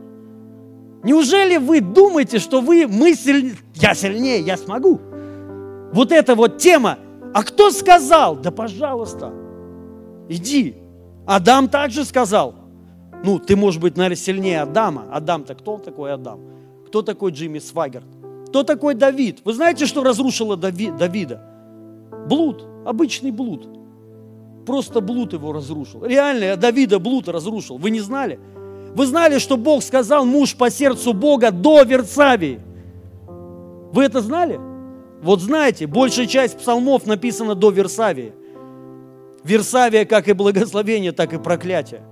Неужели 1.03 1.57
вы 1.57 1.79
думаете, 1.79 2.39
что 2.39 2.59
вы, 2.59 2.87
мы 2.87 3.13
сильнее, 3.13 3.53
я 3.75 3.93
сильнее, 3.93 4.39
я 4.39 4.57
смогу? 4.57 4.99
Вот 5.93 6.11
эта 6.11 6.33
вот 6.33 6.57
тема. 6.57 6.97
А 7.35 7.43
кто 7.43 7.69
сказал? 7.69 8.35
Да, 8.35 8.49
пожалуйста, 8.49 9.31
иди. 10.27 10.75
Адам 11.27 11.69
также 11.69 12.03
сказал, 12.03 12.55
ну, 13.23 13.37
ты, 13.37 13.55
может 13.55 13.79
быть, 13.79 13.95
наверное, 13.95 14.15
сильнее 14.15 14.61
Адама. 14.61 15.05
Адам-то 15.11 15.53
кто 15.53 15.77
такой 15.77 16.11
Адам? 16.11 16.39
Кто 16.87 17.03
такой 17.03 17.31
Джимми 17.31 17.59
Свагерт? 17.59 18.20
Кто 18.51 18.63
такой 18.63 18.95
Давид? 18.95 19.39
Вы 19.45 19.53
знаете, 19.53 19.85
что 19.85 20.03
разрушило 20.03 20.57
Дави, 20.57 20.91
Давида? 20.91 21.41
Блуд, 22.27 22.67
обычный 22.85 23.31
блуд. 23.31 23.65
Просто 24.65 24.99
блуд 24.99 25.31
его 25.31 25.53
разрушил. 25.53 26.03
Реально, 26.03 26.57
Давида 26.57 26.99
блуд 26.99 27.29
разрушил. 27.29 27.77
Вы 27.77 27.91
не 27.91 28.01
знали? 28.01 28.41
Вы 28.93 29.05
знали, 29.05 29.39
что 29.39 29.55
Бог 29.55 29.81
сказал 29.81 30.25
муж 30.25 30.57
по 30.57 30.69
сердцу 30.69 31.13
Бога 31.13 31.51
до 31.51 31.83
Версавии? 31.83 32.59
Вы 33.93 34.03
это 34.03 34.19
знали? 34.19 34.59
Вот 35.21 35.39
знаете, 35.39 35.87
большая 35.87 36.25
часть 36.25 36.57
псалмов 36.57 37.05
написана 37.05 37.55
до 37.55 37.69
Версавии. 37.69 38.33
Версавия 39.45 40.03
как 40.03 40.27
и 40.27 40.33
благословение, 40.33 41.13
так 41.13 41.31
и 41.31 41.39
проклятие. 41.39 42.03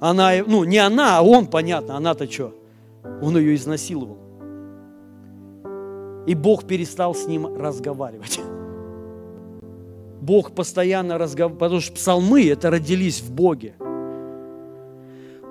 Она, 0.00 0.30
ну 0.46 0.64
не 0.64 0.78
она, 0.78 1.18
а 1.18 1.22
он, 1.22 1.46
понятно, 1.46 1.94
она-то 1.94 2.26
что? 2.30 2.54
Он 3.20 3.36
ее 3.36 3.54
изнасиловал. 3.54 4.23
И 6.26 6.34
Бог 6.34 6.64
перестал 6.64 7.14
с 7.14 7.26
ним 7.26 7.46
разговаривать. 7.56 8.40
Бог 10.20 10.52
постоянно 10.52 11.18
разговаривает, 11.18 11.58
потому 11.58 11.80
что 11.80 11.92
псалмы 11.92 12.48
это 12.48 12.70
родились 12.70 13.20
в 13.20 13.30
Боге. 13.32 13.74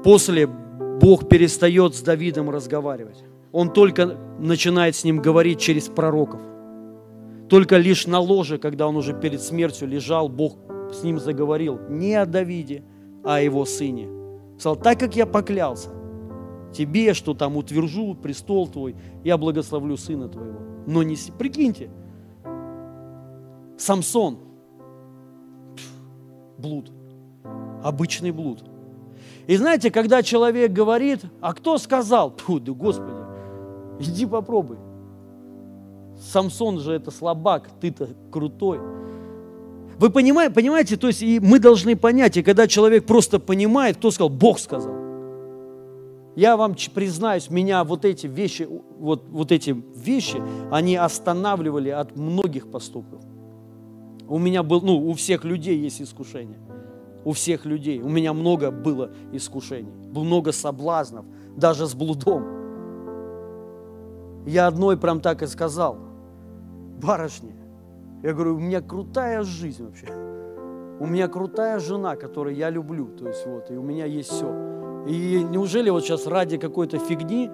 После 0.03 0.47
Бог 0.47 1.30
перестает 1.30 1.95
с 1.95 2.01
Давидом 2.01 2.49
разговаривать. 2.49 3.24
Он 3.51 3.71
только 3.71 4.17
начинает 4.39 4.95
с 4.95 5.03
ним 5.03 5.21
говорить 5.21 5.59
через 5.59 5.88
пророков. 5.88 6.41
Только 7.49 7.78
лишь 7.78 8.07
на 8.07 8.19
ложе, 8.19 8.57
когда 8.57 8.88
он 8.88 8.95
уже 8.95 9.13
перед 9.13 9.41
смертью 9.41 9.88
лежал, 9.88 10.28
Бог 10.28 10.57
с 10.91 11.03
ним 11.03 11.19
заговорил 11.19 11.80
не 11.88 12.15
о 12.15 12.26
Давиде, 12.26 12.84
а 13.24 13.36
о 13.36 13.41
его 13.41 13.65
сыне. 13.65 14.09
Сказал, 14.57 14.76
так 14.76 14.99
как 14.99 15.15
я 15.15 15.28
поклялся 15.28 15.89
тебе, 16.74 17.13
что 17.13 17.34
там 17.34 17.55
утвержу 17.55 18.15
престол 18.15 18.67
твой, 18.67 18.95
я 19.24 19.38
благословлю 19.38 19.95
сына 19.97 20.28
твоего. 20.28 20.59
Но 20.86 21.03
не... 21.03 21.15
Прикиньте, 21.38 21.89
Самсон, 23.78 24.39
блуд, 26.57 26.91
обычный 27.84 28.32
блуд. 28.32 28.63
И 29.47 29.57
знаете, 29.57 29.91
когда 29.91 30.24
человек 30.24 30.71
говорит, 30.71 31.21
а 31.41 31.53
кто 31.53 31.78
сказал? 31.78 32.34
Фу, 32.38 32.59
да 32.59 32.71
Господи, 32.71 33.17
иди 33.99 34.26
попробуй. 34.26 34.78
Самсон 36.32 36.80
же 36.80 36.93
это 36.93 37.11
слабак, 37.11 37.69
ты-то 37.82 38.09
крутой. 38.32 38.80
Вы 39.97 40.09
понимаете, 40.09 40.53
понимаете, 40.53 40.97
то 40.97 41.07
есть 41.07 41.21
и 41.21 41.39
мы 41.39 41.59
должны 41.59 41.95
понять, 41.95 42.38
и 42.38 42.43
когда 42.43 42.67
человек 42.67 43.05
просто 43.05 43.39
понимает, 43.39 43.97
кто 43.97 44.11
сказал, 44.11 44.30
Бог 44.30 44.59
сказал. 44.59 45.03
Я 46.36 46.57
вам 46.57 46.75
признаюсь, 46.93 47.49
меня 47.49 47.84
вот 47.84 48.05
эти 48.05 48.27
вещи, 48.27 48.67
вот, 48.69 49.25
вот 49.29 49.51
эти 49.51 49.75
вещи, 49.95 50.41
они 50.71 50.95
останавливали 50.95 51.89
от 51.89 52.17
многих 52.17 52.71
поступков. 52.71 53.21
У 54.27 54.39
меня 54.39 54.63
был, 54.63 54.81
ну, 54.81 55.09
у 55.09 55.13
всех 55.13 55.43
людей 55.43 55.77
есть 55.77 56.01
искушение. 56.01 56.59
У 57.25 57.34
всех 57.34 57.65
людей. 57.65 58.01
У 58.01 58.09
меня 58.09 58.34
много 58.34 58.71
было 58.71 59.11
искушений. 59.31 59.93
Много 60.11 60.51
соблазнов, 60.51 61.25
даже 61.55 61.86
с 61.86 61.93
блудом. 61.93 62.43
Я 64.45 64.67
одной 64.67 64.97
прям 64.97 65.21
так 65.21 65.41
и 65.41 65.47
сказал– 65.47 65.97
барышни. 67.03 67.53
Я 68.23 68.34
говорю, 68.34 68.55
у 68.55 68.59
меня 68.59 68.81
крутая 68.81 69.43
жизнь 69.43 69.86
вообще. 69.86 70.07
У 70.99 71.05
меня 71.05 71.27
крутая 71.27 71.79
жена, 71.79 72.15
которую 72.15 72.55
я 72.55 72.69
люблю. 72.69 73.07
То 73.17 73.27
есть 73.27 73.45
вот, 73.45 73.69
и 73.69 73.75
у 73.75 73.84
меня 73.84 74.05
есть 74.05 74.29
все. 74.29 74.72
И 75.08 75.43
неужели 75.49 75.89
вот 75.89 76.04
сейчас 76.04 76.28
ради 76.28 76.58
какой-то 76.58 76.99
фигни 76.99 77.49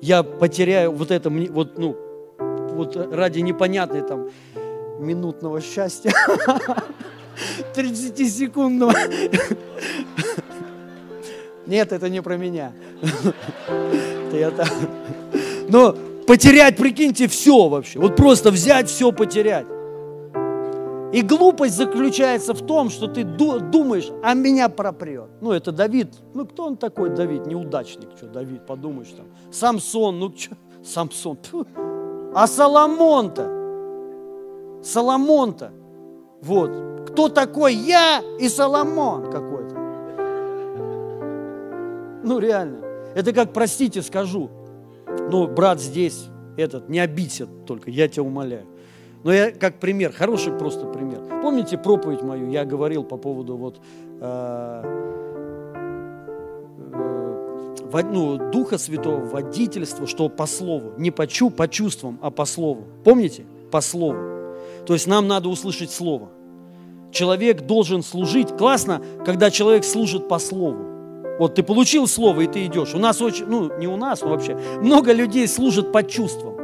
я 0.00 0.22
потеряю 0.22 0.92
вот 0.92 1.10
это, 1.10 1.30
вот, 1.30 1.78
ну, 1.78 1.96
вот 2.38 2.96
ради 3.12 3.40
непонятной 3.40 4.02
там 4.02 4.28
минутного 4.98 5.60
счастья, 5.60 6.12
30-секундного. 7.74 8.94
Нет, 11.66 11.92
это 11.92 12.08
не 12.08 12.22
про 12.22 12.36
меня. 12.36 12.72
Но 15.68 15.94
Потерять, 16.30 16.76
прикиньте, 16.76 17.26
все 17.26 17.66
вообще. 17.66 17.98
Вот 17.98 18.14
просто 18.14 18.52
взять 18.52 18.88
все, 18.88 19.10
потерять. 19.10 19.66
И 21.12 21.22
глупость 21.22 21.76
заключается 21.76 22.54
в 22.54 22.64
том, 22.64 22.88
что 22.88 23.08
ты 23.08 23.24
думаешь, 23.24 24.10
а 24.22 24.34
меня 24.34 24.68
пропрет. 24.68 25.28
Ну, 25.40 25.50
это 25.50 25.72
Давид. 25.72 26.14
Ну, 26.34 26.46
кто 26.46 26.66
он 26.66 26.76
такой, 26.76 27.10
Давид? 27.10 27.46
Неудачник. 27.46 28.10
Что, 28.16 28.26
Давид, 28.26 28.64
подумаешь 28.64 29.08
там. 29.16 29.26
Самсон, 29.50 30.20
ну, 30.20 30.32
что? 30.36 30.56
Самсон. 30.84 31.38
А 32.32 32.46
Соломон-то? 32.46 33.50
Соломон-то. 34.84 35.72
Вот. 36.42 36.70
Кто 37.08 37.28
такой 37.28 37.74
я 37.74 38.22
и 38.38 38.48
Соломон 38.48 39.32
какой-то? 39.32 39.74
Ну, 42.22 42.38
реально. 42.38 42.78
Это 43.16 43.32
как, 43.32 43.52
простите, 43.52 44.02
скажу, 44.02 44.48
ну, 45.30 45.48
брат 45.48 45.80
здесь, 45.80 46.26
этот, 46.56 46.88
не 46.88 47.00
обидься 47.00 47.46
только, 47.66 47.90
я 47.90 48.06
тебя 48.08 48.22
умоляю. 48.22 48.66
Но 49.22 49.32
я 49.32 49.50
как 49.50 49.78
пример, 49.78 50.12
хороший 50.12 50.52
просто 50.52 50.86
пример. 50.86 51.20
Помните 51.42 51.76
проповедь 51.76 52.22
мою, 52.22 52.50
я 52.50 52.64
говорил 52.64 53.04
по 53.04 53.16
поводу 53.16 53.56
вот, 53.56 53.80
э, 54.20 54.82
э, 57.92 58.02
ну, 58.02 58.50
Духа 58.50 58.78
Святого, 58.78 59.20
водительства, 59.20 60.06
что 60.06 60.28
по 60.28 60.46
слову, 60.46 60.92
не 60.96 61.10
по, 61.10 61.26
чу, 61.26 61.50
по 61.50 61.68
чувствам, 61.68 62.18
а 62.22 62.30
по 62.30 62.46
слову. 62.46 62.84
Помните? 63.04 63.44
По 63.70 63.80
слову. 63.80 64.18
То 64.86 64.94
есть 64.94 65.06
нам 65.06 65.28
надо 65.28 65.48
услышать 65.48 65.90
слово. 65.90 66.30
Человек 67.12 67.62
должен 67.62 68.02
служить. 68.02 68.56
Классно, 68.56 69.02
когда 69.24 69.50
человек 69.50 69.84
служит 69.84 70.28
по 70.28 70.38
слову. 70.38 70.86
Вот 71.38 71.54
ты 71.54 71.62
получил 71.62 72.06
слово, 72.06 72.42
и 72.42 72.46
ты 72.46 72.66
идешь. 72.66 72.94
У 72.94 72.98
нас 72.98 73.20
очень, 73.20 73.46
ну 73.46 73.76
не 73.78 73.86
у 73.86 73.96
нас, 73.96 74.20
но 74.20 74.28
вообще, 74.28 74.58
много 74.80 75.12
людей 75.12 75.48
служат 75.48 75.92
по 75.92 76.02
чувствам. 76.02 76.59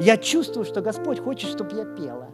Я 0.00 0.16
чувствую, 0.16 0.64
что 0.64 0.80
Господь 0.80 1.20
хочет, 1.20 1.50
чтобы 1.50 1.76
я 1.76 1.84
пела. 1.84 2.28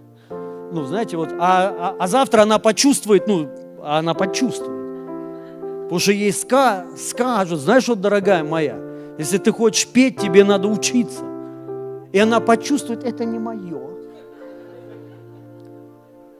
Ну, 0.72 0.84
знаете, 0.84 1.16
вот, 1.16 1.32
а, 1.32 1.74
а, 1.78 1.96
а 1.98 2.06
завтра 2.06 2.42
она 2.42 2.60
почувствует, 2.60 3.26
ну, 3.26 3.48
она 3.82 4.14
почувствует. 4.14 5.82
Потому 5.82 5.98
что 5.98 6.12
ей 6.12 6.32
ска, 6.32 6.86
скажут, 6.96 7.58
знаешь, 7.58 7.88
вот, 7.88 8.00
дорогая 8.00 8.44
моя, 8.44 8.78
если 9.18 9.38
ты 9.38 9.50
хочешь 9.50 9.88
петь, 9.88 10.16
тебе 10.16 10.44
надо 10.44 10.68
учиться. 10.68 11.24
И 12.12 12.18
она 12.20 12.38
почувствует, 12.38 13.02
это 13.02 13.24
не 13.24 13.38
мое. 13.40 13.82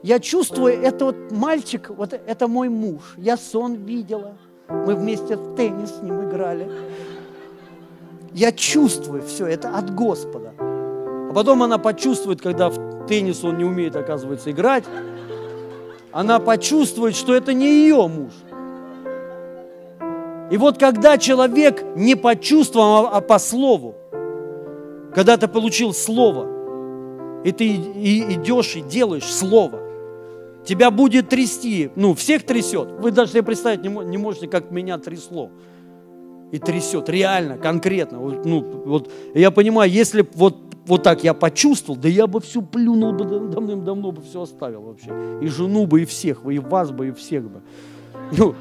Я 0.01 0.19
чувствую, 0.19 0.73
это 0.73 1.05
вот 1.05 1.31
мальчик, 1.31 1.89
вот 1.89 2.13
это 2.13 2.47
мой 2.47 2.69
муж. 2.69 3.15
Я 3.17 3.35
сон 3.35 3.73
видела. 3.75 4.37
Мы 4.69 4.95
вместе 4.95 5.35
в 5.35 5.55
теннис 5.55 5.97
с 5.97 6.01
ним 6.01 6.29
играли. 6.29 6.71
Я 8.33 8.53
чувствую 8.53 9.23
все, 9.23 9.45
это 9.45 9.77
от 9.77 9.93
Господа. 9.93 10.53
А 11.29 11.33
потом 11.33 11.63
она 11.63 11.77
почувствует, 11.77 12.41
когда 12.41 12.69
в 12.69 13.05
теннис 13.07 13.43
он 13.43 13.57
не 13.57 13.63
умеет, 13.63 13.95
оказывается, 13.95 14.51
играть, 14.51 14.85
она 16.11 16.39
почувствует, 16.39 17.15
что 17.15 17.35
это 17.35 17.53
не 17.53 17.67
ее 17.67 18.07
муж. 18.07 18.31
И 20.49 20.57
вот 20.57 20.77
когда 20.77 21.17
человек 21.17 21.83
не 21.95 22.15
по 22.15 22.35
чувствам, 22.35 23.07
а 23.11 23.21
по 23.21 23.37
слову, 23.37 23.95
когда 25.13 25.37
ты 25.37 25.47
получил 25.47 25.93
слово, 25.93 26.47
и 27.43 27.51
ты 27.51 27.67
идешь 27.67 28.75
и 28.75 28.81
делаешь 28.81 29.25
слово, 29.25 29.79
тебя 30.65 30.91
будет 30.91 31.29
трясти, 31.29 31.91
ну, 31.95 32.13
всех 32.13 32.43
трясет. 32.43 32.89
Вы 32.99 33.11
даже 33.11 33.31
себе 33.31 33.43
представить 33.43 33.81
не, 33.83 34.17
можете, 34.17 34.47
как 34.47 34.71
меня 34.71 34.97
трясло. 34.97 35.49
И 36.51 36.59
трясет, 36.59 37.09
реально, 37.09 37.57
конкретно. 37.57 38.19
Ну, 38.19 38.83
вот, 38.85 39.11
я 39.33 39.51
понимаю, 39.51 39.91
если 39.91 40.25
вот, 40.33 40.66
вот 40.87 41.03
так 41.03 41.23
я 41.23 41.33
почувствовал, 41.33 41.99
да 41.99 42.07
я 42.07 42.27
бы 42.27 42.39
всю 42.39 42.61
плюнул 42.61 43.13
бы, 43.13 43.25
давным-давно 43.25 44.11
бы 44.11 44.21
все 44.21 44.41
оставил 44.41 44.81
вообще. 44.81 45.11
И 45.41 45.47
жену 45.47 45.85
бы, 45.85 46.01
и 46.01 46.05
всех 46.05 46.43
бы, 46.43 46.55
и 46.55 46.59
вас 46.59 46.91
бы, 46.91 47.09
и 47.09 47.11
всех 47.11 47.43
бы. 47.43 47.61
Ну, 48.37 48.55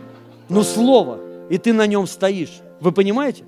ну 0.48 0.62
слово, 0.62 1.18
и 1.48 1.58
ты 1.58 1.72
на 1.72 1.86
нем 1.86 2.06
стоишь. 2.06 2.60
Вы 2.80 2.92
понимаете? 2.92 3.44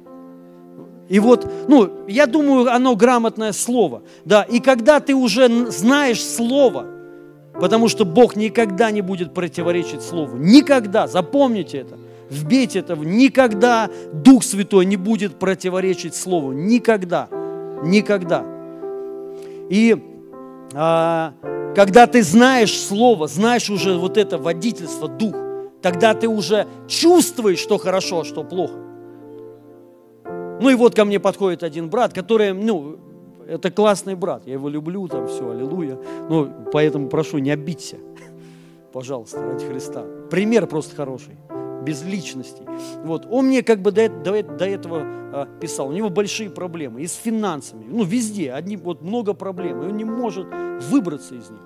И 1.08 1.20
вот, 1.20 1.50
ну, 1.68 1.90
я 2.06 2.26
думаю, 2.26 2.72
оно 2.72 2.94
грамотное 2.94 3.52
слово. 3.52 4.02
Да, 4.24 4.42
и 4.42 4.60
когда 4.60 5.00
ты 5.00 5.14
уже 5.14 5.70
знаешь 5.70 6.22
слово, 6.22 6.86
Потому 7.60 7.88
что 7.88 8.04
Бог 8.04 8.36
никогда 8.36 8.90
не 8.90 9.00
будет 9.00 9.34
противоречить 9.34 10.02
Слову. 10.02 10.36
Никогда. 10.36 11.08
Запомните 11.08 11.78
это. 11.78 11.98
Вбейте 12.30 12.80
это. 12.80 12.94
Никогда 12.94 13.90
Дух 14.12 14.44
Святой 14.44 14.86
не 14.86 14.96
будет 14.96 15.38
противоречить 15.38 16.14
Слову. 16.14 16.52
Никогда. 16.52 17.28
Никогда. 17.82 18.44
И 19.70 19.96
а, 20.74 21.34
когда 21.74 22.06
ты 22.06 22.22
знаешь 22.22 22.78
Слово, 22.78 23.26
знаешь 23.28 23.70
уже 23.70 23.96
вот 23.96 24.16
это 24.16 24.38
водительство, 24.38 25.08
Дух, 25.08 25.34
тогда 25.82 26.14
ты 26.14 26.28
уже 26.28 26.66
чувствуешь, 26.86 27.58
что 27.58 27.78
хорошо, 27.78 28.20
а 28.20 28.24
что 28.24 28.44
плохо. 28.44 28.74
Ну 30.60 30.70
и 30.70 30.74
вот 30.74 30.94
ко 30.94 31.04
мне 31.04 31.20
подходит 31.20 31.62
один 31.62 31.88
брат, 31.88 32.12
который, 32.12 32.52
ну, 32.52 32.98
это 33.46 33.70
классный 33.70 34.14
брат, 34.14 34.42
я 34.46 34.54
его 34.54 34.68
люблю, 34.68 35.06
там 35.08 35.28
все, 35.28 35.48
аллилуйя. 35.50 35.98
Ну, 36.28 36.50
поэтому 36.72 37.08
прошу, 37.08 37.38
не 37.38 37.50
обидься, 37.50 37.96
пожалуйста, 38.92 39.42
ради 39.42 39.64
Христа. 39.66 40.04
Пример 40.30 40.66
просто 40.66 40.96
хороший, 40.96 41.36
без 41.88 42.04
личностей. 42.04 42.64
Вот, 43.02 43.26
он 43.30 43.46
мне 43.46 43.62
как 43.62 43.80
бы 43.80 43.92
до, 43.92 44.08
до, 44.10 44.42
до 44.42 44.64
этого 44.66 45.00
а, 45.32 45.48
писал, 45.58 45.88
у 45.88 45.92
него 45.92 46.10
большие 46.10 46.50
проблемы 46.50 47.00
и 47.00 47.06
с 47.06 47.14
финансами, 47.14 47.86
ну, 47.88 48.04
везде, 48.04 48.52
одни, 48.52 48.76
вот 48.76 49.00
много 49.00 49.32
проблем, 49.32 49.82
и 49.82 49.86
он 49.86 49.96
не 49.96 50.04
может 50.04 50.46
выбраться 50.90 51.34
из 51.34 51.48
них. 51.48 51.60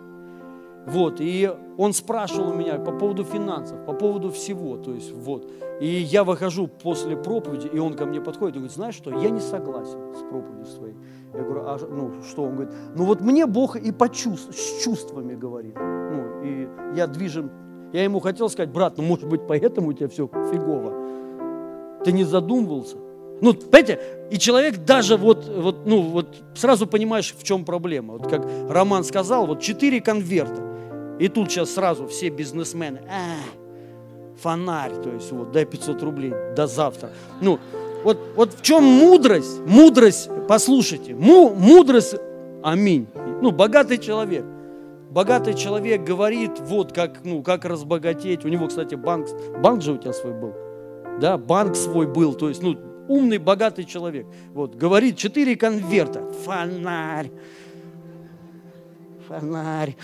Вот, 0.86 1.16
и 1.18 1.50
он 1.76 1.92
спрашивал 1.92 2.50
у 2.50 2.54
меня 2.54 2.78
по 2.78 2.92
поводу 2.92 3.24
финансов, 3.24 3.84
по 3.84 3.92
поводу 3.92 4.30
всего, 4.30 4.76
то 4.76 4.94
есть 4.94 5.12
вот. 5.12 5.48
И 5.80 5.86
я 5.86 6.22
выхожу 6.22 6.68
после 6.68 7.16
проповеди, 7.16 7.68
и 7.72 7.78
он 7.78 7.94
ко 7.94 8.06
мне 8.06 8.20
подходит 8.20 8.56
и 8.56 8.58
говорит, 8.58 8.74
знаешь 8.74 8.94
что, 8.94 9.10
я 9.10 9.30
не 9.30 9.40
согласен 9.40 9.98
с 10.14 10.22
проповедью 10.28 10.66
своей. 10.66 10.94
Я 11.34 11.42
говорю, 11.42 11.62
а 11.66 11.78
ну 11.88 12.22
что? 12.22 12.44
Он 12.44 12.56
говорит, 12.56 12.74
ну 12.96 13.04
вот 13.04 13.20
мне 13.20 13.46
Бог 13.46 13.76
и 13.76 13.90
по 13.90 14.08
чувств, 14.08 14.54
с 14.54 14.84
чувствами 14.84 15.34
говорит. 15.34 15.74
Ну, 15.76 16.42
и 16.42 16.68
я 16.96 17.06
движем, 17.06 17.50
я 17.92 18.04
ему 18.04 18.20
хотел 18.20 18.48
сказать, 18.48 18.70
брат, 18.70 18.96
ну 18.96 19.02
может 19.02 19.28
быть 19.28 19.42
поэтому 19.46 19.88
у 19.88 19.92
тебя 19.92 20.08
все 20.08 20.26
фигово. 20.26 20.92
Ты 22.04 22.12
не 22.12 22.24
задумывался? 22.24 22.96
Ну, 23.40 23.54
понимаете, 23.54 24.00
и 24.30 24.38
человек 24.38 24.84
даже 24.84 25.16
вот, 25.16 25.48
вот, 25.48 25.84
ну, 25.84 26.00
вот 26.02 26.28
сразу 26.54 26.86
понимаешь, 26.86 27.34
в 27.36 27.42
чем 27.42 27.64
проблема. 27.64 28.14
Вот 28.14 28.30
как 28.30 28.46
Роман 28.68 29.02
сказал, 29.02 29.46
вот 29.46 29.60
четыре 29.60 30.00
конверта. 30.00 30.62
И 31.18 31.28
тут 31.28 31.50
сейчас 31.50 31.72
сразу 31.72 32.06
все 32.06 32.30
бизнесмены, 32.30 33.00
а, 33.10 33.36
фонарь, 34.40 34.94
то 35.02 35.10
есть 35.10 35.30
вот, 35.32 35.52
дай 35.52 35.64
500 35.64 36.02
рублей 36.02 36.32
до 36.56 36.66
завтра. 36.66 37.10
Ну, 37.40 37.58
вот, 38.04 38.18
вот 38.36 38.54
в 38.54 38.62
чем 38.62 38.84
мудрость? 38.84 39.60
Мудрость, 39.66 40.30
послушайте, 40.48 41.14
му, 41.14 41.50
мудрость, 41.50 42.14
аминь. 42.62 43.06
Ну, 43.40 43.50
богатый 43.50 43.98
человек. 43.98 44.44
Богатый 45.12 45.52
человек 45.52 46.04
говорит, 46.04 46.52
вот 46.60 46.94
как, 46.94 47.22
ну, 47.22 47.42
как 47.42 47.66
разбогатеть. 47.66 48.46
У 48.46 48.48
него, 48.48 48.68
кстати, 48.68 48.94
банк, 48.94 49.28
банк 49.62 49.82
же 49.82 49.92
у 49.92 49.98
тебя 49.98 50.14
свой 50.14 50.32
был. 50.32 50.54
Да, 51.20 51.36
банк 51.36 51.76
свой 51.76 52.06
был. 52.06 52.32
То 52.32 52.48
есть, 52.48 52.62
ну, 52.62 52.78
умный, 53.08 53.36
богатый 53.36 53.84
человек. 53.84 54.26
Вот, 54.54 54.74
говорит, 54.74 55.18
четыре 55.18 55.54
конверта. 55.54 56.22
Фонарь. 56.46 57.30
Фонарь. 59.28 59.96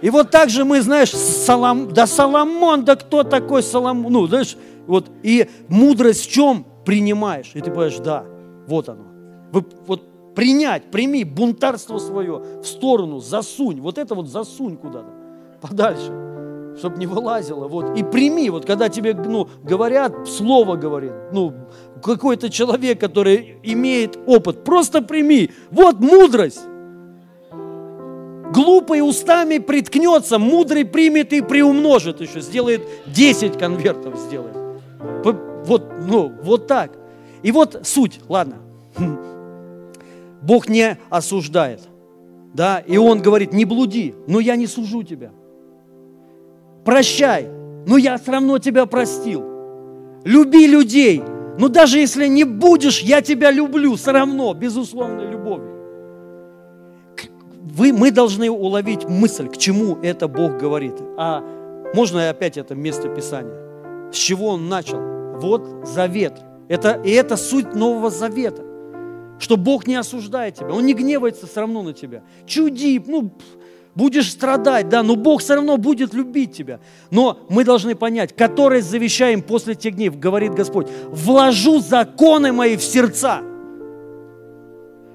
И 0.00 0.08
вот 0.08 0.30
так 0.30 0.48
же 0.48 0.64
мы, 0.64 0.80
знаешь, 0.80 1.10
Солом, 1.10 1.92
да 1.92 2.06
Соломон, 2.06 2.86
да 2.86 2.96
кто 2.96 3.24
такой 3.24 3.62
Соломон? 3.62 4.10
Ну, 4.10 4.26
знаешь, 4.26 4.56
вот, 4.86 5.10
и 5.22 5.50
мудрость 5.68 6.24
в 6.24 6.32
чем? 6.32 6.64
Принимаешь. 6.86 7.50
И 7.52 7.60
ты 7.60 7.70
понимаешь, 7.70 7.98
да, 7.98 8.24
вот 8.66 8.88
оно. 8.88 9.04
Вы, 9.52 9.66
вот 9.86 10.11
принять, 10.34 10.90
прими 10.90 11.24
бунтарство 11.24 11.98
свое 11.98 12.38
в 12.62 12.64
сторону, 12.64 13.20
засунь. 13.20 13.80
Вот 13.80 13.98
это 13.98 14.14
вот 14.14 14.28
засунь 14.28 14.76
куда-то, 14.76 15.10
подальше, 15.60 16.76
чтобы 16.78 16.98
не 16.98 17.06
вылазило. 17.06 17.68
Вот. 17.68 17.96
И 17.96 18.02
прими, 18.02 18.50
вот 18.50 18.64
когда 18.64 18.88
тебе 18.88 19.14
ну, 19.14 19.48
говорят, 19.62 20.28
слово 20.28 20.76
говорит, 20.76 21.12
ну, 21.32 21.54
какой-то 22.02 22.50
человек, 22.50 23.00
который 23.00 23.58
имеет 23.62 24.18
опыт, 24.26 24.64
просто 24.64 25.02
прими. 25.02 25.50
Вот 25.70 26.00
мудрость. 26.00 26.60
Глупый 28.52 29.00
устами 29.00 29.56
приткнется, 29.58 30.38
мудрый 30.38 30.84
примет 30.84 31.32
и 31.32 31.40
приумножит 31.40 32.20
еще, 32.20 32.42
сделает 32.42 32.82
10 33.06 33.58
конвертов, 33.58 34.18
сделает. 34.18 34.54
Вот, 35.64 35.82
ну, 36.06 36.30
вот 36.42 36.66
так. 36.66 36.92
И 37.42 37.50
вот 37.50 37.80
суть, 37.84 38.20
ладно. 38.28 38.56
Бог 40.42 40.68
не 40.68 40.98
осуждает. 41.10 41.80
Да, 42.54 42.80
и 42.80 42.96
Он 42.98 43.22
говорит, 43.22 43.52
не 43.52 43.64
блуди, 43.64 44.14
но 44.26 44.40
я 44.40 44.56
не 44.56 44.66
сужу 44.66 45.02
тебя. 45.02 45.30
Прощай, 46.84 47.48
но 47.86 47.96
я 47.96 48.18
все 48.18 48.32
равно 48.32 48.58
тебя 48.58 48.86
простил. 48.86 49.42
Люби 50.24 50.66
людей, 50.66 51.22
но 51.58 51.68
даже 51.68 51.98
если 51.98 52.26
не 52.26 52.44
будешь, 52.44 53.00
я 53.00 53.22
тебя 53.22 53.50
люблю 53.50 53.94
все 53.96 54.12
равно, 54.12 54.52
безусловной 54.52 55.30
любовью 55.30 55.72
вы, 57.74 57.92
мы 57.92 58.10
должны 58.10 58.50
уловить 58.50 59.04
мысль, 59.08 59.48
к 59.48 59.56
чему 59.56 59.96
это 60.02 60.28
Бог 60.28 60.58
говорит. 60.58 60.94
А 61.16 61.42
можно 61.94 62.28
опять 62.28 62.56
это 62.56 62.74
место 62.74 63.08
Писания? 63.08 64.10
С 64.12 64.16
чего 64.16 64.48
он 64.48 64.68
начал? 64.68 65.00
Вот 65.38 65.88
завет. 65.88 66.34
Это, 66.68 67.00
и 67.04 67.10
это 67.10 67.36
суть 67.36 67.74
Нового 67.74 68.10
Завета. 68.10 68.62
Что 69.38 69.56
Бог 69.56 69.86
не 69.86 69.96
осуждает 69.96 70.56
тебя, 70.56 70.72
Он 70.72 70.86
не 70.86 70.94
гневается 70.94 71.46
все 71.46 71.60
равно 71.60 71.82
на 71.82 71.92
тебя. 71.92 72.22
Чуди, 72.46 73.02
ну, 73.06 73.32
будешь 73.94 74.30
страдать, 74.30 74.88
да, 74.88 75.02
но 75.02 75.16
Бог 75.16 75.40
все 75.40 75.54
равно 75.54 75.76
будет 75.76 76.14
любить 76.14 76.52
тебя. 76.52 76.80
Но 77.10 77.38
мы 77.48 77.64
должны 77.64 77.94
понять, 77.94 78.34
который 78.34 78.80
завещаем 78.80 79.42
после 79.42 79.74
тех 79.74 79.94
дней, 79.94 80.10
говорит 80.10 80.54
Господь, 80.54 80.88
вложу 81.08 81.80
законы 81.80 82.52
мои 82.52 82.76
в 82.76 82.82
сердца. 82.82 83.42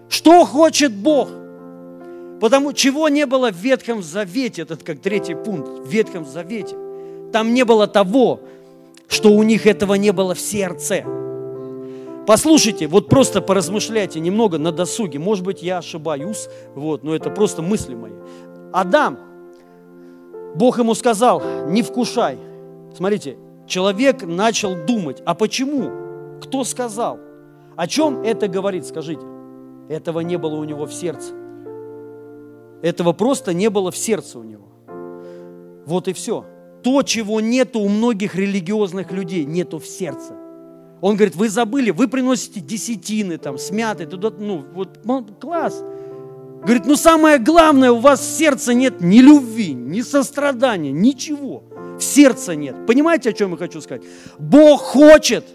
Что 0.09 0.45
хочет 0.45 0.93
Бог? 0.93 1.29
Потому 2.39 2.73
чего 2.73 3.09
не 3.09 3.25
было 3.25 3.51
в 3.51 3.55
Ветхом 3.55 4.03
Завете, 4.03 4.61
этот 4.61 4.83
как 4.83 4.99
третий 4.99 5.33
пункт, 5.33 5.85
в 5.85 5.89
Ветхом 5.89 6.25
Завете. 6.25 6.75
Там 7.33 7.53
не 7.53 7.65
было 7.65 7.87
того, 7.87 8.41
что 9.07 9.31
у 9.31 9.43
них 9.43 9.65
этого 9.65 9.95
не 9.95 10.11
было 10.11 10.35
в 10.35 10.39
сердце. 10.39 11.03
Послушайте, 12.27 12.87
вот 12.87 13.07
просто 13.07 13.41
поразмышляйте 13.41 14.19
немного 14.19 14.57
на 14.57 14.73
досуге. 14.73 15.17
Может 15.17 15.45
быть, 15.45 15.63
я 15.63 15.77
ошибаюсь, 15.77 16.49
вот, 16.75 17.01
но 17.01 17.15
это 17.15 17.29
просто 17.29 17.61
мысли 17.61 17.95
мои. 17.95 18.11
Адам, 18.73 19.17
Бог 20.53 20.77
ему 20.77 20.93
сказал, 20.93 21.41
не 21.67 21.83
вкушай. 21.83 22.37
Смотрите, 22.93 23.37
человек 23.65 24.23
начал 24.23 24.75
думать, 24.85 25.23
а 25.25 25.35
почему? 25.35 26.41
Кто 26.41 26.65
сказал? 26.65 27.17
О 27.77 27.87
чем 27.87 28.23
это 28.23 28.49
говорит, 28.49 28.85
скажите? 28.85 29.25
Этого 29.87 30.19
не 30.19 30.37
было 30.37 30.55
у 30.55 30.65
него 30.65 30.85
в 30.85 30.93
сердце. 30.93 31.33
Этого 32.81 33.13
просто 33.13 33.53
не 33.53 33.69
было 33.69 33.89
в 33.89 33.95
сердце 33.95 34.37
у 34.37 34.43
него. 34.43 34.67
Вот 35.85 36.09
и 36.09 36.13
все. 36.13 36.43
То, 36.83 37.03
чего 37.03 37.39
нету 37.39 37.79
у 37.79 37.87
многих 37.87 38.35
религиозных 38.35 39.13
людей, 39.13 39.45
нету 39.45 39.79
в 39.79 39.87
сердце. 39.87 40.33
Он 41.01 41.15
говорит, 41.15 41.35
вы 41.35 41.49
забыли, 41.49 41.91
вы 41.91 42.07
приносите 42.07 42.59
десятины, 42.59 43.37
там, 43.37 43.57
смяты, 43.57 44.05
туда, 44.05 44.31
ну, 44.37 44.65
вот, 44.73 44.99
класс. 45.39 45.83
Говорит, 46.63 46.85
ну 46.85 46.95
самое 46.95 47.37
главное, 47.37 47.91
у 47.91 47.99
вас 47.99 48.19
в 48.19 48.37
сердце 48.37 48.73
нет 48.73 48.99
ни 48.99 49.19
любви, 49.19 49.73
ни 49.73 50.01
сострадания, 50.01 50.91
ничего. 50.91 51.63
В 51.99 52.03
сердце 52.03 52.55
нет. 52.55 52.75
Понимаете, 52.87 53.29
о 53.29 53.33
чем 53.33 53.51
я 53.51 53.57
хочу 53.57 53.79
сказать? 53.79 54.03
Бог 54.39 54.81
хочет, 54.81 55.45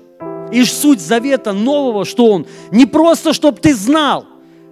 и 0.52 0.64
суть 0.64 1.00
завета 1.00 1.52
нового, 1.52 2.04
что 2.04 2.26
Он 2.26 2.46
не 2.70 2.86
просто, 2.86 3.32
чтобы 3.32 3.58
ты 3.58 3.74
знал, 3.74 4.26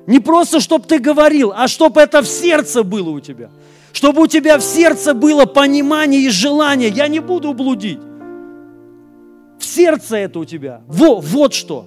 не 0.06 0.20
просто, 0.20 0.60
чтобы 0.60 0.86
ты 0.86 0.98
говорил, 0.98 1.52
а 1.56 1.68
чтобы 1.68 2.00
это 2.00 2.22
в 2.22 2.28
сердце 2.28 2.82
было 2.82 3.10
у 3.10 3.20
тебя. 3.20 3.50
Чтобы 3.92 4.22
у 4.22 4.26
тебя 4.26 4.58
в 4.58 4.62
сердце 4.62 5.14
было 5.14 5.46
понимание 5.46 6.22
и 6.22 6.30
желание. 6.30 6.90
Я 6.90 7.08
не 7.08 7.20
буду 7.20 7.52
блудить. 7.54 7.98
В 9.61 9.64
сердце 9.64 10.16
это 10.16 10.38
у 10.38 10.44
тебя. 10.44 10.80
Во, 10.88 11.20
вот 11.20 11.52
что. 11.52 11.86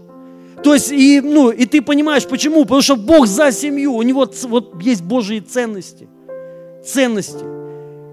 То 0.64 0.76
есть, 0.76 0.92
и, 0.92 1.20
ну, 1.20 1.50
и 1.50 1.66
ты 1.66 1.82
понимаешь, 1.82 2.26
почему? 2.26 2.64
Потому 2.64 2.82
что 2.82 2.96
Бог 2.96 3.28
за 3.28 3.52
семью, 3.52 3.96
у 3.96 4.02
него 4.04 4.30
вот 4.44 4.82
есть 4.82 5.04
Божьи 5.04 5.40
ценности. 5.40 6.08
Ценности. 6.86 7.44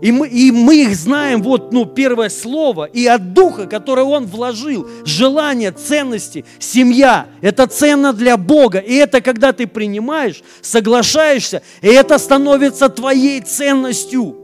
И 0.00 0.12
мы, 0.12 0.28
и 0.28 0.50
мы 0.50 0.84
их 0.84 0.96
знаем, 0.96 1.42
вот, 1.42 1.72
ну, 1.72 1.84
первое 1.84 2.30
слово, 2.30 2.84
и 2.84 3.06
от 3.06 3.34
Духа, 3.34 3.66
который 3.66 4.02
Он 4.02 4.24
вложил, 4.24 4.88
желание, 5.04 5.72
ценности, 5.72 6.46
семья, 6.58 7.26
это 7.42 7.66
ценно 7.66 8.14
для 8.14 8.38
Бога, 8.38 8.78
и 8.78 8.94
это 8.94 9.20
когда 9.20 9.52
ты 9.52 9.66
принимаешь, 9.66 10.42
соглашаешься, 10.62 11.60
и 11.82 11.88
это 11.88 12.18
становится 12.18 12.88
твоей 12.88 13.42
ценностью, 13.42 14.36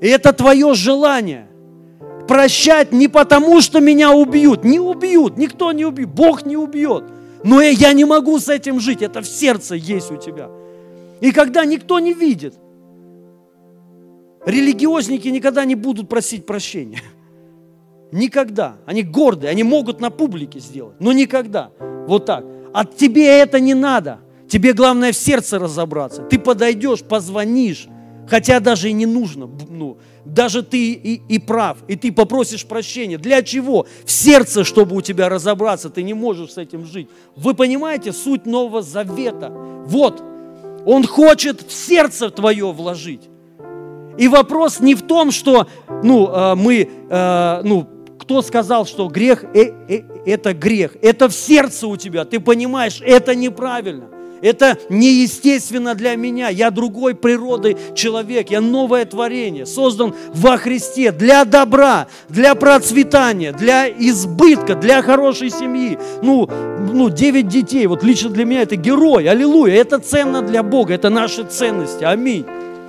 и 0.00 0.08
это 0.08 0.32
твое 0.32 0.72
желание. 0.72 1.47
Прощать 2.28 2.92
не 2.92 3.08
потому, 3.08 3.60
что 3.60 3.80
меня 3.80 4.12
убьют, 4.12 4.62
не 4.64 4.78
убьют, 4.78 5.38
никто 5.38 5.72
не 5.72 5.84
убьет, 5.84 6.10
Бог 6.10 6.44
не 6.44 6.56
убьет, 6.56 7.04
но 7.42 7.60
я 7.62 7.92
не 7.94 8.04
могу 8.04 8.38
с 8.38 8.48
этим 8.48 8.80
жить, 8.80 9.02
это 9.02 9.22
в 9.22 9.26
сердце 9.26 9.74
есть 9.74 10.10
у 10.12 10.16
тебя. 10.16 10.50
И 11.20 11.32
когда 11.32 11.64
никто 11.64 11.98
не 11.98 12.12
видит– 12.12 12.54
Религиозники 14.48 15.28
никогда 15.28 15.64
не 15.66 15.74
будут 15.74 16.08
просить 16.08 16.46
прощения. 16.46 17.02
Никогда. 18.12 18.76
Они 18.86 19.02
гордые, 19.02 19.50
они 19.50 19.62
могут 19.62 20.00
на 20.00 20.08
публике 20.08 20.60
сделать, 20.60 20.94
но 21.00 21.12
никогда. 21.12 21.70
Вот 22.06 22.24
так. 22.24 22.44
А 22.72 22.86
тебе 22.86 23.26
это 23.26 23.60
не 23.60 23.74
надо. 23.74 24.20
Тебе 24.48 24.72
главное 24.72 25.12
в 25.12 25.16
сердце 25.16 25.58
разобраться. 25.58 26.22
Ты 26.22 26.38
подойдешь, 26.38 27.02
позвонишь, 27.02 27.88
Хотя 28.28 28.60
даже 28.60 28.90
и 28.90 28.92
не 28.92 29.06
нужно, 29.06 29.48
ну, 29.68 29.98
даже 30.28 30.62
ты 30.62 30.92
и, 30.92 31.22
и 31.28 31.38
прав, 31.38 31.78
и 31.88 31.96
ты 31.96 32.12
попросишь 32.12 32.66
прощения. 32.66 33.18
Для 33.18 33.42
чего? 33.42 33.86
В 34.04 34.10
сердце, 34.10 34.64
чтобы 34.64 34.96
у 34.96 35.00
тебя 35.00 35.28
разобраться, 35.28 35.88
ты 35.88 36.02
не 36.02 36.14
можешь 36.14 36.52
с 36.52 36.58
этим 36.58 36.84
жить. 36.86 37.08
Вы 37.36 37.54
понимаете 37.54 38.12
суть 38.12 38.46
Нового 38.46 38.82
Завета? 38.82 39.50
Вот, 39.50 40.22
Он 40.84 41.06
хочет 41.06 41.62
в 41.62 41.72
сердце 41.72 42.30
твое 42.30 42.70
вложить. 42.72 43.28
И 44.18 44.28
вопрос 44.28 44.80
не 44.80 44.94
в 44.94 45.02
том, 45.02 45.30
что 45.30 45.66
ну, 46.02 46.28
э, 46.28 46.54
мы, 46.56 46.90
э, 47.08 47.60
ну, 47.62 47.86
кто 48.18 48.42
сказал, 48.42 48.84
что 48.84 49.08
грех 49.08 49.44
э, 49.54 49.72
это 50.26 50.54
грех? 50.54 50.96
Это 51.02 51.28
в 51.28 51.34
сердце 51.34 51.86
у 51.86 51.96
тебя, 51.96 52.24
ты 52.24 52.40
понимаешь, 52.40 53.00
это 53.00 53.34
неправильно. 53.34 54.17
Это 54.42 54.78
неестественно 54.88 55.94
для 55.94 56.16
меня. 56.16 56.48
Я 56.48 56.70
другой 56.70 57.14
природы 57.14 57.76
человек. 57.94 58.50
Я 58.50 58.60
новое 58.60 59.04
творение, 59.04 59.66
создан 59.66 60.14
во 60.34 60.56
Христе 60.56 61.12
для 61.12 61.44
добра, 61.44 62.06
для 62.28 62.54
процветания, 62.54 63.52
для 63.52 63.88
избытка, 63.88 64.74
для 64.74 65.02
хорошей 65.02 65.50
семьи. 65.50 65.98
Ну, 66.22 66.48
ну, 66.92 67.10
9 67.10 67.48
детей, 67.48 67.86
вот 67.86 68.02
лично 68.02 68.30
для 68.30 68.44
меня 68.44 68.62
это 68.62 68.76
герой, 68.76 69.28
аллилуйя. 69.28 69.74
Это 69.74 69.98
ценно 69.98 70.42
для 70.42 70.62
Бога, 70.62 70.94
это 70.94 71.10
наши 71.10 71.44
ценности, 71.44 72.04
аминь. 72.04 72.44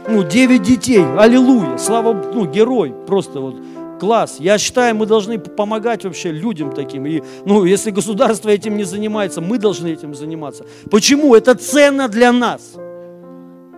Ну, 0.08 0.24
9 0.24 0.62
детей, 0.62 1.04
аллилуйя, 1.18 1.78
слава, 1.78 2.14
ну, 2.34 2.45
герой, 2.45 2.93
просто 3.06 3.39
вот 3.39 3.56
Класс. 4.00 4.38
Я 4.39 4.58
считаю, 4.58 4.95
мы 4.95 5.06
должны 5.06 5.38
помогать 5.38 6.06
вообще 6.06 6.32
людям 6.32 6.72
таким. 6.72 7.06
И, 7.06 7.22
ну, 7.45 7.66
если 7.66 7.91
государство 7.91 8.50
этим 8.50 8.78
не 8.78 8.84
занимается, 8.86 9.41
мы 9.41 9.58
должны 9.58 9.89
этим 9.89 10.16
заниматься. 10.16 10.66
Почему? 10.89 11.36
Это 11.36 11.56
ценно 11.56 12.08
для 12.08 12.32
нас. 12.32 12.76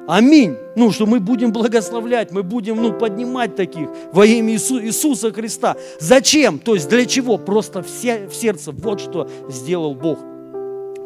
Аминь. 0.07 0.55
Ну, 0.75 0.91
что 0.91 1.05
мы 1.05 1.19
будем 1.19 1.51
благословлять, 1.51 2.31
мы 2.31 2.43
будем, 2.43 2.81
ну, 2.81 2.93
поднимать 2.93 3.55
таких 3.55 3.87
во 4.11 4.25
имя 4.25 4.53
Иису, 4.53 4.81
Иисуса 4.81 5.31
Христа. 5.31 5.75
Зачем? 5.99 6.59
То 6.59 6.75
есть 6.75 6.89
для 6.89 7.05
чего? 7.05 7.37
Просто 7.37 7.81
все, 7.81 8.27
в 8.27 8.33
сердце. 8.33 8.71
Вот 8.71 8.99
что 8.99 9.29
сделал 9.49 9.95
Бог. 9.95 10.19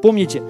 Помните, 0.02 0.42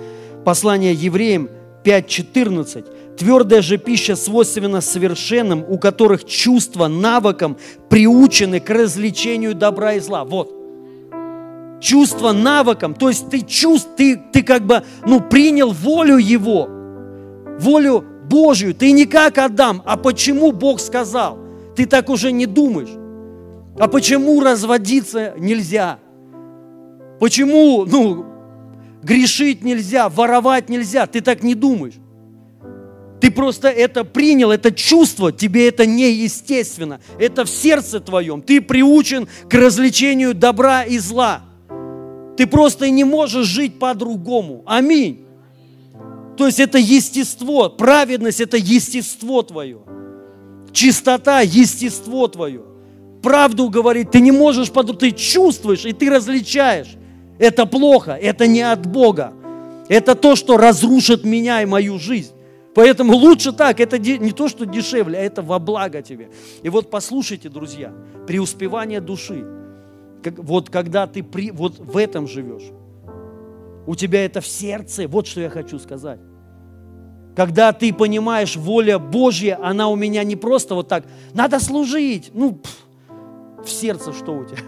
послание 0.44 0.94
евреям 0.94 1.50
5.14. 1.84 2.86
Твердая 3.18 3.62
же 3.62 3.78
пища 3.78 4.16
свойственна 4.16 4.82
совершенным, 4.82 5.64
у 5.68 5.78
которых 5.78 6.26
чувства 6.26 6.88
навыком 6.88 7.58
приучены 7.90 8.60
к 8.60 8.70
развлечению 8.70 9.56
добра 9.56 9.94
и 9.94 10.00
зла. 10.00 10.26
Вот. 10.26 10.54
Чувство 11.80 12.32
навыком, 12.32 12.94
то 12.94 13.10
есть 13.10 13.30
ты 13.30 13.42
чувств, 13.42 13.90
ты, 13.96 14.22
ты 14.34 14.44
как 14.44 14.66
бы, 14.66 14.84
ну, 15.06 15.22
принял 15.22 15.72
волю 15.72 16.18
Его, 16.18 16.68
волю 17.60 18.04
Божью. 18.30 18.74
Ты 18.74 18.92
не 18.92 19.06
как 19.06 19.38
Адам, 19.38 19.82
а 19.86 19.98
почему 19.98 20.52
Бог 20.52 20.80
сказал? 20.80 21.38
Ты 21.76 21.86
так 21.86 22.10
уже 22.10 22.32
не 22.32 22.46
думаешь. 22.46 22.90
А 23.78 23.88
почему 23.88 24.42
разводиться 24.42 25.34
нельзя? 25.38 26.00
Почему, 27.20 27.86
ну, 27.86 28.26
грешить 29.04 29.64
нельзя, 29.64 30.10
воровать 30.10 30.70
нельзя? 30.70 31.06
Ты 31.08 31.22
так 31.22 31.44
не 31.44 31.56
думаешь. 31.56 31.96
Ты 33.22 33.32
просто 33.32 33.70
это 33.70 34.04
принял, 34.04 34.52
это 34.52 34.72
чувство, 34.72 35.32
тебе 35.32 35.68
это 35.68 35.86
неестественно. 35.86 37.00
Это 37.18 37.46
в 37.46 37.50
сердце 37.50 38.00
твоем. 38.00 38.42
Ты 38.42 38.62
приучен 38.62 39.28
к 39.50 39.54
развлечению 39.54 40.34
добра 40.34 40.84
и 40.84 40.98
зла. 40.98 41.42
Ты 42.38 42.48
просто 42.48 42.90
не 42.90 43.04
можешь 43.04 43.48
жить 43.48 43.80
по-другому. 43.80 44.64
Аминь. 44.66 45.26
То 46.38 46.48
есть 46.48 46.60
это 46.60 46.78
естество, 46.78 47.70
праведность– 47.70 48.40
это 48.42 48.58
естество 48.58 49.42
твое. 49.42 49.80
Чистота– 50.74 51.40
естество 51.42 52.28
твое. 52.28 52.62
Правду 53.24 53.70
говорить 53.70 54.12
ты 54.12 54.20
не 54.20 54.32
можешь, 54.32 54.70
ты 55.00 55.12
чувствуешь 55.12 55.86
и 55.86 55.94
ты 55.94 56.10
различаешь. 56.10 56.98
Это 57.40 57.66
плохо, 57.66 58.12
это 58.12 58.48
не 58.48 58.62
от 58.62 58.86
Бога. 58.86 59.34
Это 59.88 60.16
то, 60.16 60.36
что 60.36 60.58
разрушит 60.58 61.24
меня 61.24 61.62
и 61.62 61.66
мою 61.66 62.00
жизнь. 62.00 62.32
Поэтому 62.76 63.16
лучше 63.16 63.54
так, 63.54 63.80
это 63.80 63.98
не 63.98 64.32
то, 64.32 64.50
что 64.50 64.66
дешевле, 64.66 65.18
а 65.18 65.22
это 65.22 65.42
во 65.42 65.60
благо 65.60 66.02
тебе. 66.02 66.30
И 66.62 66.68
вот 66.68 66.92
послушайте, 66.92 67.48
друзья, 67.48 67.94
преуспевание 68.28 69.00
души, 69.00 69.46
вот 70.38 70.70
когда 70.70 71.08
ты 71.08 71.24
при, 71.24 71.52
вот 71.52 71.80
в 71.80 71.96
этом 71.96 72.28
живешь, 72.28 72.70
у 73.88 73.96
тебя 73.96 74.26
это 74.26 74.42
в 74.42 74.48
сердце, 74.48 75.08
вот 75.08 75.26
что 75.26 75.40
я 75.40 75.50
хочу 75.50 75.80
сказать. 75.80 76.20
Когда 77.34 77.72
ты 77.72 77.94
понимаешь, 77.94 78.58
воля 78.58 79.00
Божья, 79.00 79.58
она 79.62 79.88
у 79.88 79.96
меня 79.96 80.26
не 80.26 80.36
просто 80.36 80.76
вот 80.76 80.90
так, 80.90 81.06
надо 81.34 81.62
служить, 81.62 82.32
ну, 82.34 82.54
пф, 82.54 83.66
в 83.66 83.70
сердце 83.70 84.12
что 84.12 84.34
у 84.34 84.44
тебя? 84.44 84.60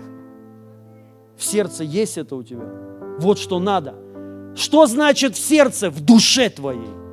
В 1.35 1.43
сердце 1.43 1.83
есть 1.83 2.17
это 2.17 2.37
у 2.37 2.43
тебя. 2.43 2.65
Вот 3.19 3.37
что 3.37 3.59
надо. 3.59 3.95
Что 4.55 4.85
значит 4.87 5.35
в 5.35 5.39
сердце? 5.39 5.89
В 5.89 5.99
душе 6.01 6.49
твоей. 6.49 7.06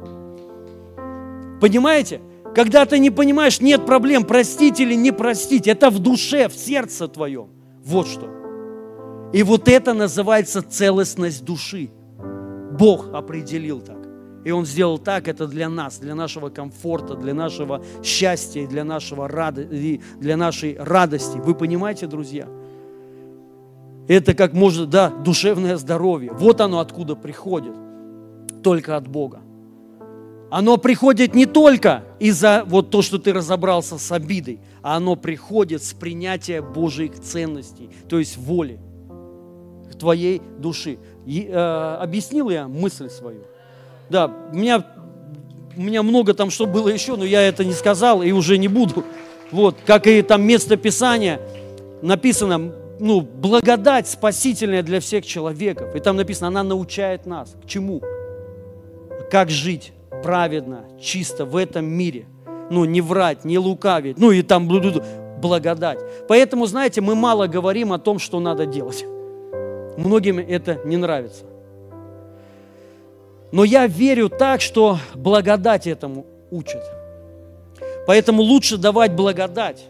Понимаете? 1.65 2.21
Когда 2.55 2.85
ты 2.85 2.99
не 2.99 3.09
понимаешь, 3.09 3.59
нет 3.63 3.87
проблем, 3.87 4.25
простить 4.25 4.81
или 4.81 4.93
не 4.93 5.13
простить. 5.13 5.67
Это 5.67 5.89
в 5.89 5.99
душе, 5.99 6.51
в 6.51 6.55
сердце 6.55 7.09
твоем. 7.09 7.49
Вот 7.83 8.07
что. 8.07 8.29
И 9.33 9.43
вот 9.43 9.67
это 9.67 9.95
называется 9.95 10.61
целостность 10.61 11.43
души. 11.43 11.89
Бог 12.79 13.15
определил 13.15 13.81
так. 13.81 13.97
И 14.45 14.51
Он 14.51 14.67
сделал 14.67 14.99
так, 14.99 15.27
это 15.27 15.47
для 15.47 15.71
нас, 15.71 15.99
для 16.01 16.15
нашего 16.15 16.51
комфорта, 16.51 17.15
для 17.15 17.33
нашего 17.33 17.83
счастья, 18.03 18.67
для, 18.67 18.85
нашего 18.85 19.27
рад... 19.27 19.55
для 19.55 20.37
нашей 20.37 20.77
радости. 20.79 21.39
Вы 21.39 21.55
понимаете, 21.55 22.07
друзья? 22.07 22.47
Это 24.07 24.35
как 24.35 24.53
может, 24.53 24.91
да, 24.91 25.09
душевное 25.09 25.79
здоровье. 25.79 26.31
Вот 26.35 26.61
оно 26.61 26.81
откуда 26.81 27.17
приходит. 27.17 27.73
Только 28.63 28.99
от 28.99 29.09
Бога. 29.09 29.44
Оно 30.55 30.77
приходит 30.77 31.35
не 31.35 31.47
только 31.47 32.05
из-за 32.21 32.63
вот 32.65 32.91
то, 32.91 33.03
что 33.03 33.19
ты 33.19 33.33
разобрался 33.33 33.99
с 33.99 34.13
обидой, 34.13 34.61
а 34.83 34.99
оно 34.99 35.17
приходит 35.17 35.83
с 35.83 35.95
принятия 35.95 36.63
Божьих 36.63 37.19
ценностей, 37.19 37.91
то 38.09 38.21
есть 38.21 38.37
воли 38.37 38.79
твоей 39.99 40.41
души. 40.59 40.99
И, 41.27 41.49
э, 41.51 41.97
объяснил 42.01 42.51
я 42.51 42.69
мысль 42.69 43.11
свою? 43.11 43.41
Да, 44.09 44.33
у 44.53 44.55
меня, 44.55 44.87
у 45.77 45.83
меня 45.83 46.05
много 46.05 46.35
там 46.35 46.51
что 46.51 46.67
было 46.67 46.89
еще, 46.89 47.17
но 47.17 47.25
я 47.25 47.43
это 47.43 47.65
не 47.65 47.73
сказал 47.73 48.23
и 48.23 48.31
уже 48.31 48.57
не 48.57 48.69
буду. 48.69 49.03
Вот, 49.51 49.79
как 49.85 50.07
и 50.07 50.23
там 50.23 50.45
место 50.45 50.77
Писания 50.77 51.41
написано, 52.01 52.73
ну, 53.01 53.23
благодать 53.23 54.07
спасительная 54.07 54.85
для 54.85 55.01
всех 55.01 55.27
человеков. 55.27 55.97
И 55.97 55.99
там 55.99 56.15
написано, 56.15 56.47
она 56.47 56.63
научает 56.63 57.27
нас. 57.27 57.57
К 57.61 57.67
чему? 57.67 58.01
Как 59.33 59.51
жить 59.51 59.93
праведно, 60.23 60.85
чисто 61.01 61.45
в 61.45 61.57
этом 61.57 61.85
мире. 61.87 62.27
Ну, 62.71 62.85
не 62.85 63.01
врать, 63.01 63.45
не 63.45 63.59
лукавить. 63.59 64.19
Ну, 64.19 64.31
и 64.31 64.43
там 64.43 64.69
благодать. 65.41 65.99
Поэтому, 66.29 66.67
знаете, 66.67 67.01
мы 67.01 67.15
мало 67.15 67.47
говорим 67.47 67.93
о 67.93 67.99
том, 67.99 68.19
что 68.19 68.41
надо 68.41 68.67
делать. 68.67 69.05
Многим 69.97 70.39
это 70.39 70.81
не 70.85 70.97
нравится. 70.97 71.45
Но 73.53 73.65
я 73.65 73.87
верю 73.87 74.29
так, 74.29 74.61
что 74.61 74.99
благодать 75.15 75.87
этому 75.87 76.27
учит. 76.51 76.83
Поэтому 78.07 78.43
лучше 78.43 78.77
давать 78.77 79.15
благодать. 79.15 79.85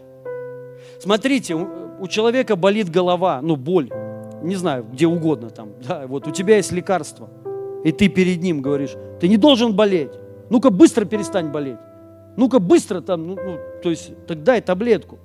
Смотрите, 0.99 1.55
у 1.55 2.07
человека 2.07 2.55
болит 2.55 2.89
голова, 2.89 3.39
ну, 3.41 3.55
боль, 3.55 3.89
не 4.43 4.55
знаю, 4.55 4.85
где 4.91 5.07
угодно 5.07 5.49
там, 5.49 5.69
да, 5.87 6.05
вот 6.07 6.27
у 6.27 6.31
тебя 6.31 6.57
есть 6.57 6.71
лекарство, 6.71 7.29
и 7.85 7.91
ты 7.91 8.09
перед 8.09 8.41
ним 8.41 8.63
говоришь, 8.63 8.95
ты 9.21 9.27
не 9.27 9.37
должен 9.37 9.75
болеть, 9.75 10.11
ну-ка 10.49 10.71
быстро 10.71 11.05
перестань 11.05 11.51
болеть. 11.51 11.77
Ну-ка 12.35 12.59
быстро 12.59 12.99
там, 12.99 13.27
ну, 13.27 13.35
ну, 13.35 13.59
то 13.81 13.91
есть 13.91 14.11
так 14.25 14.43
дай 14.43 14.59
таблетку. 14.59 15.19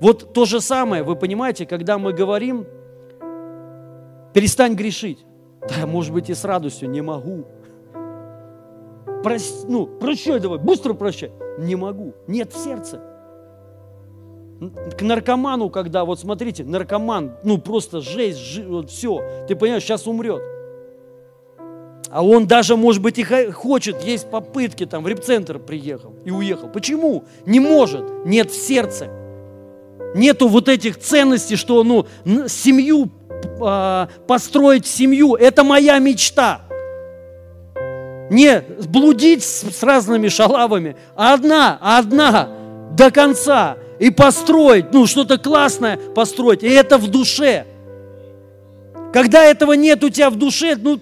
Вот 0.00 0.34
то 0.34 0.44
же 0.44 0.60
самое, 0.60 1.04
вы 1.04 1.14
понимаете, 1.14 1.66
когда 1.66 1.98
мы 1.98 2.12
говорим, 2.12 2.66
перестань 4.34 4.74
грешить. 4.74 5.24
Да, 5.68 5.86
может 5.86 6.12
быть, 6.12 6.28
и 6.30 6.34
с 6.34 6.44
радостью 6.44 6.90
не 6.90 7.00
могу. 7.00 7.44
Прос, 9.22 9.64
ну, 9.68 9.86
прощай 9.86 10.40
давай, 10.40 10.58
быстро 10.58 10.94
прощай. 10.94 11.30
Не 11.58 11.76
могу, 11.76 12.12
нет 12.26 12.52
в 12.52 12.58
сердце. 12.58 13.00
К 14.98 15.00
наркоману, 15.00 15.70
когда, 15.70 16.04
вот 16.04 16.18
смотрите, 16.18 16.64
наркоман, 16.64 17.36
ну 17.44 17.58
просто 17.58 18.00
жесть, 18.00 18.38
жи, 18.38 18.66
вот 18.66 18.90
все, 18.90 19.22
ты 19.46 19.54
понимаешь, 19.54 19.84
сейчас 19.84 20.06
умрет. 20.08 20.55
А 22.10 22.24
он 22.24 22.46
даже, 22.46 22.76
может 22.76 23.02
быть, 23.02 23.18
и 23.18 23.24
хочет, 23.24 24.02
есть 24.02 24.30
попытки, 24.30 24.86
там, 24.86 25.02
в 25.02 25.08
репцентр 25.08 25.58
приехал 25.58 26.14
и 26.24 26.30
уехал. 26.30 26.68
Почему? 26.68 27.24
Не 27.44 27.60
может, 27.60 28.04
нет 28.24 28.50
в 28.50 28.56
сердце. 28.56 29.08
Нету 30.14 30.48
вот 30.48 30.68
этих 30.68 30.98
ценностей, 30.98 31.56
что, 31.56 31.82
ну, 31.82 32.06
семью, 32.48 33.10
э, 33.60 34.06
построить 34.26 34.86
семью, 34.86 35.34
это 35.34 35.64
моя 35.64 35.98
мечта. 35.98 36.62
Не 38.30 38.62
блудить 38.88 39.44
с, 39.44 39.64
с 39.70 39.82
разными 39.82 40.28
шалавами, 40.28 40.96
а 41.16 41.34
одна, 41.34 41.78
одна 41.80 42.48
до 42.92 43.10
конца. 43.10 43.76
И 43.98 44.10
построить, 44.10 44.92
ну, 44.92 45.06
что-то 45.06 45.38
классное 45.38 45.96
построить. 45.96 46.62
И 46.62 46.68
это 46.68 46.98
в 46.98 47.08
душе. 47.08 47.66
Когда 49.12 49.44
этого 49.44 49.72
нет 49.72 50.04
у 50.04 50.10
тебя 50.10 50.28
в 50.30 50.36
душе, 50.36 50.76
ну, 50.76 51.00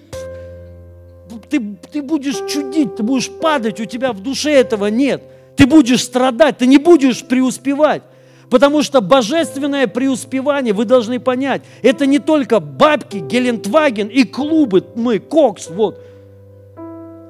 ты, 1.49 1.77
ты 1.91 2.01
будешь 2.01 2.37
чудить, 2.51 2.95
ты 2.95 3.03
будешь 3.03 3.29
падать, 3.29 3.79
у 3.79 3.85
тебя 3.85 4.13
в 4.13 4.21
душе 4.21 4.51
этого 4.51 4.87
нет. 4.87 5.23
Ты 5.55 5.65
будешь 5.65 6.03
страдать, 6.03 6.57
ты 6.57 6.67
не 6.67 6.77
будешь 6.77 7.23
преуспевать. 7.23 8.03
Потому 8.49 8.83
что 8.83 9.01
божественное 9.01 9.87
преуспевание, 9.87 10.73
вы 10.73 10.85
должны 10.85 11.19
понять, 11.19 11.63
это 11.81 12.05
не 12.05 12.19
только 12.19 12.59
бабки, 12.59 13.17
Гелендваген 13.17 14.07
и 14.07 14.23
клубы, 14.23 14.85
мы, 14.95 15.19
Кокс, 15.19 15.69
вот. 15.69 15.99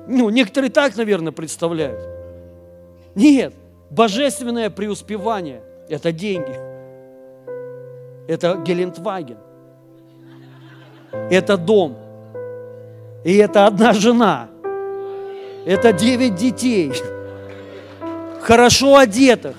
Ну, 0.07 0.29
некоторые 0.29 0.71
так, 0.71 0.95
наверное, 0.97 1.31
представляют. 1.31 2.01
Нет, 3.15 3.53
божественное 3.89 4.69
преуспевание– 4.69 5.61
это 5.89 6.11
деньги. 6.11 6.59
Это 8.27 8.61
Гелендваген. 8.65 9.37
Это 11.11 11.57
дом. 11.57 11.97
И 13.25 13.35
это 13.37 13.65
одна 13.65 13.91
жена. 13.91 14.49
Это 15.65 15.91
девять 15.91 16.35
детей. 16.35 16.93
Хорошо 18.41 18.97
одетых 18.97 19.55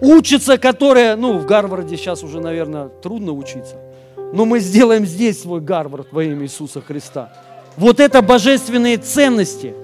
учатся, 0.00 0.56
которые, 0.56 1.16
ну, 1.16 1.38
в 1.38 1.44
Гарварде 1.44 1.96
сейчас 1.96 2.22
уже, 2.22 2.40
наверное, 2.40 2.88
трудно 2.88 3.32
учиться, 3.32 3.76
но 4.32 4.44
мы 4.44 4.60
сделаем 4.60 5.04
здесь 5.04 5.42
свой 5.42 5.60
Гарвард 5.60 6.12
во 6.12 6.24
имя 6.24 6.44
Иисуса 6.44 6.80
Христа. 6.80 7.32
Вот 7.76 8.00
это 8.00 8.22
божественные 8.22 8.96
ценности, 8.98 9.74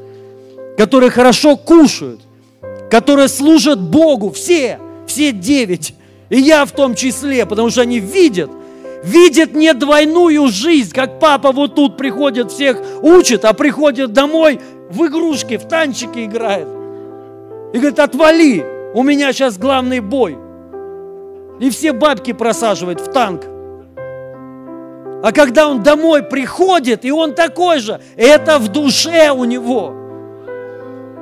которые 0.76 1.11
хорошо 1.11 1.57
кушают, 1.57 2.20
которые 2.90 3.28
служат 3.28 3.80
Богу, 3.80 4.30
все, 4.30 4.78
все 5.07 5.32
девять, 5.32 5.94
и 6.30 6.40
я 6.40 6.64
в 6.64 6.70
том 6.70 6.94
числе, 6.94 7.44
потому 7.44 7.70
что 7.70 7.82
они 7.82 7.99
видят, 7.99 8.51
видят 9.03 9.55
не 9.55 9.72
двойную 9.74 10.49
жизнь, 10.49 10.92
как 10.92 11.18
папа 11.18 11.53
вот 11.53 11.74
тут 11.74 11.97
приходит, 11.97 12.51
всех 12.51 12.80
учит, 13.03 13.44
а 13.44 13.53
приходит 13.53 14.12
домой 14.12 14.61
в 14.90 15.07
игрушки, 15.07 15.57
в 15.57 15.66
танчики 15.66 16.24
играет. 16.24 16.68
И 17.72 17.78
говорит, 17.78 17.99
отвали, 17.99 18.64
у 18.94 19.03
меня 19.03 19.32
сейчас 19.32 19.59
главный 19.59 20.01
бой. 20.01 20.38
И 21.61 21.70
все 21.70 21.92
бабки 21.92 22.32
просаживает 22.32 23.01
в 23.01 23.12
танк. 23.12 23.42
А 25.22 25.32
когда 25.32 25.68
он 25.68 25.82
домой 25.82 26.22
приходит, 26.22 27.05
и 27.05 27.11
он 27.11 27.34
такой 27.34 27.80
же, 27.80 28.01
это 28.16 28.59
в 28.59 28.68
душе 28.68 29.30
у 29.30 29.44
него. 29.44 29.94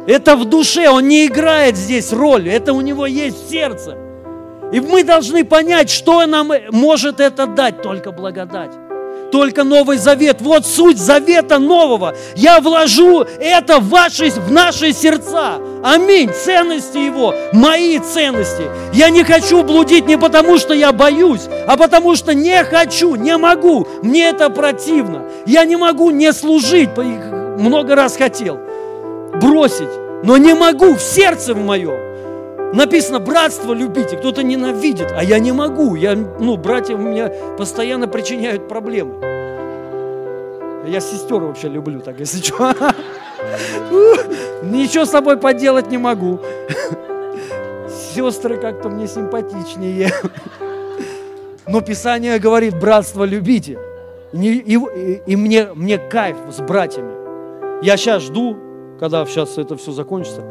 Это 0.06 0.36
в 0.36 0.44
душе, 0.44 0.88
он 0.90 1.08
не 1.08 1.26
играет 1.26 1.76
здесь 1.76 2.12
роль, 2.12 2.48
это 2.48 2.72
у 2.74 2.80
него 2.82 3.06
есть 3.06 3.48
сердце. 3.48 3.96
И 4.74 4.80
мы 4.80 5.04
должны 5.04 5.44
понять, 5.44 5.88
что 5.88 6.26
нам 6.26 6.50
может 6.72 7.20
это 7.20 7.46
дать, 7.46 7.80
только 7.80 8.10
благодать 8.10 8.72
только 9.30 9.64
Новый 9.64 9.98
Завет. 9.98 10.40
Вот 10.42 10.64
суть 10.64 10.96
Завета 10.96 11.58
Нового. 11.58 12.14
Я 12.36 12.60
вложу 12.60 13.22
это 13.40 13.80
в, 13.80 13.88
ваши, 13.88 14.30
в 14.30 14.52
наши 14.52 14.92
сердца. 14.92 15.58
Аминь. 15.82 16.30
Ценности 16.32 16.98
Его, 16.98 17.34
мои 17.52 17.98
ценности. 17.98 18.62
Я 18.92 19.10
не 19.10 19.24
хочу 19.24 19.64
блудить 19.64 20.06
не 20.06 20.16
потому, 20.16 20.56
что 20.56 20.72
я 20.72 20.92
боюсь, 20.92 21.48
а 21.66 21.76
потому 21.76 22.14
что 22.14 22.32
не 22.32 22.62
хочу, 22.62 23.16
не 23.16 23.36
могу. 23.36 23.88
Мне 24.02 24.28
это 24.28 24.50
противно. 24.50 25.24
Я 25.46 25.64
не 25.64 25.74
могу 25.74 26.10
не 26.10 26.32
служить. 26.32 26.90
Много 26.96 27.96
раз 27.96 28.16
хотел 28.16 28.60
бросить, 29.40 29.90
но 30.22 30.36
не 30.36 30.54
могу 30.54 30.94
в 30.94 31.02
сердце 31.02 31.54
в 31.54 31.58
моем. 31.58 32.13
Написано, 32.74 33.20
братство 33.20 33.72
любите, 33.72 34.16
кто-то 34.16 34.42
ненавидит, 34.42 35.12
а 35.16 35.22
я 35.22 35.38
не 35.38 35.52
могу. 35.52 35.94
Я, 35.94 36.16
ну, 36.16 36.56
братья 36.56 36.96
меня 36.96 37.30
постоянно 37.56 38.08
причиняют 38.08 38.66
проблемы. 38.66 39.14
Я 40.86 40.98
сестер 41.00 41.36
вообще 41.36 41.68
люблю, 41.68 42.00
так 42.00 42.18
если 42.18 42.42
что. 42.42 42.74
Ничего 44.64 45.04
с 45.04 45.10
собой 45.10 45.36
поделать 45.36 45.88
не 45.90 45.98
могу. 45.98 46.40
Сестры 48.12 48.56
как-то 48.56 48.88
мне 48.88 49.06
симпатичнее. 49.06 50.10
Но 51.68 51.80
Писание 51.80 52.40
говорит, 52.40 52.78
братство 52.78 53.22
любите. 53.22 53.78
И, 54.32 54.38
и, 54.38 55.22
и 55.26 55.36
мне, 55.36 55.68
мне 55.74 55.98
кайф 55.98 56.36
с 56.50 56.60
братьями. 56.60 57.84
Я 57.84 57.96
сейчас 57.96 58.24
жду, 58.24 58.56
когда 58.98 59.24
сейчас 59.26 59.58
это 59.58 59.76
все 59.76 59.92
закончится. 59.92 60.42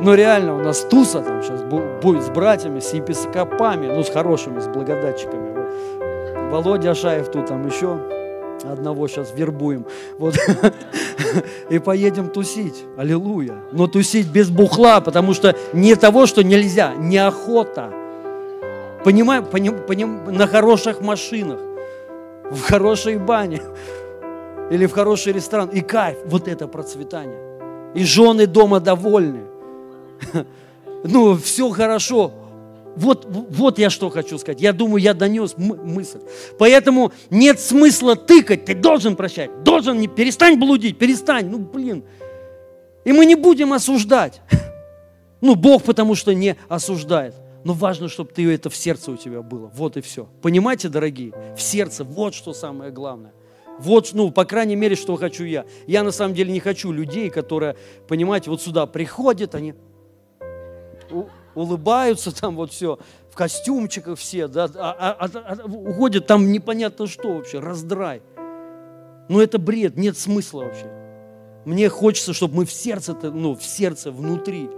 Но 0.00 0.14
реально 0.14 0.56
у 0.56 0.60
нас 0.60 0.80
туса 0.80 1.20
там 1.20 1.42
сейчас 1.42 1.62
будет 1.62 2.22
с 2.22 2.30
братьями, 2.30 2.80
с 2.80 2.94
епископами, 2.94 3.86
ну, 3.86 4.02
с 4.02 4.10
хорошими, 4.10 4.60
с 4.60 4.66
благодатчиками. 4.66 5.50
Володя 6.50 6.92
Ашаев 6.92 7.30
тут 7.30 7.46
там 7.46 7.66
еще 7.66 8.00
одного 8.64 9.08
сейчас 9.08 9.32
вербуем. 9.34 9.86
Вот. 10.18 10.36
И 11.70 11.78
поедем 11.78 12.28
тусить. 12.28 12.84
Аллилуйя. 12.96 13.56
Но 13.72 13.86
тусить 13.86 14.28
без 14.28 14.50
бухла, 14.50 15.00
потому 15.00 15.34
что 15.34 15.54
не 15.72 15.94
того, 15.94 16.26
что 16.26 16.42
нельзя, 16.42 16.94
неохота. 16.94 17.92
Понимаем, 19.04 19.44
поним, 19.44 19.78
поним, 19.86 20.24
на 20.24 20.46
хороших 20.46 21.00
машинах, 21.00 21.60
в 22.50 22.60
хорошей 22.62 23.16
бане 23.16 23.62
или 24.70 24.86
в 24.86 24.92
хороший 24.92 25.32
ресторан. 25.32 25.68
И 25.68 25.80
кайф, 25.80 26.18
вот 26.24 26.48
это 26.48 26.68
процветание. 26.68 27.38
И 27.94 28.04
жены 28.04 28.46
дома 28.46 28.80
довольны. 28.80 29.49
Ну, 31.04 31.36
все 31.36 31.70
хорошо. 31.70 32.32
Вот, 32.96 33.26
вот 33.30 33.78
я 33.78 33.88
что 33.88 34.10
хочу 34.10 34.36
сказать. 34.38 34.60
Я 34.60 34.72
думаю, 34.72 35.02
я 35.02 35.14
донес 35.14 35.54
мысль. 35.56 36.20
Поэтому 36.58 37.12
нет 37.30 37.60
смысла 37.60 38.16
тыкать. 38.16 38.64
Ты 38.64 38.74
должен 38.74 39.16
прощать. 39.16 39.62
Должен 39.62 39.98
не 39.98 40.08
перестань 40.08 40.58
блудить, 40.58 40.98
перестань. 40.98 41.48
Ну, 41.48 41.58
блин. 41.58 42.04
И 43.04 43.12
мы 43.12 43.26
не 43.26 43.34
будем 43.34 43.72
осуждать. 43.72 44.40
Ну, 45.42 45.54
Бог 45.54 45.84
потому 45.84 46.16
что 46.16 46.34
не 46.34 46.54
осуждает. 46.68 47.34
Но 47.64 47.72
важно, 47.72 48.08
чтобы 48.08 48.30
ты 48.30 48.52
это 48.52 48.68
в 48.68 48.76
сердце 48.76 49.10
у 49.10 49.16
тебя 49.16 49.40
было. 49.40 49.70
Вот 49.74 49.96
и 49.96 50.02
все. 50.02 50.28
Понимаете, 50.42 50.90
дорогие? 50.90 51.32
В 51.56 51.62
сердце. 51.62 52.04
Вот 52.04 52.34
что 52.34 52.52
самое 52.52 52.90
главное. 52.90 53.32
Вот, 53.78 54.10
ну, 54.12 54.30
по 54.30 54.44
крайней 54.44 54.76
мере, 54.76 54.96
что 54.96 55.16
хочу 55.16 55.44
я. 55.44 55.64
Я 55.86 56.02
на 56.02 56.10
самом 56.10 56.34
деле 56.34 56.52
не 56.52 56.60
хочу 56.60 56.92
людей, 56.92 57.30
которые, 57.30 57.76
понимаете, 58.06 58.50
вот 58.50 58.60
сюда 58.60 58.84
приходят, 58.84 59.54
они 59.54 59.72
улыбаются 61.60 62.34
там 62.34 62.56
вот 62.56 62.72
все, 62.72 62.98
в 63.30 63.36
костюмчиках 63.36 64.18
все, 64.18 64.48
да, 64.48 64.68
а, 64.74 64.96
а, 64.98 65.26
а, 65.26 65.56
а 65.62 65.66
уходят 65.66 66.26
там 66.26 66.50
непонятно 66.50 67.06
что 67.06 67.34
вообще, 67.34 67.60
раздрай. 67.60 68.22
Ну 69.28 69.40
это 69.40 69.58
бред, 69.58 69.96
нет 69.96 70.18
смысла 70.18 70.64
вообще. 70.64 70.90
Мне 71.64 71.88
хочется, 71.88 72.32
чтобы 72.32 72.56
мы 72.56 72.64
в 72.64 72.72
сердце, 72.72 73.14
ну, 73.22 73.54
в 73.54 73.62
сердце, 73.62 74.10
внутри 74.10 74.68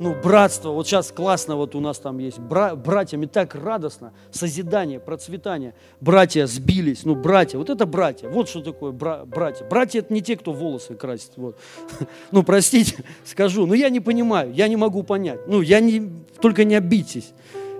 ну, 0.00 0.14
братство, 0.20 0.70
вот 0.70 0.88
сейчас 0.88 1.12
классно, 1.12 1.54
вот 1.56 1.76
у 1.76 1.80
нас 1.80 1.98
там 1.98 2.18
есть 2.18 2.38
бра, 2.38 2.74
братьями 2.74 3.26
так 3.26 3.54
радостно, 3.54 4.12
созидание, 4.32 4.98
процветание. 4.98 5.74
Братья 6.00 6.46
сбились, 6.46 7.04
ну, 7.04 7.14
братья, 7.14 7.58
вот 7.58 7.70
это 7.70 7.86
братья, 7.86 8.28
вот 8.28 8.48
что 8.48 8.60
такое 8.60 8.90
бра, 8.90 9.24
братья. 9.24 9.64
Братья 9.64 10.00
это 10.00 10.12
не 10.12 10.20
те, 10.20 10.36
кто 10.36 10.52
волосы 10.52 10.94
красит, 10.94 11.32
вот. 11.36 11.58
Ну, 12.32 12.42
простите, 12.42 13.04
скажу, 13.24 13.66
но 13.66 13.74
я 13.74 13.88
не 13.88 14.00
понимаю, 14.00 14.52
я 14.52 14.66
не 14.66 14.76
могу 14.76 15.04
понять. 15.04 15.46
Ну, 15.46 15.60
я 15.60 15.78
не, 15.78 16.10
только 16.40 16.64
не 16.64 16.74
обидьтесь. 16.74 17.32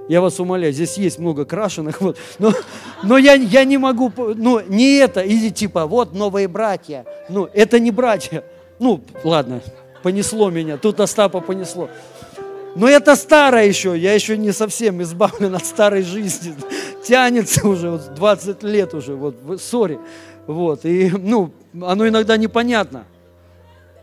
Я 0.09 0.21
вас 0.21 0.39
умоляю, 0.39 0.73
здесь 0.73 0.97
есть 0.99 1.19
много 1.19 1.45
крашеных, 1.45 2.01
вот, 2.01 2.17
но, 2.39 2.53
но 3.03 3.19
я, 3.19 3.35
я 3.35 3.65
не 3.65 3.79
могу, 3.79 4.13
ну, 4.17 4.61
не 4.61 4.99
это, 4.99 5.21
или 5.21 5.49
типа, 5.49 5.87
вот 5.87 6.15
новые 6.15 6.47
братья, 6.47 7.07
ну, 7.29 7.49
это 7.53 7.81
не 7.81 7.91
братья, 7.91 8.45
ну, 8.79 9.03
ладно, 9.25 9.63
понесло 10.05 10.51
меня, 10.51 10.77
тут 10.77 11.01
Остапа 11.01 11.41
понесло. 11.41 11.89
Но 12.77 12.87
это 12.87 13.17
старое 13.17 13.65
еще, 13.65 13.97
я 13.97 14.13
еще 14.13 14.37
не 14.37 14.53
совсем 14.53 15.01
избавлен 15.01 15.55
от 15.55 15.65
старой 15.65 16.03
жизни. 16.03 16.55
Тянется 17.05 17.67
уже, 17.67 17.91
вот 17.91 18.15
20 18.15 18.63
лет 18.65 18.93
уже, 18.93 19.15
вот, 19.15 19.35
сори. 19.63 19.99
Вот, 20.47 20.85
и, 20.85 21.11
ну, 21.11 21.53
оно 21.81 22.07
иногда 22.07 22.37
непонятно. 22.37 23.05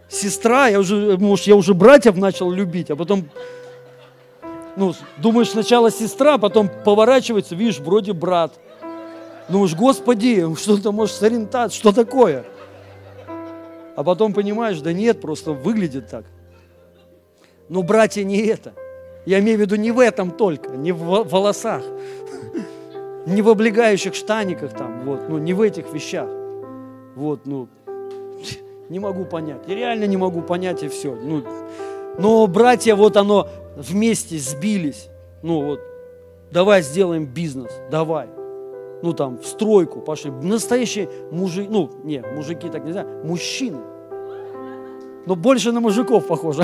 Сестра, 0.09 0.69
я 0.69 0.79
уже, 0.79 1.17
может, 1.19 1.45
я 1.45 1.55
уже 1.55 1.75
братьев 1.75 2.17
начал 2.17 2.49
любить, 2.49 2.89
а 2.89 2.95
потом, 2.95 3.29
ну, 4.75 4.95
думаешь, 5.17 5.51
сначала 5.51 5.91
сестра, 5.91 6.39
потом 6.39 6.67
поворачивается, 6.83 7.53
видишь, 7.53 7.77
вроде 7.77 8.13
брат. 8.13 8.53
Ну 9.49 9.61
уж, 9.61 9.75
Господи, 9.75 10.47
что-то, 10.55 10.91
может, 10.91 11.15
с 11.15 11.21
ориентацией, 11.21 11.79
что 11.79 11.91
такое? 11.91 12.43
А 13.95 14.03
потом 14.03 14.33
понимаешь, 14.33 14.79
да 14.81 14.93
нет, 14.93 15.21
просто 15.21 15.51
выглядит 15.51 16.09
так. 16.09 16.25
Но, 17.69 17.83
братья, 17.83 18.23
не 18.23 18.37
это. 18.37 18.73
Я 19.25 19.39
имею 19.39 19.57
в 19.57 19.61
виду 19.61 19.75
не 19.75 19.91
в 19.91 19.99
этом 19.99 20.31
только, 20.31 20.71
не 20.71 20.91
в 20.91 21.23
волосах, 21.23 21.83
не 23.25 23.41
в 23.41 23.49
облегающих 23.49 24.15
штаниках 24.15 24.73
там, 24.73 25.05
вот, 25.05 25.29
ну, 25.29 25.37
не 25.37 25.53
в 25.53 25.61
этих 25.61 25.93
вещах. 25.93 26.27
Вот, 27.15 27.45
ну, 27.45 27.67
не 28.89 28.99
могу 28.99 29.25
понять. 29.25 29.61
Я 29.67 29.75
реально 29.75 30.05
не 30.05 30.17
могу 30.17 30.41
понять 30.41 30.83
и 30.83 30.89
все. 30.89 31.15
Ну, 31.15 31.43
но 32.17 32.47
братья, 32.47 32.95
вот 32.95 33.15
оно 33.15 33.47
вместе 33.75 34.37
сбились. 34.37 35.09
Ну 35.43 35.63
вот, 35.63 35.81
давай 36.51 36.81
сделаем 36.81 37.25
бизнес, 37.25 37.71
давай. 37.89 38.27
Ну 39.01 39.13
там, 39.13 39.37
в 39.37 39.45
стройку 39.45 39.99
пошли. 39.99 40.31
Настоящие 40.31 41.09
мужики, 41.31 41.67
ну, 41.69 41.89
не, 42.03 42.21
мужики 42.35 42.69
так 42.69 42.83
нельзя, 42.85 43.05
мужчины 43.23 43.79
но 45.25 45.35
больше 45.35 45.71
на 45.71 45.79
мужиков 45.79 46.27
похоже. 46.27 46.63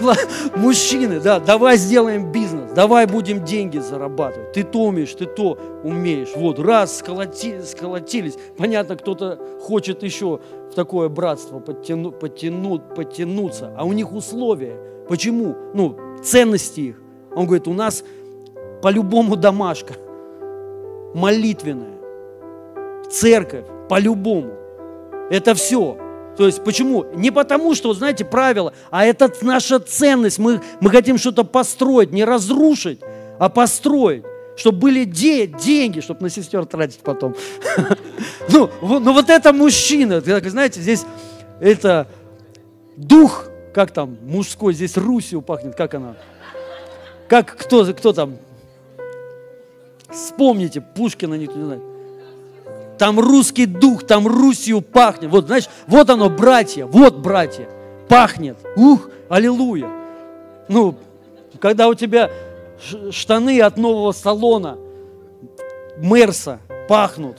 Мужчины, 0.56 1.20
да, 1.20 1.40
давай 1.40 1.76
сделаем 1.76 2.32
бизнес, 2.32 2.72
давай 2.72 3.06
будем 3.06 3.44
деньги 3.44 3.78
зарабатывать. 3.78 4.52
Ты 4.52 4.64
то 4.64 4.84
умеешь, 4.84 5.14
ты 5.14 5.26
то 5.26 5.58
умеешь. 5.84 6.30
Вот, 6.36 6.58
раз, 6.58 6.98
сколоти, 6.98 7.60
сколотились. 7.62 8.36
Понятно, 8.56 8.96
кто-то 8.96 9.38
хочет 9.60 10.02
еще 10.02 10.40
в 10.70 10.74
такое 10.74 11.08
братство 11.08 11.60
подтяну, 11.60 12.10
подтяну, 12.10 12.80
подтянуться, 12.80 13.72
а 13.76 13.84
у 13.84 13.92
них 13.92 14.12
условия. 14.12 14.76
Почему? 15.08 15.54
Ну, 15.74 15.96
ценности 16.22 16.80
их. 16.80 17.02
Он 17.34 17.46
говорит, 17.46 17.68
у 17.68 17.72
нас 17.72 18.04
по-любому 18.82 19.36
домашка, 19.36 19.94
молитвенная, 21.14 21.98
церковь, 23.10 23.64
по-любому. 23.88 24.52
Это 25.30 25.54
все. 25.54 25.98
То 26.36 26.46
есть 26.46 26.64
почему? 26.64 27.04
Не 27.14 27.30
потому, 27.30 27.74
что, 27.74 27.92
знаете, 27.92 28.24
правило, 28.24 28.72
а 28.90 29.04
это 29.04 29.30
наша 29.42 29.78
ценность. 29.80 30.38
Мы, 30.38 30.60
мы 30.80 30.90
хотим 30.90 31.18
что-то 31.18 31.44
построить, 31.44 32.12
не 32.12 32.24
разрушить, 32.24 33.00
а 33.38 33.48
построить. 33.48 34.24
Чтобы 34.56 34.78
были 34.78 35.04
де, 35.04 35.46
деньги, 35.46 36.00
чтобы 36.00 36.22
на 36.22 36.30
сестер 36.30 36.66
тратить 36.66 37.00
потом. 37.00 37.34
Ну, 38.48 38.68
ну 38.82 39.12
вот 39.12 39.30
это 39.30 39.52
мужчина. 39.52 40.20
Знаете, 40.20 40.80
здесь 40.80 41.04
это 41.60 42.08
дух, 42.96 43.46
как 43.72 43.92
там, 43.92 44.18
мужской, 44.22 44.74
здесь 44.74 44.96
Русью 44.96 45.40
пахнет, 45.40 45.74
как 45.74 45.94
она? 45.94 46.16
Как, 47.28 47.56
кто, 47.56 47.84
кто 47.94 48.12
там? 48.12 48.36
Вспомните, 50.12 50.80
Пушкина 50.80 51.34
никто 51.34 51.56
не 51.56 51.64
знает 51.64 51.82
там 53.02 53.18
русский 53.18 53.66
дух, 53.66 54.06
там 54.06 54.28
Русью 54.28 54.80
пахнет. 54.80 55.28
Вот, 55.28 55.46
знаешь, 55.46 55.68
вот 55.88 56.08
оно, 56.08 56.30
братья, 56.30 56.86
вот 56.86 57.16
братья, 57.16 57.68
пахнет. 58.08 58.56
Ух, 58.76 59.08
аллилуйя. 59.28 59.90
Ну, 60.68 60.94
когда 61.58 61.88
у 61.88 61.94
тебя 61.94 62.30
штаны 63.10 63.60
от 63.60 63.76
нового 63.76 64.12
салона, 64.12 64.78
Мерса, 65.96 66.60
пахнут, 66.88 67.38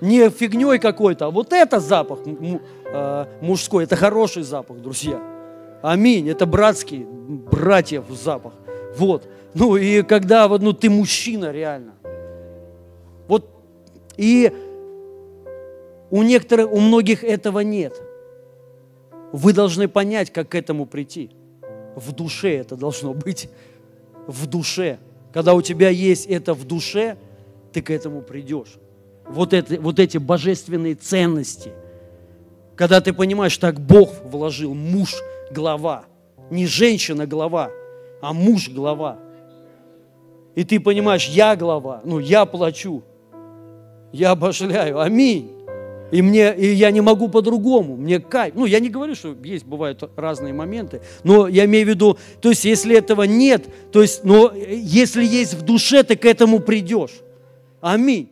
не 0.00 0.28
фигней 0.30 0.80
какой-то, 0.80 1.26
а 1.26 1.30
вот 1.30 1.52
это 1.52 1.78
запах 1.78 2.18
а, 2.92 3.28
мужской, 3.40 3.84
это 3.84 3.94
хороший 3.94 4.42
запах, 4.42 4.78
друзья. 4.78 5.20
Аминь, 5.80 6.28
это 6.28 6.44
братский, 6.44 7.06
братьев 7.06 8.04
запах. 8.10 8.52
Вот. 8.96 9.28
Ну 9.54 9.76
и 9.76 10.02
когда 10.02 10.48
вот, 10.48 10.62
ну, 10.62 10.72
ты 10.72 10.88
мужчина 10.88 11.50
реально. 11.50 11.94
Вот 13.26 13.50
и 14.16 14.52
у 16.10 16.22
некоторых, 16.22 16.72
у 16.72 16.78
многих 16.78 17.24
этого 17.24 17.60
нет. 17.60 18.00
Вы 19.32 19.52
должны 19.52 19.88
понять, 19.88 20.32
как 20.32 20.50
к 20.50 20.54
этому 20.54 20.86
прийти. 20.86 21.30
В 21.94 22.12
душе 22.12 22.56
это 22.56 22.76
должно 22.76 23.14
быть. 23.14 23.48
В 24.26 24.46
душе. 24.46 24.98
Когда 25.32 25.54
у 25.54 25.62
тебя 25.62 25.88
есть 25.88 26.26
это 26.26 26.54
в 26.54 26.64
душе, 26.64 27.16
ты 27.72 27.82
к 27.82 27.90
этому 27.90 28.22
придешь. 28.22 28.78
Вот, 29.28 29.52
это, 29.52 29.80
вот 29.80 30.00
эти 30.00 30.18
божественные 30.18 30.96
ценности. 30.96 31.72
Когда 32.74 33.00
ты 33.00 33.12
понимаешь, 33.12 33.56
так 33.58 33.78
Бог 33.78 34.10
вложил, 34.24 34.74
муж– 34.74 35.14
глава. 35.52 36.04
Не 36.50 36.66
женщина– 36.66 37.26
глава, 37.28 37.70
а 38.20 38.32
муж– 38.32 38.68
глава. 38.70 39.18
И 40.60 40.64
ты 40.64 40.78
понимаешь, 40.78 41.26
я 41.26 41.56
глава, 41.56 42.02
ну 42.04 42.18
я 42.18 42.44
плачу. 42.44 43.02
Я 44.12 44.32
обожляю. 44.32 45.00
Аминь. 45.00 45.52
И, 46.10 46.20
мне, 46.20 46.54
и 46.54 46.74
я 46.74 46.90
не 46.90 47.00
могу 47.00 47.28
по-другому. 47.28 47.96
Мне 47.96 48.20
кайф. 48.20 48.52
Ну, 48.54 48.66
я 48.66 48.78
не 48.78 48.90
говорю, 48.90 49.14
что 49.14 49.34
есть, 49.42 49.64
бывают 49.64 50.02
разные 50.16 50.52
моменты, 50.52 51.00
но 51.24 51.48
я 51.48 51.64
имею 51.64 51.86
в 51.86 51.88
виду, 51.88 52.18
то 52.42 52.50
есть, 52.50 52.66
если 52.66 52.94
этого 52.94 53.22
нет, 53.22 53.68
то 53.90 54.02
есть, 54.02 54.22
но 54.22 54.52
если 54.54 55.24
есть 55.24 55.54
в 55.54 55.62
душе, 55.62 56.02
ты 56.02 56.14
к 56.14 56.26
этому 56.26 56.60
придешь. 56.60 57.22
Аминь. 57.80 58.28